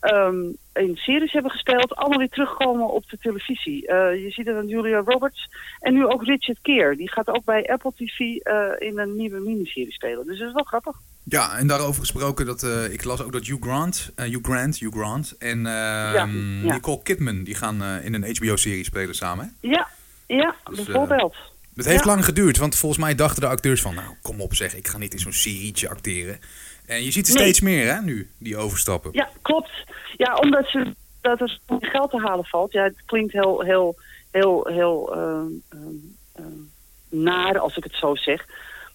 ehm, 0.01 0.43
in 0.73 0.97
series 0.97 1.33
hebben 1.33 1.51
gespeeld, 1.51 1.97
allemaal 1.97 2.19
weer 2.19 2.29
terugkomen 2.29 2.89
op 2.89 3.11
de 3.11 3.19
televisie. 3.19 3.87
Eh, 3.87 4.23
je 4.25 4.31
ziet 4.31 4.47
het 4.47 4.57
aan 4.57 4.69
Julia 4.69 5.03
Roberts 5.05 5.49
en 5.81 5.95
nu 5.95 6.07
ook 6.07 6.25
Richard 6.25 6.59
Keer. 6.63 6.97
Die 6.97 7.11
gaat 7.11 7.29
ook 7.29 7.45
bij 7.45 7.71
Apple 7.71 7.93
TV 7.97 8.19
eh, 8.19 8.89
in 8.89 8.99
een 8.99 9.17
nieuwe 9.17 9.41
miniserie 9.41 9.93
spelen. 9.93 10.27
Dus 10.27 10.39
dat 10.39 10.49
is 10.49 10.55
wel 10.55 10.65
grappig. 10.65 10.97
Ja, 11.25 11.57
en 11.59 11.67
daarover 11.67 12.01
gesproken, 12.01 12.47
dat, 12.47 12.63
eh, 12.63 12.93
ik 12.93 13.05
las 13.05 13.23
ook 13.23 13.33
dat 13.33 13.47
Hugh 13.47 13.63
Grant, 13.63 14.13
eh, 14.15 14.25
Hugh 14.27 14.45
Grant, 14.45 14.79
Hugh 14.79 14.97
Grant 14.97 15.35
en 15.39 15.61
ja. 15.65 16.25
Nicole 16.63 17.03
Kidman, 17.03 17.43
die 17.45 17.55
gaan 17.55 17.83
eh, 17.83 18.05
in 18.05 18.15
een 18.15 18.37
HBO-serie 18.37 18.85
spelen 18.85 19.15
samen. 19.15 19.57
Hè? 19.61 19.69
Ja, 19.69 19.89
ja, 20.27 20.55
Dus, 20.71 20.85
bijvoorbeeld. 20.85 21.35
Het 21.75 21.85
heeft 21.87 22.05
Ja. 22.05 22.11
lang 22.11 22.25
geduurd, 22.25 22.57
want 22.57 22.77
volgens 22.77 23.01
mij 23.01 23.15
dachten 23.15 23.41
de 23.41 23.49
acteurs 23.49 23.81
van, 23.83 23.95
nou 23.95 24.15
kom 24.23 24.41
op 24.41 24.55
zeg, 24.55 24.75
ik 24.77 24.89
ga 24.89 24.99
niet 24.99 25.13
in 25.13 25.19
zo'n 25.19 25.33
serietje 25.33 25.89
acteren. 25.89 26.39
En 26.87 27.05
je 27.05 27.11
ziet 27.11 27.27
er 27.29 27.35
Nee. 27.35 27.43
steeds 27.43 27.61
meer 27.61 27.95
hè, 27.95 28.01
nu, 28.03 28.31
die 28.39 28.57
overstappen. 28.57 29.11
Ja, 29.13 29.29
klopt. 29.43 29.71
Ja, 30.17 30.35
omdat 30.35 30.67
ze 30.67 30.95
dat 31.21 31.41
er 31.41 31.59
geld 31.81 32.11
te 32.11 32.21
halen 32.21 32.45
valt. 32.45 32.73
Ja, 32.73 32.83
het 32.83 32.97
klinkt 33.07 33.33
heel, 33.33 33.61
heel, 33.63 33.99
heel, 34.31 34.67
heel 34.67 35.15
ehm, 35.15 35.47
ehm, 36.37 36.45
naar 37.09 37.59
als 37.59 37.77
ik 37.77 37.85
het 37.85 37.95
zo 37.95 38.15
zeg. 38.15 38.45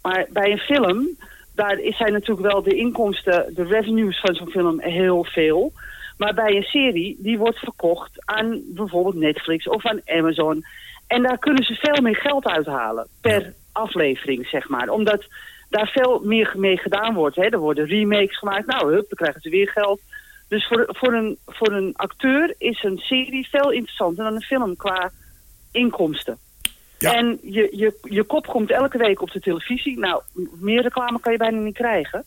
Maar 0.01 0.25
bij 0.29 0.51
een 0.51 0.57
film, 0.57 1.17
daar 1.60 1.80
zijn 1.84 2.13
natuurlijk 2.13 2.52
wel 2.52 2.63
de 2.63 2.76
inkomsten, 2.76 3.54
de 3.56 3.63
revenues 3.63 4.19
van 4.19 4.36
zo'n 4.36 4.50
film 4.50 4.82
heel 4.82 5.24
veel. 5.24 5.72
Maar 6.17 6.34
bij 6.34 6.56
een 6.56 6.63
serie, 6.63 7.17
die 7.19 7.38
wordt 7.38 7.58
verkocht 7.58 8.12
aan 8.26 8.62
bijvoorbeeld 8.65 9.15
Netflix 9.15 9.67
of 9.67 9.86
aan 9.86 10.02
Amazon. 10.06 10.63
En 11.08 11.24
daar 11.24 11.38
kunnen 11.38 11.63
ze 11.63 11.74
veel 11.74 12.02
meer 12.02 12.15
geld 12.15 12.45
uithalen 12.45 13.08
per 13.22 13.54
aflevering, 13.72 14.48
zeg 14.48 14.69
maar. 14.69 14.89
Omdat 14.89 15.26
daar 15.69 15.88
veel 15.88 16.19
meer 16.24 16.54
mee 16.56 16.78
gedaan 16.78 17.13
wordt. 17.13 17.36
Hè. 17.36 17.45
Er 17.45 17.60
worden 17.60 17.86
remakes 17.86 18.38
gemaakt. 18.38 18.65
Nou, 18.65 18.93
hup, 18.93 19.06
dan 19.10 19.17
krijgen 19.17 19.41
ze 19.41 19.50
weer 19.50 19.69
geld. 19.69 20.02
Dus 20.48 20.67
voor, 20.67 20.86
voor, 20.88 21.13
een, 21.13 21.38
voor 21.45 21.72
een 21.72 21.93
acteur 21.95 22.56
is 22.58 22.84
een 22.84 22.98
serie 22.98 23.48
veel 23.50 23.72
interessanter 23.72 24.24
dan 24.24 24.36
een 24.36 24.41
film 24.41 24.76
qua 24.76 25.12
inkomsten. 25.72 26.38
En 26.99 27.39
je, 27.41 27.69
je, 27.71 27.99
je 28.01 28.23
kop 28.23 28.47
komt 28.47 28.71
elke 28.71 28.97
week 28.97 29.21
op 29.21 29.31
de 29.31 29.39
televisie. 29.39 29.99
Nou, 29.99 30.21
meer 30.59 30.81
reclame 30.81 31.19
kan 31.19 31.31
je 31.31 31.38
bijna 31.38 31.59
niet 31.59 31.75
krijgen. 31.75 32.23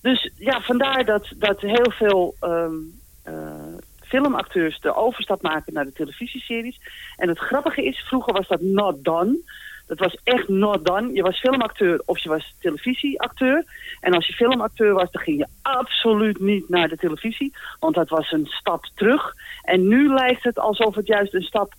Dus 0.00 0.30
ja, 0.36 0.60
vandaar 0.60 1.04
dat, 1.04 1.32
dat 1.36 1.60
heel 1.60 1.90
veel 1.90 2.34
ehm, 2.40 2.74
eh, 3.22 3.74
filmacteurs 4.00 4.80
de 4.80 4.94
overstap 4.94 5.42
maken 5.42 5.72
naar 5.72 5.84
de 5.84 5.92
televisieseries. 5.92 6.80
En 7.16 7.28
het 7.28 7.38
grappige 7.38 7.84
is, 7.84 7.98
vroeger 7.98 8.32
was 8.32 8.48
dat 8.48 8.60
not 8.60 9.04
done. 9.04 9.38
Dat 9.86 9.98
was 9.98 10.18
echt 10.24 10.48
not 10.48 10.84
done. 10.84 11.12
Je 11.12 11.22
was 11.22 11.40
filmacteur 11.40 12.02
of 12.04 12.18
je 12.18 12.28
was 12.28 12.54
televisieacteur. 12.60 13.64
En 14.00 14.14
als 14.14 14.26
je 14.26 14.32
filmacteur 14.32 14.94
was, 14.94 15.10
dan 15.10 15.22
ging 15.22 15.38
je 15.38 15.46
absoluut 15.62 16.40
niet 16.40 16.68
naar 16.68 16.88
de 16.88 16.96
televisie. 16.96 17.54
Want 17.80 17.94
dat 17.94 18.08
was 18.08 18.32
een 18.32 18.46
stap 18.46 18.84
terug. 18.94 19.34
En 19.62 19.88
nu 19.88 20.08
lijkt 20.08 20.44
het 20.44 20.58
alsof 20.58 20.94
het 20.94 21.06
juist 21.06 21.34
een 21.34 21.42
stap 21.42 21.74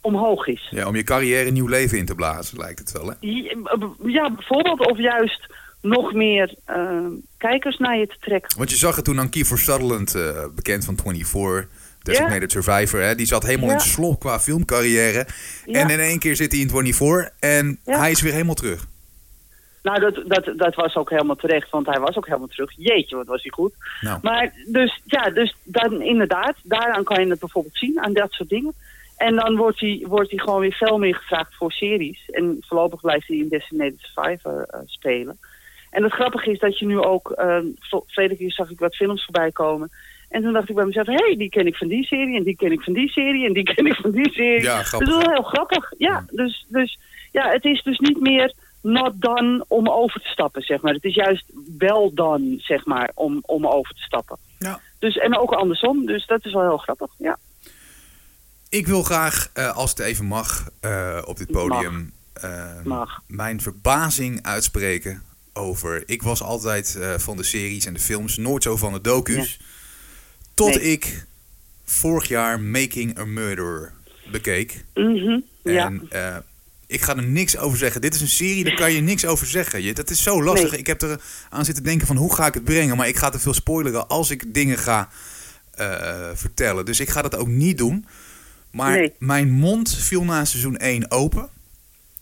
omhoog 0.00 0.46
is. 0.46 0.68
Ja, 0.70 0.86
om 0.86 0.96
je 0.96 1.02
carrière 1.02 1.50
nieuw 1.50 1.66
leven 1.66 1.98
in 1.98 2.06
te 2.06 2.14
blazen, 2.14 2.58
lijkt 2.58 2.78
het 2.78 2.92
wel, 2.92 3.06
hè? 3.06 3.14
Ja, 4.02 4.30
bijvoorbeeld 4.30 4.90
of 4.90 4.98
juist 4.98 5.54
nog 5.80 6.12
meer 6.12 6.54
uh, 6.70 7.06
kijkers 7.38 7.78
naar 7.78 7.98
je 7.98 8.06
te 8.06 8.16
trekken. 8.20 8.58
Want 8.58 8.70
je 8.70 8.76
zag 8.76 8.96
het 8.96 9.04
toen 9.04 9.18
aan 9.18 9.30
Kiefer 9.30 9.58
Sutherland, 9.58 10.14
uh, 10.14 10.44
bekend 10.54 10.84
van 10.84 10.96
24... 11.02 11.68
Designated. 12.02 12.52
Survivor, 12.52 13.00
hè? 13.00 13.14
die 13.14 13.26
zat 13.26 13.42
helemaal 13.42 13.68
ja. 13.68 13.74
in 13.74 13.80
slop 13.80 14.20
qua 14.20 14.40
filmcarrière. 14.40 15.26
Ja. 15.64 15.80
En 15.80 15.90
in 15.90 15.98
één 15.98 16.18
keer 16.18 16.36
zit 16.36 16.52
hij 16.52 16.60
in 16.60 16.70
24 16.70 17.30
en 17.38 17.78
hij 17.84 18.10
is 18.10 18.20
weer 18.20 18.32
helemaal 18.32 18.54
terug. 18.54 18.86
Nou, 19.82 20.00
dat, 20.00 20.22
dat, 20.26 20.58
dat 20.58 20.74
was 20.74 20.96
ook 20.96 21.10
helemaal 21.10 21.36
terecht, 21.36 21.70
want 21.70 21.86
hij 21.86 22.00
was 22.00 22.16
ook 22.16 22.26
helemaal 22.26 22.48
terug. 22.48 22.72
Jeetje, 22.76 23.16
wat 23.16 23.26
was 23.26 23.42
hij 23.42 23.50
goed. 23.50 23.74
Nou. 24.00 24.18
Maar 24.22 24.52
dus, 24.66 25.00
ja, 25.04 25.30
dus 25.30 25.56
dan 25.62 26.02
inderdaad, 26.02 26.54
daaraan 26.62 27.04
kan 27.04 27.24
je 27.24 27.30
het 27.30 27.40
bijvoorbeeld 27.40 27.76
zien, 27.76 28.00
aan 28.00 28.12
dat 28.12 28.32
soort 28.32 28.48
dingen. 28.48 28.74
En 29.18 29.36
dan 29.36 29.56
wordt 29.56 29.80
hij, 29.80 30.04
wordt 30.08 30.30
hij 30.30 30.38
gewoon 30.38 30.60
weer 30.60 30.72
veel 30.72 30.98
meer 30.98 31.14
gevraagd 31.14 31.54
voor 31.54 31.72
series. 31.72 32.30
En 32.30 32.56
voorlopig 32.60 33.00
blijft 33.00 33.28
hij 33.28 33.36
in 33.36 33.48
Designated 33.48 34.00
Survivor 34.00 34.68
uh, 34.74 34.80
spelen. 34.84 35.38
En 35.90 36.02
het 36.02 36.12
grappige 36.12 36.50
is 36.50 36.58
dat 36.58 36.78
je 36.78 36.86
nu 36.86 37.00
ook, 37.00 37.34
uh, 37.36 37.58
verleden 38.06 38.36
keer 38.36 38.52
zag 38.52 38.70
ik 38.70 38.78
wat 38.78 38.96
films 38.96 39.24
voorbij 39.24 39.50
komen. 39.50 39.90
En 40.28 40.42
toen 40.42 40.52
dacht 40.52 40.68
ik 40.68 40.74
bij 40.74 40.84
mezelf, 40.84 41.06
hé, 41.06 41.14
hey, 41.14 41.36
die 41.36 41.48
ken 41.48 41.66
ik 41.66 41.76
van 41.76 41.88
die 41.88 42.04
serie 42.04 42.36
en 42.36 42.42
die 42.42 42.56
ken 42.56 42.72
ik 42.72 42.80
van 42.80 42.92
die 42.92 43.08
serie 43.08 43.46
en 43.46 43.52
die 43.52 43.62
ken 43.62 43.86
ik 43.86 43.94
van 43.94 44.10
die 44.10 44.32
serie. 44.32 44.62
Ja, 44.62 44.82
grappig. 44.82 45.08
Dus 45.08 45.08
dat 45.08 45.18
is 45.18 45.26
wel 45.26 45.34
heel 45.34 45.50
grappig. 45.50 45.92
Ja, 45.98 46.08
ja, 46.08 46.24
Dus, 46.30 46.66
dus 46.68 46.98
ja, 47.32 47.50
het 47.50 47.64
is 47.64 47.82
dus 47.82 47.98
niet 47.98 48.20
meer 48.20 48.52
not 48.82 49.12
done 49.20 49.64
om 49.68 49.88
over 49.88 50.20
te 50.20 50.28
stappen, 50.28 50.62
zeg 50.62 50.80
maar. 50.80 50.92
Het 50.92 51.04
is 51.04 51.14
juist 51.14 51.44
wel 51.78 52.14
done, 52.14 52.54
zeg 52.58 52.84
maar, 52.84 53.10
om, 53.14 53.42
om 53.46 53.66
over 53.66 53.94
te 53.94 54.02
stappen. 54.02 54.36
Ja. 54.58 54.80
Dus, 54.98 55.16
en 55.16 55.38
ook 55.38 55.52
andersom, 55.52 56.06
dus 56.06 56.26
dat 56.26 56.44
is 56.44 56.52
wel 56.52 56.62
heel 56.62 56.76
grappig, 56.76 57.10
ja. 57.18 57.38
Ik 58.70 58.86
wil 58.86 59.02
graag, 59.02 59.50
uh, 59.54 59.76
als 59.76 59.90
het 59.90 59.98
even 59.98 60.24
mag, 60.24 60.70
uh, 60.80 61.22
op 61.24 61.36
dit 61.36 61.50
podium 61.50 62.12
mag. 62.32 62.50
Uh, 62.50 62.82
mag. 62.84 63.22
mijn 63.26 63.60
verbazing 63.60 64.42
uitspreken 64.42 65.22
over... 65.52 66.02
Ik 66.06 66.22
was 66.22 66.42
altijd 66.42 66.98
van 67.16 67.36
de 67.36 67.42
series 67.42 67.86
en 67.86 67.94
de 67.94 68.00
films, 68.00 68.36
nooit 68.36 68.62
zo 68.62 68.76
van 68.76 68.92
de 68.92 69.00
docu's. 69.00 69.56
Ja. 69.58 69.64
Tot 70.54 70.74
nee. 70.74 70.92
ik 70.92 71.26
vorig 71.84 72.28
jaar 72.28 72.60
Making 72.60 73.18
a 73.18 73.24
Murderer 73.24 73.92
bekeek. 74.30 74.84
Mm 74.94 75.16
-hmm, 75.16 75.44
ja. 75.62 75.86
En 75.86 76.08
uh, 76.12 76.36
ik 76.86 77.02
ga 77.02 77.16
er 77.16 77.22
niks 77.22 77.56
over 77.56 77.78
zeggen. 77.78 78.00
Dit 78.00 78.14
is 78.14 78.20
een 78.20 78.28
serie, 78.28 78.64
daar 78.64 78.74
kan 78.74 78.92
je 78.92 79.00
niks 79.00 79.26
over 79.26 79.46
zeggen. 79.46 79.82
Je, 79.82 79.94
dat 79.94 80.10
is 80.10 80.22
zo 80.22 80.42
lastig. 80.42 80.70
Nee. 80.70 80.80
Ik 80.80 80.86
heb 80.86 81.02
er 81.02 81.20
aan 81.48 81.64
zitten 81.64 81.84
denken 81.84 82.06
van 82.06 82.16
hoe 82.16 82.34
ga 82.34 82.46
ik 82.46 82.54
het 82.54 82.64
brengen. 82.64 82.96
Maar 82.96 83.08
ik 83.08 83.16
ga 83.16 83.30
te 83.30 83.38
veel 83.38 83.54
spoileren 83.54 84.08
als 84.08 84.30
ik 84.30 84.54
dingen 84.54 84.78
ga 84.78 85.08
vertellen. 86.34 86.84
Dus 86.84 87.00
ik 87.00 87.10
ga 87.10 87.22
dat 87.22 87.36
ook 87.36 87.48
niet 87.48 87.78
doen. 87.78 88.06
Maar 88.70 88.90
nee. 88.98 89.14
mijn 89.18 89.50
mond 89.50 89.94
viel 89.96 90.24
na 90.24 90.44
seizoen 90.44 90.76
1 90.76 91.10
open. 91.10 91.48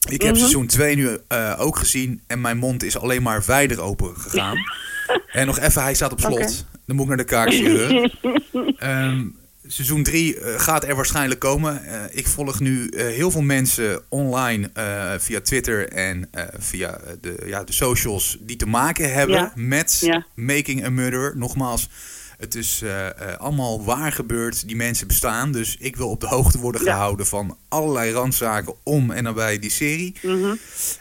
Ik 0.09 0.21
heb 0.23 0.31
Mhm. 0.31 0.39
seizoen 0.41 0.67
2 0.67 0.97
nu 0.97 1.19
uh, 1.33 1.55
ook 1.59 1.77
gezien. 1.79 2.21
En 2.27 2.41
mijn 2.41 2.57
mond 2.59 2.83
is 2.83 2.99
alleen 2.99 3.23
maar 3.23 3.43
wijder 3.47 3.81
open 3.81 4.17
gegaan. 4.17 4.57
en 5.33 5.47
nog 5.47 5.59
even, 5.59 5.83
hij 5.83 5.95
staat 5.95 6.13
op 6.13 6.21
slot. 6.21 6.65
Dan 6.87 6.97
moet 6.97 7.05
ik 7.05 7.09
naar 7.09 7.17
de 7.17 7.25
kaakchirurg. 7.25 8.13
um, 8.83 9.37
seizoen 9.67 10.03
3 10.03 10.37
uh, 10.37 10.61
gaat 10.61 10.85
er 10.85 10.95
waarschijnlijk 10.97 11.41
komen. 11.41 11.83
Uh, 11.85 12.03
ik 12.11 12.27
volg 12.27 12.61
nu 12.61 12.89
heel 12.97 13.31
veel 13.31 13.43
mensen 13.43 14.03
online 14.09 14.71
via 15.19 15.41
Twitter 15.41 15.89
en 15.89 16.31
via 16.59 16.99
de, 17.21 17.43
ja, 17.47 17.65
de 17.65 17.73
socials 17.73 18.37
die 18.41 18.57
te 18.57 18.67
maken 18.67 19.13
hebben 19.13 19.37
Ja. 19.37 19.53
met 19.55 19.99
Ja. 20.01 20.27
Making 20.35 20.85
a 20.85 20.91
Murder. 20.91 21.33
Nogmaals, 21.37 21.89
het 22.39 22.55
is 22.55 22.81
uh, 22.85 22.91
uh, 22.91 23.11
allemaal 23.39 23.85
waar 23.85 24.13
gebeurd. 24.13 24.67
Die 24.67 24.77
mensen 24.77 25.07
bestaan. 25.07 25.53
Dus 25.53 25.77
ik 25.79 25.97
wil 25.97 26.09
op 26.09 26.21
de 26.21 26.27
hoogte 26.27 26.59
worden 26.59 26.85
Ja. 26.85 26.93
gehouden 26.93 27.27
van 27.27 27.57
allerlei 27.69 28.13
randzaken 28.13 28.75
om 28.83 29.11
en 29.11 29.23
nabij 29.23 29.59
die 29.59 29.71
serie. 29.71 30.15
Mhm. 30.23 30.55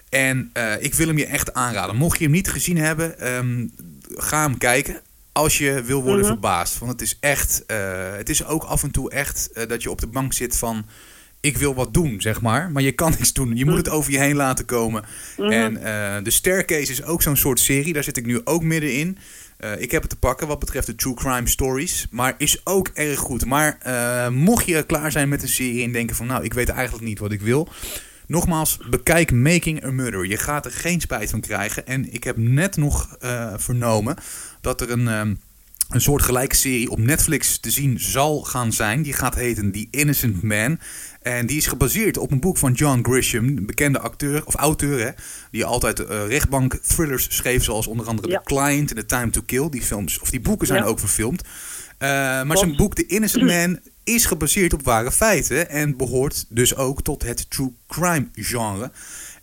En 0.09 0.49
uh, 0.57 0.73
ik 0.83 0.93
wil 0.93 1.07
hem 1.07 1.17
je 1.17 1.25
echt 1.25 1.53
aanraden. 1.53 1.95
Mocht 1.95 2.17
je 2.17 2.23
hem 2.23 2.33
niet 2.33 2.49
gezien 2.49 2.77
hebben, 2.77 3.35
um, 3.35 3.71
ga 4.15 4.41
hem 4.41 4.57
kijken. 4.57 5.01
Als 5.31 5.57
je 5.57 5.81
wil 5.81 6.01
worden 6.03 6.19
Mhm. 6.21 6.29
verbaasd. 6.31 6.77
Want 6.79 6.91
het 6.91 7.01
is 7.01 7.17
echt. 7.19 7.63
Uh, 7.67 7.77
het 8.15 8.29
is 8.29 8.45
ook 8.45 8.63
af 8.63 8.83
en 8.83 8.91
toe 8.91 9.11
echt 9.11 9.49
uh, 9.53 9.67
dat 9.67 9.83
je 9.83 9.89
op 9.91 9.99
de 9.99 10.07
bank 10.07 10.33
zit 10.33 10.57
van. 10.57 10.85
Ik 11.45 11.57
wil 11.57 11.75
wat 11.75 11.93
doen, 11.93 12.21
zeg 12.21 12.41
maar. 12.41 12.71
Maar 12.71 12.83
je 12.83 12.91
kan 12.91 13.11
niks 13.17 13.33
doen. 13.33 13.55
Je 13.55 13.65
moet 13.65 13.77
het 13.77 13.89
over 13.89 14.11
je 14.11 14.19
heen 14.19 14.35
laten 14.35 14.65
komen. 14.65 15.03
Mhm. 15.37 15.51
En 15.51 15.73
uh, 15.73 16.23
de 16.23 16.31
Staircase 16.31 16.91
is 16.91 17.03
ook 17.03 17.21
zo'n 17.21 17.35
soort 17.35 17.59
serie. 17.59 17.93
Daar 17.93 18.03
zit 18.03 18.17
ik 18.17 18.25
nu 18.25 18.41
ook 18.43 18.63
middenin. 18.63 19.17
Uh, 19.59 19.81
ik 19.81 19.91
heb 19.91 20.01
het 20.01 20.09
te 20.09 20.17
pakken 20.17 20.47
wat 20.47 20.59
betreft 20.59 20.87
de 20.87 20.95
true 20.95 21.13
crime 21.13 21.47
stories. 21.47 22.07
Maar 22.11 22.35
is 22.37 22.61
ook 22.63 22.87
erg 22.93 23.19
goed. 23.19 23.45
Maar 23.45 23.77
uh, 23.87 24.29
mocht 24.29 24.65
je 24.65 24.83
klaar 24.83 25.11
zijn 25.11 25.29
met 25.29 25.41
een 25.41 25.47
serie 25.47 25.83
en 25.83 25.91
denken 25.91 26.15
van... 26.15 26.27
nou, 26.27 26.43
ik 26.43 26.53
weet 26.53 26.69
eigenlijk 26.69 27.05
niet 27.05 27.19
wat 27.19 27.31
ik 27.31 27.41
wil... 27.41 27.69
Nogmaals, 28.27 28.77
bekijk 28.89 29.31
Making 29.31 29.83
a 29.83 29.91
Murder. 29.91 30.25
Je 30.25 30.37
gaat 30.37 30.65
er 30.65 30.71
geen 30.71 31.01
spijt 31.01 31.29
van 31.29 31.39
krijgen. 31.39 31.87
En 31.87 32.13
ik 32.13 32.23
heb 32.23 32.37
net 32.37 32.77
nog 32.77 33.17
vernomen 33.55 34.15
dat 34.61 34.81
er 34.81 34.91
een, 34.91 35.07
um, 35.07 35.39
een 35.89 36.01
soort 36.01 36.23
gelijke 36.23 36.55
serie 36.55 36.89
op 36.89 36.99
Netflix 36.99 37.59
te 37.59 37.71
zien 37.71 37.99
zal 37.99 38.41
gaan 38.41 38.73
zijn. 38.73 39.01
Die 39.01 39.13
gaat 39.13 39.35
heten 39.35 39.71
The 39.71 39.87
Innocent 39.91 40.41
Man. 40.41 40.79
En 41.25 41.45
die 41.45 41.57
is 41.57 41.67
gebaseerd 41.67 42.17
op 42.17 42.31
een 42.31 42.39
boek 42.39 42.57
van 42.57 42.71
John 42.71 42.99
Grisham, 43.03 43.45
een 43.47 43.65
bekende 43.65 43.99
acteur, 43.99 44.45
of 44.45 44.55
auteur, 44.55 44.99
hè, 45.05 45.09
die 45.51 45.65
altijd 45.65 45.99
uh, 45.99 46.07
rechtbank 46.27 46.75
thrillers 46.75 47.27
schreef, 47.29 47.63
zoals 47.63 47.87
onder 47.87 48.05
andere 48.07 48.27
Ja. 48.29 48.37
The 48.37 48.43
Client 48.53 48.89
en 48.89 48.95
The 48.95 49.05
Time 49.05 49.29
to 49.29 49.41
Kill. 49.45 49.69
Die 49.69 49.81
films, 49.81 50.19
of 50.19 50.29
die 50.29 50.39
boeken 50.39 50.67
zijn 50.67 50.81
Ja. 50.83 50.87
ook 50.87 50.99
verfilmd. 50.99 51.43
Uh, 51.43 51.49
maar 52.09 52.43
Klopt. 52.45 52.59
zijn 52.59 52.75
boek 52.75 52.95
The 52.95 53.05
Innocent 53.05 53.43
Man 53.43 53.79
is 54.03 54.25
gebaseerd 54.25 54.73
op 54.73 54.83
ware 54.83 55.11
feiten 55.11 55.69
en 55.69 55.97
behoort 55.97 56.45
dus 56.49 56.75
ook 56.75 57.01
tot 57.01 57.23
het 57.23 57.49
true 57.49 57.71
crime 57.87 58.27
genre. 58.33 58.91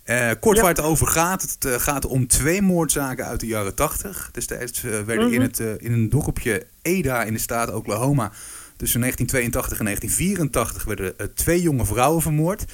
Uh, 0.05 0.29
kort 0.39 0.55
Ja. 0.55 0.61
waar 0.63 0.71
het 0.75 0.83
over 0.83 1.07
gaat, 1.07 1.41
het 1.41 1.65
uh, 1.65 1.73
gaat 1.73 2.05
om 2.05 2.27
twee 2.27 2.61
moordzaken 2.61 3.25
uit 3.25 3.39
de 3.39 3.47
jaren 3.47 3.75
80. 3.75 4.29
Destijds 4.31 4.83
uh, 4.83 4.91
werden 5.01 5.25
Mhm. 5.25 5.33
in, 5.33 5.41
het, 5.41 5.59
in 5.59 5.91
een 5.93 6.09
dorpje 6.09 6.65
Ada 6.81 7.23
in 7.23 7.33
de 7.33 7.39
staat 7.39 7.73
Oklahoma 7.73 8.31
tussen 8.83 9.01
1982 9.01 9.79
en 9.79 9.85
1984 9.85 10.83
werden 10.83 11.13
uh, 11.17 11.27
twee 11.35 11.61
jonge 11.61 11.85
vrouwen 11.85 12.21
vermoord. 12.21 12.65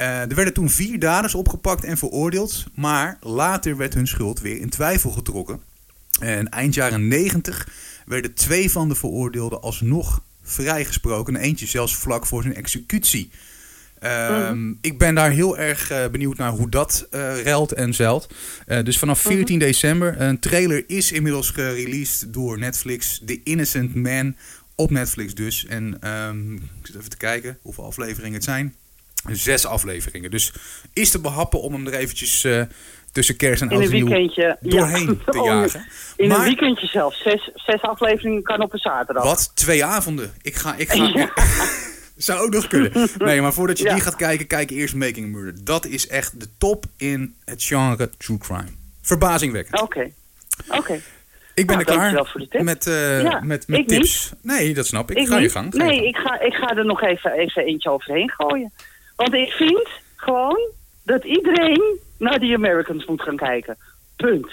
Uh, 0.00 0.20
er 0.20 0.34
werden 0.34 0.54
toen 0.54 0.70
vier 0.70 0.98
daders 0.98 1.34
opgepakt 1.34 1.84
en 1.84 1.98
veroordeeld, 1.98 2.66
maar 2.74 3.18
later 3.20 3.76
werd 3.76 3.94
hun 3.94 4.06
schuld 4.06 4.40
weer 4.40 4.60
in 4.60 4.68
twijfel 4.68 5.10
getrokken. 5.10 5.62
En 6.20 6.48
eind 6.48 6.74
jaren 6.74 7.08
90 7.08 7.68
werden 8.06 8.34
twee 8.34 8.70
van 8.70 8.88
de 8.88 8.94
veroordeelden 8.94 9.60
alsnog 9.62 10.22
vrijgesproken. 10.42 11.36
En 11.36 11.42
eentje 11.42 11.66
zelfs 11.66 11.96
vlak 11.96 12.26
voor 12.26 12.42
zijn 12.42 12.54
executie. 12.54 13.30
Uh, 14.02 14.50
mm. 14.50 14.78
Ik 14.80 14.98
ben 14.98 15.14
daar 15.14 15.30
heel 15.30 15.58
erg 15.58 15.92
uh, 15.92 16.06
benieuwd 16.08 16.36
naar 16.36 16.50
hoe 16.50 16.68
dat 16.68 17.06
uh, 17.10 17.40
ruilt 17.40 17.72
en 17.72 17.94
zeilt. 17.94 18.28
Dus 18.82 18.98
vanaf 18.98 19.20
14 19.20 19.40
mm 19.40 19.48
-hmm. 19.48 19.58
december. 19.58 20.20
Een 20.20 20.38
trailer 20.38 20.84
is 20.86 21.12
inmiddels 21.12 21.50
gereleased 21.50 22.32
door 22.32 22.58
Netflix. 22.58 23.22
The 23.26 23.40
Innocent 23.44 23.94
Man 23.94 24.34
op 24.78 24.90
Netflix 24.90 25.34
dus. 25.34 25.66
En 25.66 26.08
um, 26.12 26.54
ik 26.54 26.86
zit 26.86 26.96
even 26.96 27.10
te 27.10 27.16
kijken 27.16 27.58
hoeveel 27.62 27.84
afleveringen 27.84 28.34
het 28.34 28.44
zijn. 28.44 28.74
Zes 29.32 29.66
afleveringen. 29.66 30.30
Dus 30.30 30.52
is 30.92 31.10
te 31.10 31.20
behappen 31.20 31.60
om 31.60 31.72
hem 31.72 31.86
er 31.86 31.94
eventjes 31.94 32.44
eh, 32.44 32.62
tussen 33.12 33.36
kerst 33.36 33.62
en 33.62 33.68
oud 33.68 33.82
en 33.82 33.90
nieuw 33.92 34.06
doorheen 34.06 34.30
ja. 34.34 35.16
te 35.32 35.38
Oh, 35.40 35.46
jagen. 35.46 35.86
In 36.16 36.28
Maar- 36.28 36.38
een 36.38 36.44
weekendje 36.44 36.86
zelfs. 36.86 37.22
Zes, 37.22 37.50
zes 37.54 37.82
afleveringen 37.82 38.42
kan 38.42 38.62
op 38.62 38.72
een 38.72 38.78
zaterdag. 38.78 39.24
Wat? 39.24 39.50
Twee 39.54 39.84
avonden? 39.84 40.32
Ik 40.42 40.54
ga... 40.54 40.74
Ik 40.76 40.90
ga 40.90 41.04
Ja. 41.18 41.32
Zou 42.16 42.40
ook 42.40 42.52
nog 42.52 42.66
kunnen. 42.66 43.08
Nee, 43.18 43.40
maar 43.40 43.52
voordat 43.52 43.78
je 43.78 43.84
Ja. 43.84 43.92
die 43.94 44.02
gaat 44.02 44.16
kijken, 44.16 44.46
kijk 44.46 44.70
eerst 44.70 44.94
Making 44.94 45.26
a 45.26 45.28
Murder. 45.38 45.64
Dat 45.64 45.86
is 45.86 46.06
echt 46.08 46.40
de 46.40 46.46
top 46.58 46.84
in 46.96 47.34
het 47.44 47.62
genre 47.64 48.10
true 48.16 48.38
crime. 48.38 48.68
Verbazingwekkend. 49.02 49.80
Oké. 49.80 50.10
Oké. 50.68 51.00
Ik 51.58 51.66
ben 51.66 51.76
nou, 51.76 51.78
er 51.78 51.84
klaar 51.94 51.98
dankjewel 52.12 52.24
voor 52.24 52.40
de 52.40 52.48
tip. 52.48 52.62
met, 52.62 52.84
Ja, 53.22 53.40
met, 53.40 53.66
tips. 53.86 54.32
Nee, 54.42 54.74
dat 54.74 54.86
snap 54.86 55.10
ik. 55.10 55.16
Ik 55.18 55.26
ga 55.26 55.38
je 55.38 55.48
gang. 55.50 55.74
ga 55.74 55.84
je 55.84 55.90
Nee, 55.90 55.96
gang. 55.98 56.08
ik 56.08 56.16
ga, 56.16 56.40
ik 56.40 56.54
ga 56.54 56.76
er 56.76 56.84
nog 56.86 57.02
even, 57.02 57.32
even 57.32 57.64
eentje 57.64 57.90
overheen 57.90 58.30
gooien. 58.30 58.72
Want 59.16 59.34
ik 59.34 59.50
vind 59.52 59.88
gewoon 60.16 60.70
dat 61.04 61.24
iedereen 61.24 61.98
naar 62.18 62.38
die 62.38 62.54
Americans 62.54 63.06
moet 63.06 63.22
gaan 63.22 63.36
kijken. 63.36 63.76
Punt. 64.16 64.50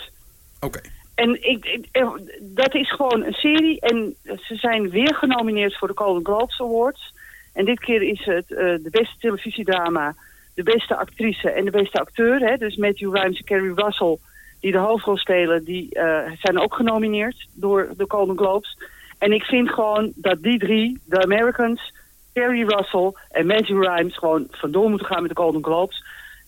Oké. 0.60 0.80
En 1.16 1.50
ik, 1.50 1.66
ik- 1.66 1.86
eh, 1.92 2.10
dat 2.42 2.76
is 2.76 2.92
gewoon 2.92 3.24
een 3.24 3.34
serie. 3.34 3.80
En 3.80 4.16
ze 4.24 4.56
zijn 4.56 4.90
weer 4.90 5.16
genomineerd 5.16 5.78
voor 5.78 5.88
de 5.88 5.94
Golden 5.98 6.26
Globes 6.26 6.62
Awards. 6.62 7.14
En 7.54 7.66
dit 7.66 7.80
keer 7.80 8.02
is 8.02 8.26
het 8.26 8.52
eh, 8.52 8.58
de 8.58 8.88
beste 8.92 9.16
televisiedrama, 9.20 10.16
de 10.56 10.64
beste 10.64 10.96
actrice 10.96 11.50
en 11.52 11.66
de 11.66 11.72
beste 11.72 12.00
acteur. 12.00 12.40
Hè? 12.40 12.58
Dus 12.58 12.76
Matthew 12.76 13.16
Rhymes 13.16 13.38
en 13.38 13.44
Kerry 13.46 13.72
Russell, 13.76 14.18
die 14.60 14.72
de 14.72 14.78
hoofdrol 14.78 15.18
spelen, 15.18 15.64
die 15.64 15.94
eh, 15.94 16.32
zijn 16.40 16.60
ook 16.60 16.76
genomineerd 16.76 17.48
door 17.54 17.90
de 17.98 18.06
Golden 18.08 18.38
Globes. 18.38 18.78
En 19.18 19.32
ik 19.32 19.44
vind 19.44 19.70
gewoon 19.70 20.12
dat 20.16 20.42
die 20.42 20.60
drie, 20.60 21.00
de 21.06 21.24
Americans, 21.24 21.94
Kerry 22.34 22.64
Russell 22.68 23.14
en 23.30 23.46
Matthew 23.46 23.84
Rhymes, 23.84 24.18
gewoon 24.18 24.48
vandoor 24.52 24.90
moeten 24.90 25.08
gaan 25.08 25.22
met 25.22 25.36
de 25.36 25.42
Golden 25.42 25.64
Globes. 25.64 26.04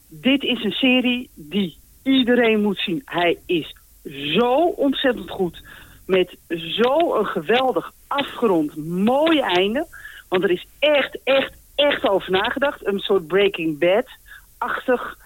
Dit 0.07 0.43
is 0.43 0.63
een 0.63 0.71
serie 0.71 1.29
die 1.35 1.77
iedereen 2.03 2.61
moet 2.61 2.77
zien. 2.77 3.01
Hij 3.05 3.37
is 3.45 3.75
zo 4.09 4.53
ontzettend 4.65 5.29
goed. 5.29 5.63
Met 6.05 6.37
zo'n 6.47 7.25
geweldig 7.25 7.91
afgerond, 8.07 8.75
mooi 8.87 9.39
einde. 9.39 9.87
Want 10.29 10.43
er 10.43 10.51
is 10.51 10.65
echt, 10.79 11.17
echt, 11.23 11.53
echt 11.75 12.07
over 12.07 12.31
nagedacht. 12.31 12.87
Een 12.87 12.99
soort 12.99 13.27
Breaking 13.27 13.79
Bad-achtig 13.79 15.17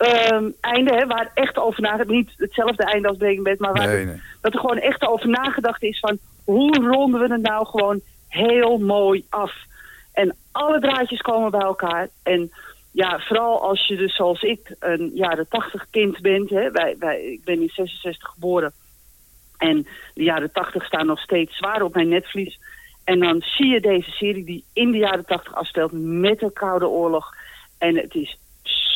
ehm, 0.00 0.50
einde. 0.60 0.94
Hè, 0.94 1.06
waar 1.06 1.30
echt 1.34 1.56
over 1.56 1.82
nagedacht 1.82 2.08
Niet 2.08 2.32
hetzelfde 2.36 2.84
einde 2.84 3.08
als 3.08 3.16
Breaking 3.16 3.44
Bad, 3.44 3.58
maar 3.58 3.72
waar 3.72 3.86
Nee, 3.86 4.04
nee. 4.04 4.20
dat 4.40 4.52
er 4.52 4.60
gewoon 4.60 4.78
echt 4.78 5.06
over 5.06 5.28
nagedacht 5.28 5.82
is 5.82 5.98
van... 5.98 6.18
hoe 6.44 6.88
ronden 6.88 7.20
we 7.20 7.32
het 7.32 7.42
nou 7.42 7.66
gewoon 7.66 8.00
heel 8.28 8.78
mooi 8.78 9.24
af? 9.28 9.52
En 10.12 10.36
alle 10.52 10.80
draadjes 10.80 11.20
komen 11.20 11.50
bij 11.50 11.60
elkaar. 11.60 12.08
En 12.22 12.50
ja, 12.92 13.18
vooral 13.18 13.62
als 13.62 13.86
je 13.86 13.96
dus 13.96 14.14
zoals 14.14 14.42
ik 14.42 14.76
een 14.78 15.10
jaren 15.14 15.48
tachtig 15.48 15.86
kind 15.90 16.20
bent. 16.20 16.50
Hè, 16.50 16.70
wij, 16.70 16.96
wij, 16.98 17.22
ik 17.22 17.44
ben 17.44 17.60
in 17.60 17.68
66 17.68 18.28
geboren. 18.28 18.72
En 19.58 19.86
de 20.14 20.22
jaren 20.22 20.52
tachtig 20.52 20.84
staan 20.84 21.06
nog 21.06 21.20
steeds 21.20 21.56
zwaar 21.56 21.82
op 21.82 21.94
mijn 21.94 22.08
netvlies. 22.08 22.58
En 23.04 23.20
dan 23.20 23.40
zie 23.40 23.66
je 23.66 23.80
deze 23.80 24.10
serie 24.10 24.44
die 24.44 24.64
in 24.72 24.90
de 24.90 24.98
jaren 24.98 25.26
tachtig 25.26 25.54
afspeelt 25.54 25.92
met 25.92 26.38
de 26.38 26.52
Koude 26.52 26.88
Oorlog. 26.88 27.34
En 27.78 27.96
het 27.96 28.14
is 28.14 28.38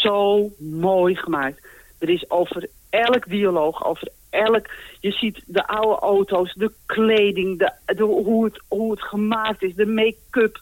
zo 0.05 0.51
mooi 0.59 1.17
gemaakt. 1.17 1.67
Er 1.99 2.09
is 2.09 2.31
over 2.31 2.69
elk 2.91 3.29
dialoog, 3.29 3.87
over 3.87 4.09
elk... 4.31 4.67
Je 5.01 5.11
ziet 5.11 5.43
de 5.47 5.67
oude 5.67 6.01
auto's, 6.01 6.55
de 6.55 6.73
kleding, 6.87 7.59
de, 7.59 7.73
de, 7.95 8.03
hoe, 8.03 8.45
het, 8.45 8.63
hoe 8.69 8.91
het 8.91 9.03
gemaakt 9.03 9.63
is, 9.63 9.75
de 9.75 9.87
make-up... 9.87 10.61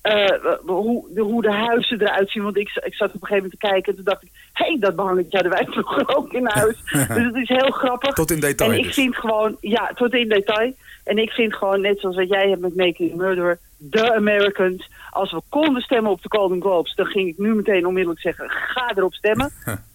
eh, 0.00 0.54
hoe, 0.66 1.08
de, 1.14 1.20
hoe 1.20 1.42
de 1.42 1.52
huizen 1.52 2.00
eruit 2.00 2.30
zien. 2.30 2.42
Want 2.42 2.56
ik, 2.56 2.80
ik 2.84 2.94
zat 2.94 3.08
op 3.08 3.14
een 3.14 3.28
gegeven 3.28 3.34
moment 3.34 3.60
te 3.60 3.66
kijken 3.66 3.90
en 3.90 3.94
toen 3.94 4.04
dacht 4.04 4.22
ik... 4.22 4.30
hé, 4.52 4.66
hey, 4.66 4.78
dat 4.80 4.96
behangetje 4.96 5.38
hadden 5.38 5.52
wij 5.52 5.66
vroeger 5.74 6.16
ook 6.16 6.32
in 6.32 6.46
huis. 6.46 6.76
dus 7.16 7.24
het 7.24 7.36
is 7.36 7.48
heel 7.48 7.70
grappig. 7.70 8.14
Tot 8.14 8.30
in 8.30 8.40
detail 8.40 8.70
En 8.70 8.78
ik 8.78 8.84
dus. 8.84 8.94
vind 8.94 9.16
gewoon, 9.16 9.56
ja, 9.60 9.90
tot 9.94 10.14
in 10.14 10.28
detail. 10.28 10.72
En 11.04 11.18
ik 11.18 11.30
vind 11.30 11.54
gewoon, 11.54 11.80
net 11.80 12.00
zoals 12.00 12.16
wat 12.16 12.28
jij 12.28 12.48
hebt 12.48 12.60
met 12.60 12.76
Making 12.76 13.12
a 13.12 13.16
Murderer, 13.16 13.58
The 13.90 14.14
Americans. 14.14 14.90
Als 15.10 15.32
we 15.32 15.40
konden 15.48 15.82
stemmen 15.82 16.10
op 16.12 16.22
de 16.22 16.28
Golden 16.38 16.60
Globes, 16.60 16.94
dan 16.94 17.06
ging 17.06 17.28
ik 17.28 17.38
nu 17.38 17.54
meteen 17.54 17.86
onmiddellijk 17.86 18.20
zeggen, 18.22 18.50
ga 18.50 18.92
erop 18.96 19.14
stemmen. 19.14 19.52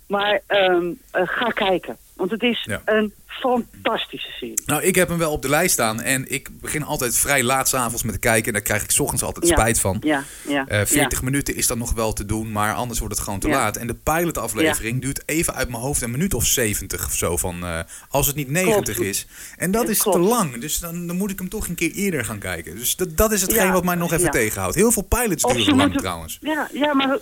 maar 0.08 0.42
ehm, 0.48 0.92
eh, 1.12 1.22
ga 1.26 1.50
kijken. 1.50 1.98
Want 2.16 2.32
het 2.32 2.44
is 2.44 2.64
Ja. 2.70 2.82
een 2.86 3.14
fantastische 3.40 4.32
serie. 4.32 4.62
Nou, 4.66 4.84
ik 4.84 4.96
heb 4.96 5.10
hem 5.10 5.18
wel 5.18 5.32
op 5.32 5.42
de 5.42 5.50
lijst 5.50 5.74
staan. 5.74 6.02
En 6.02 6.32
ik 6.32 6.50
begin 6.62 6.84
altijd 6.84 7.18
vrij 7.18 7.44
laat 7.44 7.68
's 7.70 7.74
avonds 7.74 8.04
met 8.04 8.14
te 8.14 8.20
kijken. 8.20 8.46
En 8.48 8.54
daar 8.54 8.62
krijg 8.62 8.84
ik 8.84 8.92
's 8.92 9.00
ochtends 9.00 9.24
altijd 9.24 9.48
Ja. 9.48 9.54
spijt 9.56 9.80
van. 9.80 9.98
Ja, 10.02 10.24
ja. 10.48 10.68
Eh, 10.68 10.86
40 10.86 11.20
ja. 11.20 11.26
minuten 11.26 11.56
is 11.56 11.68
dan 11.68 11.78
nog 11.78 11.94
wel 11.94 12.14
te 12.14 12.26
doen, 12.26 12.52
maar 12.52 12.74
anders 12.74 13.00
wordt 13.00 13.16
het 13.16 13.24
gewoon 13.24 13.40
te 13.40 13.48
Ja. 13.48 13.54
laat. 13.56 13.78
En 13.78 13.88
de 13.88 13.94
pilotaflevering 13.94 15.02
duurt 15.02 15.24
even 15.26 15.54
uit 15.56 15.70
mijn 15.70 15.82
hoofd 15.82 16.02
een 16.02 16.12
minuut 16.12 16.34
of 16.34 16.46
70 16.46 17.06
of 17.06 17.14
zo. 17.14 17.38
Van, 17.38 17.64
eh, 17.66 17.80
als 18.10 18.28
het 18.28 18.36
niet 18.36 18.50
90 18.50 18.96
Klopt. 18.96 19.10
is. 19.10 19.28
En 19.58 19.72
dat 19.72 19.90
is 19.90 20.00
klopt. 20.02 20.18
te 20.18 20.24
lang. 20.24 20.58
Dus 20.62 20.80
dan, 20.80 21.08
dan 21.08 21.16
moet 21.16 21.32
ik 21.32 21.40
hem 21.40 21.50
toch 21.50 21.68
een 21.68 21.76
keer 21.76 21.92
eerder 21.92 22.26
gaan 22.26 22.40
kijken. 22.40 22.76
Dus 22.76 22.96
dat, 22.96 23.18
dat 23.18 23.32
is 23.32 23.42
hetgeen 23.42 23.72
wat 23.72 23.84
mij 23.84 23.96
nog 23.96 24.12
even 24.14 24.32
tegenhoudt. 24.32 24.76
Heel 24.76 24.92
veel 24.92 25.04
pilots 25.04 25.44
duren 25.44 25.66
lang 25.66 25.82
moeten- 25.82 26.00
trouwens. 26.00 26.38
Ja, 26.42 26.70
ja, 26.74 26.94
maar 26.94 27.18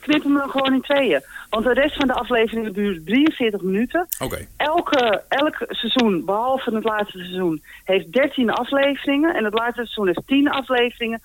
knip 0.00 0.22
hem 0.22 0.34
dan 0.34 0.50
gewoon 0.50 0.74
in 0.74 0.80
tweeën. 0.80 1.22
Want 1.50 1.64
de 1.64 1.72
rest 1.72 1.96
van 1.96 2.06
de 2.06 2.12
afleveringen 2.14 2.72
duurt 2.72 3.06
43 3.06 3.62
minuten. 3.62 4.08
Oké. 4.18 4.46
Elke, 4.56 5.22
elk 5.40 5.56
seizoen, 5.68 6.24
behalve 6.24 6.74
het 6.74 6.84
laatste 6.84 7.18
seizoen, 7.18 7.62
heeft 7.84 8.12
13 8.12 8.50
afleveringen. 8.50 9.34
En 9.34 9.44
het 9.44 9.54
laatste 9.54 9.82
seizoen 9.84 10.06
heeft 10.06 10.26
10 10.26 10.50
afleveringen. 10.50 11.22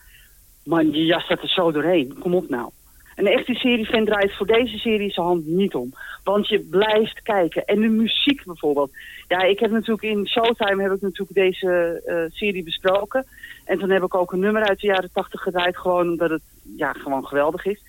Man, 0.63 0.91
je 0.91 1.05
jas 1.05 1.23
staat 1.23 1.41
er 1.41 1.49
zo 1.49 1.71
doorheen. 1.71 2.17
Kom 2.19 2.35
op 2.35 2.49
nou. 2.49 2.69
Een 3.15 3.27
echte 3.27 3.53
seriefan 3.53 4.05
draait 4.05 4.35
voor 4.35 4.47
deze 4.47 4.77
serie 4.77 5.11
zijn 5.11 5.25
hand 5.25 5.45
niet 5.45 5.75
om. 5.75 5.93
Want 6.23 6.47
je 6.47 6.59
blijft 6.59 7.21
kijken. 7.21 7.65
En 7.65 7.81
de 7.81 7.87
muziek 7.87 8.45
bijvoorbeeld. 8.45 8.91
Ja, 9.27 9.41
ik 9.41 9.59
heb 9.59 9.71
natuurlijk 9.71 10.03
in 10.03 10.27
Showtime 10.27 10.83
heb 10.83 10.91
ik 10.91 11.01
natuurlijk 11.01 11.33
deze 11.33 12.01
eh, 12.05 12.37
serie 12.37 12.63
besproken. 12.63 13.25
En 13.65 13.79
toen 13.79 13.89
heb 13.89 14.03
ik 14.03 14.15
ook 14.15 14.31
een 14.31 14.39
nummer 14.39 14.63
uit 14.63 14.79
de 14.79 14.87
jaren 14.87 15.09
80 15.13 15.41
gedraaid. 15.41 15.77
Gewoon 15.77 16.09
omdat 16.09 16.29
het 16.29 16.41
ja, 16.77 16.93
gewoon 16.93 17.25
geweldig 17.25 17.65
is. 17.65 17.81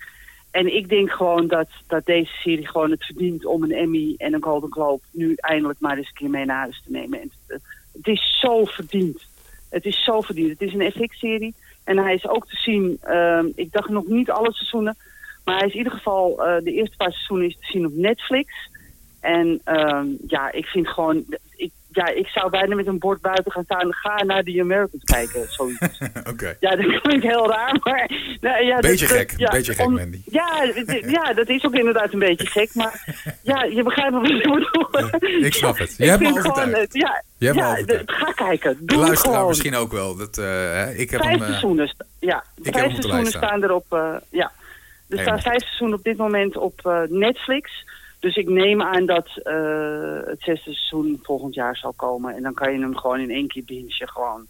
En 0.57 0.75
ik 0.75 0.89
denk 0.89 1.11
gewoon 1.11 1.47
dat, 1.47 1.67
dat 1.87 2.05
deze 2.05 2.31
serie 2.31 2.67
gewoon 2.67 2.91
het 2.91 3.05
verdient 3.05 3.45
om 3.45 3.63
een 3.63 3.71
Emmy 3.71 4.13
en 4.17 4.33
een 4.33 4.43
Golden 4.43 4.71
Globe 4.71 5.01
nu 5.11 5.33
eindelijk 5.35 5.79
maar 5.79 5.97
eens 5.97 6.07
een 6.07 6.13
keer 6.13 6.29
mee 6.29 6.45
naar 6.45 6.57
huis 6.59 6.81
te 6.85 6.91
nemen. 6.91 7.21
En 7.21 7.31
het, 7.91 8.07
is 8.07 8.39
zo 8.41 8.65
verdiend. 8.65 9.21
Het 9.69 9.85
is 9.85 10.03
zo 10.03 10.21
verdiend. 10.21 10.49
Het 10.49 10.61
is 10.61 10.73
een 10.73 10.91
FX-serie 10.91 11.53
en 11.83 11.97
hij 11.97 12.13
is 12.13 12.27
ook 12.27 12.47
te 12.47 12.55
zien, 12.55 12.97
ehm, 13.01 13.45
ik 13.55 13.71
dacht 13.71 13.89
nog 13.89 14.07
niet 14.07 14.29
alle 14.29 14.53
seizoenen, 14.53 14.95
maar 15.45 15.57
hij 15.57 15.67
is 15.67 15.73
in 15.73 15.77
ieder 15.77 15.93
geval, 15.93 16.45
eh, 16.45 16.63
de 16.63 16.71
eerste 16.71 16.97
paar 16.97 17.11
seizoenen 17.11 17.49
te 17.49 17.57
zien 17.71 17.85
op 17.85 17.93
Netflix. 17.93 18.69
En 19.19 19.61
ehm, 19.63 20.07
ja, 20.27 20.51
ik 20.51 20.65
vind 20.65 20.87
gewoon, 20.87 21.25
ja, 21.97 22.07
ik 22.07 22.27
zou 22.27 22.49
bijna 22.49 22.75
met 22.75 22.87
een 22.87 22.99
bord 22.99 23.21
buiten 23.21 23.51
gaan 23.51 23.63
staan, 23.63 23.93
ga 23.93 24.23
naar 24.23 24.43
The 24.43 24.57
Americans 24.61 25.03
kijken, 25.03 25.45
zoiets. 25.49 25.99
Oké. 26.31 26.57
Ja, 26.59 26.75
dat 26.75 26.99
klinkt 27.01 27.25
heel 27.25 27.49
raar, 27.49 27.77
maar... 27.83 28.11
Nou, 28.41 28.63
ja, 28.65 28.79
Beetje 28.79 29.07
dat- 29.07 29.17
gek, 29.17 29.33
ja, 29.37 29.49
beetje 29.51 29.73
gek, 29.73 29.85
om- 29.85 29.93
Mandy. 29.93 30.21
Ja, 30.25 30.63
ja, 31.07 31.33
dat 31.33 31.49
is 31.49 31.65
ook 31.65 31.73
inderdaad 31.73 32.13
een 32.13 32.19
beetje 32.19 32.47
gek, 32.47 32.69
maar 32.75 33.03
ja, 33.51 33.63
je 33.63 33.83
begrijpt 33.83 34.13
wat 34.13 34.29
ik 34.29 34.43
bedoel. 34.43 35.43
Ik 35.45 35.53
snap 35.53 35.77
het. 35.77 35.95
Je 35.97 36.03
Ik 36.03 36.09
hebt 36.09 36.21
me 36.21 36.41
gewoon, 36.41 36.69
Ja, 36.91 37.23
Je 37.37 37.45
hebt 37.45 37.57
me 37.57 37.63
ja, 37.63 37.71
overtuigd. 37.71 38.11
ga 38.11 38.31
kijken. 38.31 38.77
De 38.79 38.85
Doe 38.85 38.97
het 38.97 39.05
luisteraar 39.07 39.33
gewoon. 39.35 39.47
misschien 39.49 39.75
ook 39.75 39.91
wel. 39.91 40.15
Dat, 40.15 40.37
eh, 40.37 40.99
ik 40.99 41.09
heb 41.09 41.21
Vijf 41.21 41.31
hem, 41.33 41.41
eh, 41.41 41.47
seizoenen, 41.47 41.93
ja, 42.19 42.43
vijf 42.61 42.73
de 42.93 43.01
seizoenen 43.01 43.25
staan. 43.31 43.63
erop, 43.63 43.85
eh, 43.89 44.15
ja. 44.29 44.51
Er 45.09 45.19
staan 45.19 45.41
vijf 45.41 45.61
seizoenen 45.61 45.97
op 45.97 46.03
dit 46.03 46.17
moment 46.17 46.57
op 46.57 47.05
Netflix. 47.09 47.85
Dus 48.19 48.35
ik 48.35 48.49
neem 48.49 48.81
aan 48.81 49.05
dat 49.05 49.27
eh, 49.43 49.53
het 50.29 50.39
zesde 50.41 50.73
seizoen 50.73 51.19
volgend 51.23 51.53
jaar 51.53 51.75
zal 51.77 51.93
komen. 51.93 52.35
En 52.35 52.41
dan 52.43 52.53
kan 52.53 52.73
je 52.73 52.79
hem 52.79 52.97
gewoon 52.97 53.19
in 53.19 53.31
één 53.31 53.47
keer 53.47 53.63
bingen. 53.65 53.91
Gewoon, 53.91 54.47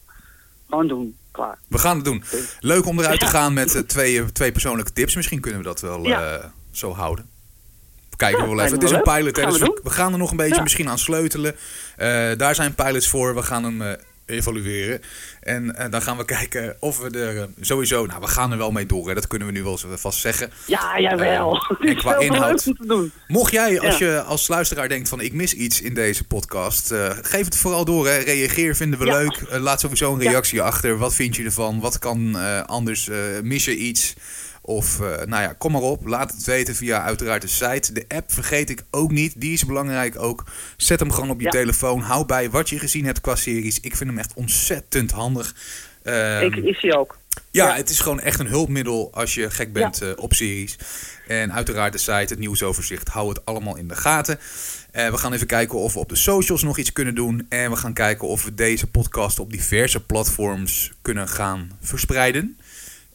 gewoon 0.69 0.87
doen. 0.87 1.17
Klaar. 1.31 1.57
we 1.67 1.77
gaan 1.77 1.95
het 1.95 2.05
doen. 2.05 2.23
Leuk 2.59 2.85
om 2.85 2.99
eruit 2.99 3.19
te 3.19 3.25
gaan 3.25 3.53
met 3.53 3.75
eh, 3.75 3.81
twee, 3.81 4.31
twee 4.31 4.51
persoonlijke 4.51 4.93
tips. 4.93 5.15
Misschien 5.15 5.39
kunnen 5.39 5.59
we 5.59 5.65
dat 5.67 5.81
wel 5.81 6.05
Ja. 6.07 6.37
eh, 6.37 6.45
zo 6.71 6.91
houden. 6.93 7.29
Kijken 8.15 8.41
we 8.43 8.49
wel 8.55 8.59
even. 8.59 8.73
Het 8.73 8.83
is 8.83 8.91
een 8.91 9.01
pilot. 9.01 9.35
hè, 9.35 9.45
dus 9.45 9.59
we 9.59 9.89
gaan 9.89 10.11
er 10.11 10.17
nog 10.17 10.31
een 10.31 10.37
beetje 10.37 10.61
misschien 10.61 10.89
aan 10.89 10.97
sleutelen. 10.97 11.55
Eh, 11.95 12.31
daar 12.37 12.55
zijn 12.55 12.75
pilots 12.75 13.07
voor. 13.09 13.35
We 13.35 13.41
gaan 13.43 13.63
hem 13.63 13.81
eh, 13.81 13.93
evalueren. 14.27 15.01
En 15.41 15.75
eh, 15.75 15.91
dan 15.91 16.01
gaan 16.01 16.17
we 16.17 16.25
kijken 16.25 16.75
of 16.79 16.99
we 16.99 17.09
er 17.19 17.37
eh, 17.37 17.43
sowieso... 17.59 18.05
Nou, 18.05 18.21
we 18.21 18.27
gaan 18.27 18.51
er 18.51 18.57
wel 18.57 18.71
mee 18.71 18.85
door. 18.85 19.07
Hè. 19.07 19.13
Dat 19.13 19.27
kunnen 19.27 19.47
we 19.47 19.53
nu 19.53 19.63
wel 19.63 19.79
vast 19.83 20.19
zeggen. 20.19 20.51
Ja, 20.65 20.99
jawel. 20.99 21.65
Het 21.67 21.89
en 21.89 21.95
qua 22.03 22.17
inhoud- 22.17 22.73
doen. 22.87 23.11
Mocht 23.27 23.51
jij, 23.51 23.79
als 23.79 23.97
Ja. 23.97 24.05
je 24.07 24.21
als 24.21 24.47
luisteraar 24.47 24.89
denkt 24.89 25.09
van 25.09 25.21
ik 25.21 25.33
mis 25.33 25.53
iets 25.53 25.81
in 25.81 25.93
deze 25.93 26.23
podcast, 26.23 26.93
geef 27.21 27.45
het 27.45 27.57
vooral 27.57 27.85
door. 27.85 28.07
Hè. 28.07 28.17
Reageer, 28.17 28.75
vinden 28.75 28.99
we 28.99 29.05
Ja. 29.05 29.17
leuk. 29.17 29.59
Laat 29.59 29.79
sowieso 29.79 30.13
een 30.13 30.21
Ja. 30.21 30.29
reactie 30.29 30.61
achter. 30.61 30.97
Wat 30.97 31.13
vind 31.15 31.35
je 31.35 31.43
ervan? 31.43 31.79
Wat 31.79 31.99
kan 31.99 32.35
anders? 32.65 33.09
mis 33.43 33.65
je 33.65 33.75
iets? 33.75 34.13
Of 34.67 34.99
eh, 34.99 35.07
nou 35.07 35.41
ja, 35.43 35.53
kom 35.57 35.71
maar 35.71 35.81
op. 35.81 36.05
Laat 36.07 36.31
het 36.31 36.43
weten 36.43 36.75
via 36.75 37.03
uiteraard 37.03 37.41
de 37.41 37.47
site. 37.47 37.93
De 37.93 38.05
app 38.07 38.31
vergeet 38.33 38.69
ik 38.69 38.83
ook 38.91 39.11
niet. 39.11 39.33
Die 39.41 39.53
is 39.53 39.65
belangrijk 39.65 40.19
ook. 40.19 40.43
Zet 40.77 40.99
hem 40.99 41.11
gewoon 41.11 41.29
op 41.29 41.39
je 41.39 41.45
Ja. 41.45 41.51
telefoon. 41.51 41.99
Hou 42.01 42.25
bij 42.25 42.49
wat 42.49 42.69
je 42.69 42.79
gezien 42.79 43.05
hebt 43.05 43.21
qua 43.21 43.35
series. 43.35 43.79
Ik 43.79 43.95
vind 43.95 44.09
hem 44.09 44.19
echt 44.19 44.33
ontzettend 44.33 45.11
handig. 45.11 45.55
Ehm, 46.03 46.43
ik 46.45 46.55
is 46.55 46.81
hij 46.81 46.95
ook. 46.95 47.17
Ja, 47.51 47.67
Ja. 47.67 47.75
het 47.75 47.89
is 47.89 47.99
gewoon 47.99 48.19
echt 48.19 48.39
een 48.39 48.47
hulpmiddel 48.47 49.09
als 49.13 49.33
je 49.33 49.49
gek 49.49 49.73
bent 49.73 50.01
eh, 50.01 50.09
op 50.15 50.33
series. 50.33 50.75
En 51.27 51.53
uiteraard 51.53 51.91
de 51.93 51.97
site, 51.99 52.13
het 52.13 52.39
nieuwsoverzicht, 52.39 53.07
hou 53.07 53.29
het 53.29 53.45
allemaal 53.45 53.75
in 53.77 53.87
de 53.87 53.95
gaten. 53.95 54.39
Eh, 54.91 55.09
we 55.09 55.17
gaan 55.17 55.33
even 55.33 55.47
kijken 55.47 55.77
of 55.79 55.93
we 55.93 55.99
op 55.99 56.09
de 56.09 56.15
socials 56.15 56.63
nog 56.63 56.77
iets 56.77 56.93
kunnen 56.93 57.15
doen. 57.15 57.45
En 57.49 57.69
we 57.69 57.75
gaan 57.75 57.93
kijken 57.93 58.27
of 58.27 58.43
we 58.43 58.53
deze 58.53 58.87
podcast 58.87 59.39
op 59.39 59.51
diverse 59.51 59.99
platforms 60.05 60.91
kunnen 61.01 61.27
gaan 61.27 61.71
verspreiden. 61.81 62.57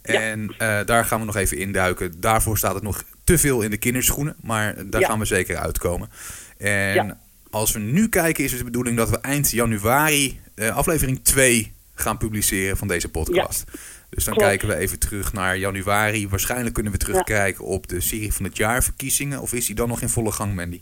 Ja. 0.03 0.21
En 0.21 0.55
eh, 0.59 0.81
daar 0.85 1.05
gaan 1.05 1.21
we 1.21 1.27
nog 1.27 1.37
even 1.37 1.59
induiken. 1.59 2.21
Daarvoor 2.21 2.59
staat 2.59 2.75
het 2.75 2.83
nog 2.83 3.05
te 3.25 3.39
veel 3.39 3.61
in 3.63 3.71
de 3.71 3.77
kinderschoenen. 3.77 4.37
Maar 4.43 4.75
daar 4.91 5.01
Ja. 5.01 5.07
gaan 5.09 5.19
we 5.19 5.25
zeker 5.25 5.57
uitkomen. 5.57 6.11
En 6.59 6.95
Ja. 6.95 7.19
als 7.51 7.73
we 7.73 7.79
nu 7.79 8.09
kijken, 8.09 8.45
is 8.45 8.51
het 8.51 8.59
de 8.59 8.65
bedoeling 8.65 8.97
dat 8.97 9.11
we 9.11 9.19
eind 9.21 9.51
januari 9.51 10.41
eh, 10.55 10.77
aflevering 10.77 11.25
2 11.25 11.73
gaan 11.95 12.19
publiceren 12.19 12.77
van 12.77 12.89
deze 12.89 13.09
podcast. 13.09 13.65
Dus 14.09 14.25
dan 14.25 14.35
Klopt. 14.35 14.49
kijken 14.49 14.69
we 14.69 14.77
even 14.77 14.99
terug 14.99 15.33
naar 15.33 15.57
januari. 15.57 16.29
Waarschijnlijk 16.29 16.75
kunnen 16.75 16.93
we 16.93 16.99
terugkijken 16.99 17.65
op 17.65 17.87
de 17.89 18.01
serie 18.01 18.33
van 18.33 18.45
het 18.45 18.57
jaar 18.57 18.83
verkiezingen. 18.83 19.41
Of 19.41 19.53
is 19.53 19.67
die 19.67 19.75
dan 19.75 19.89
nog 19.89 20.01
in 20.01 20.09
volle 20.09 20.33
gang, 20.33 20.55
Mandy? 20.55 20.81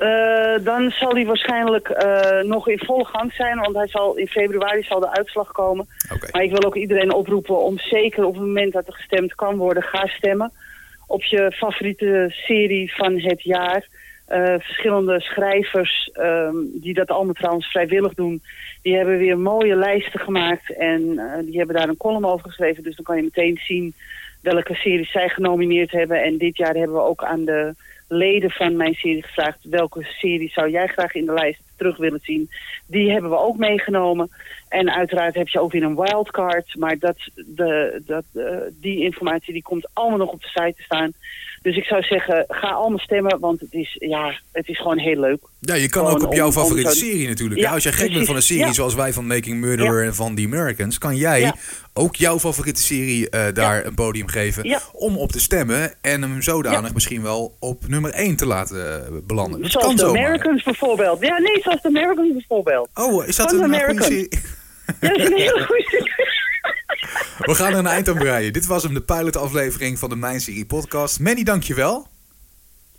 Eh, 0.00 0.64
dan 0.64 0.90
zal 0.90 1.14
hij 1.14 1.26
waarschijnlijk 1.26 1.88
eh, 1.88 2.40
nog 2.42 2.68
in 2.68 2.78
volle 2.78 3.04
gang 3.04 3.32
zijn, 3.32 3.58
want 3.58 3.76
hij 3.76 3.88
zal 3.88 4.16
in 4.16 4.26
februari 4.26 4.82
zal 4.82 5.00
de 5.00 5.10
uitslag 5.10 5.52
komen. 5.52 5.88
Maar 6.32 6.42
ik 6.42 6.50
wil 6.50 6.64
ook 6.64 6.76
iedereen 6.76 7.12
oproepen 7.12 7.58
om 7.58 7.78
zeker 7.78 8.24
op 8.24 8.34
het 8.34 8.42
moment 8.42 8.72
dat 8.72 8.86
er 8.86 8.92
gestemd 8.92 9.34
kan 9.34 9.56
worden, 9.56 9.82
ga 9.82 10.06
stemmen. 10.06 10.52
Op 11.06 11.22
je 11.22 11.52
favoriete 11.52 12.26
serie 12.28 12.94
van 12.94 13.18
het 13.18 13.42
jaar. 13.42 13.86
Eh, 14.26 14.54
verschillende 14.58 15.20
schrijvers, 15.20 16.10
ehm, 16.12 16.56
die 16.72 16.94
dat 16.94 17.10
allemaal 17.10 17.34
trouwens 17.34 17.66
vrijwillig 17.66 18.14
doen, 18.14 18.42
die 18.82 18.96
hebben 18.96 19.18
weer 19.18 19.38
mooie 19.38 19.76
lijsten 19.76 20.20
gemaakt. 20.20 20.76
En 20.76 21.20
die 21.44 21.58
hebben 21.58 21.76
daar 21.76 21.88
een 21.88 21.96
column 21.96 22.24
over 22.24 22.46
geschreven. 22.46 22.82
Dus 22.82 22.96
dan 22.96 23.04
kan 23.04 23.16
je 23.16 23.22
meteen 23.22 23.58
zien 23.62 23.94
welke 24.40 24.74
series 24.74 25.10
zij 25.10 25.28
genomineerd 25.28 25.90
hebben. 25.90 26.22
En 26.22 26.38
dit 26.38 26.56
jaar 26.56 26.74
hebben 26.74 26.96
we 26.96 27.02
ook 27.02 27.24
aan 27.24 27.44
de 27.44 27.74
leden 28.12 28.50
van 28.50 28.76
mijn 28.76 28.94
serie 28.94 29.22
gevraagd... 29.22 29.58
welke 29.62 30.02
serie 30.02 30.50
zou 30.50 30.70
jij 30.70 30.86
graag 30.86 31.14
in 31.14 31.26
de 31.26 31.32
lijst 31.32 31.69
terug 31.80 31.96
willen 31.96 32.20
zien. 32.22 32.50
Die 32.86 33.10
hebben 33.10 33.30
we 33.30 33.38
ook 33.38 33.56
meegenomen. 33.56 34.30
En 34.68 34.90
uiteraard 34.94 35.34
heb 35.34 35.48
je 35.48 35.60
ook 35.60 35.72
weer 35.72 35.82
een 35.82 35.96
wildcard. 35.96 36.76
Maar 36.78 36.98
dat, 36.98 37.16
de, 37.34 38.02
dat, 38.06 38.24
eh, 38.34 38.44
die 38.80 39.02
informatie 39.04 39.52
die 39.52 39.62
komt 39.62 39.88
allemaal 39.92 40.18
nog 40.18 40.30
op 40.32 40.42
de 40.42 40.48
site 40.48 40.74
te 40.76 40.82
staan. 40.82 41.12
Dus 41.62 41.76
ik 41.76 41.84
zou 41.84 42.02
zeggen, 42.02 42.44
ga 42.48 42.68
allemaal 42.70 42.98
stemmen. 42.98 43.38
Want 43.40 43.60
het 43.60 43.72
is, 43.72 43.96
ja, 43.98 44.40
het 44.52 44.68
is 44.68 44.78
gewoon 44.78 44.98
heel 44.98 45.20
leuk. 45.20 45.38
Ja, 45.60 45.74
je 45.74 45.88
kan 45.88 46.06
Gewoon 46.06 46.20
ook 46.22 46.26
op 46.28 46.34
jouw 46.34 46.46
om- 46.46 46.52
favoriete 46.52 46.90
serie 46.96 47.28
natuurlijk. 47.28 47.60
Ja, 47.60 47.66
Ja, 47.68 47.74
als 47.74 47.82
jij 47.82 47.92
gek 47.92 48.12
bent 48.12 48.26
van 48.26 48.36
een 48.36 48.42
serie 48.42 48.64
Ja. 48.64 48.72
zoals 48.72 48.94
wij 48.94 49.12
van 49.12 49.26
Making 49.26 49.60
Murderer 49.60 50.04
en 50.04 50.14
van 50.14 50.34
The 50.34 50.44
Americans, 50.44 50.98
kan 50.98 51.16
jij 51.16 51.52
ook 51.94 52.16
jouw 52.16 52.38
favoriete 52.38 52.82
serie 52.82 53.30
eh, 53.30 53.52
daar 53.54 53.84
een 53.86 53.94
podium 53.94 54.28
geven 54.28 54.80
om 54.92 55.16
op 55.16 55.32
te 55.32 55.40
stemmen 55.40 55.94
en 56.00 56.22
hem 56.22 56.42
zodanig 56.42 56.94
misschien 56.94 57.22
wel 57.22 57.56
op 57.58 57.88
nummer 57.88 58.10
1 58.10 58.36
te 58.36 58.46
laten 58.46 59.06
eh, 59.06 59.12
belanden. 59.26 59.60
Dat 59.62 59.70
zoals 59.70 59.86
kan 59.86 59.98
zomaar. 59.98 60.24
Americans 60.24 60.62
bijvoorbeeld. 60.62 61.20
Ja, 61.20 61.38
nee, 61.38 61.60
de 61.82 61.88
Americans 61.88 62.32
bijvoorbeeld. 62.32 62.88
Oh, 62.94 63.26
is 63.26 63.36
dat 63.36 63.52
een? 63.52 63.58
Ja, 63.58 63.86
dat 63.86 65.16
is 65.16 65.28
een 65.28 65.36
hele 65.36 65.64
goede. 65.66 66.08
We 67.38 67.54
gaan 67.54 67.72
er 67.72 67.78
een 67.78 67.86
eind 67.86 68.08
aan 68.08 68.18
breien. 68.18 68.52
Dit 68.52 68.66
was 68.66 68.82
hem, 68.82 68.94
de 68.94 69.00
pilotaflevering 69.00 69.98
van 69.98 70.08
de 70.08 70.16
Mijn 70.16 70.40
Serie 70.40 70.66
podcast. 70.66 71.20
Manny, 71.20 71.42
dankjewel. 71.42 72.08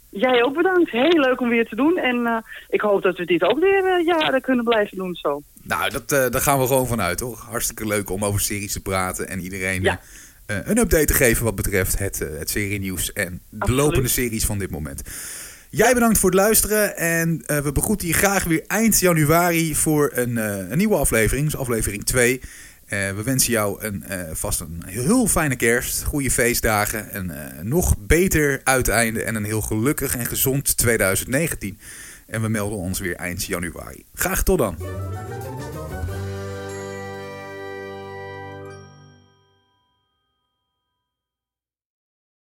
Jij 0.10 0.44
ook 0.44 0.56
bedankt. 0.56 0.92
Heel 0.92 1.20
leuk 1.20 1.42
om 1.42 1.50
weer 1.50 1.68
te 1.68 1.76
doen. 1.76 1.98
En 1.98 2.26
eh, 2.26 2.38
ik 2.70 2.82
hoop 2.82 3.02
dat 3.02 3.18
we 3.18 3.26
dit 3.26 3.44
ook 3.44 3.60
weer 3.60 3.86
eh, 3.86 4.06
jaren 4.06 4.42
kunnen 4.42 4.66
blijven 4.66 4.98
doen 4.98 5.16
zo. 5.16 5.42
Nou, 5.64 5.90
dat, 5.90 6.12
eh, 6.12 6.30
daar 6.30 6.42
gaan 6.42 6.60
we 6.60 6.68
gewoon 6.68 6.88
vanuit, 6.88 7.20
hoor. 7.20 7.38
Hartstikke 7.50 7.88
leuk 7.88 8.10
om 8.10 8.26
over 8.26 8.42
series 8.42 8.74
te 8.74 8.82
praten 8.82 9.28
en 9.28 9.40
iedereen 9.40 9.82
Ja. 9.82 10.00
een 10.46 10.78
update 10.78 11.06
te 11.06 11.14
geven 11.14 11.44
wat 11.44 11.56
betreft 11.56 11.98
het, 12.00 12.20
het 12.20 12.50
serienieuws 12.50 13.14
en 13.14 13.42
de 13.50 13.60
Absoluut. 13.60 13.84
lopende 13.84 14.08
series 14.10 14.46
van 14.46 14.58
dit 14.60 14.72
moment. 14.72 15.02
Jij 15.74 15.94
bedankt 15.94 16.18
voor 16.18 16.30
het 16.30 16.40
luisteren 16.40 16.98
en 16.98 17.44
eh, 17.46 17.58
we 17.58 17.72
begroeten 17.72 18.08
je 18.08 18.14
graag 18.14 18.44
weer 18.44 18.64
eind 18.68 19.00
januari 19.00 19.76
voor 19.76 20.12
een, 20.14 20.38
eh, 20.38 20.70
een 20.70 20.78
nieuwe 20.78 20.96
aflevering, 20.96 21.46
dus 21.46 21.60
aflevering 21.60 22.06
2. 22.06 22.42
Eh, 22.86 23.12
we 23.12 23.24
wensen 23.24 23.52
jou 23.52 23.84
een, 23.84 24.04
vast 24.32 24.60
een 24.60 24.84
heel 24.86 25.28
fijne 25.28 25.56
kerst, 25.56 26.04
goede 26.04 26.32
feestdagen, 26.32 27.18
een 27.18 27.32
nog 27.62 27.98
beter 27.98 28.62
uiteinde 28.64 29.24
en 29.24 29.36
een 29.36 29.44
heel 29.46 29.62
gelukkig 29.62 30.16
en 30.16 30.26
gezond 30.26 30.78
2019. 30.78 31.80
En 32.28 32.42
we 32.42 32.48
melden 32.48 32.78
ons 32.78 33.00
weer 33.00 33.16
eind 33.16 33.46
januari. 33.46 34.04
Graag 34.14 34.44
tot 34.44 34.58
dan. 34.58 34.78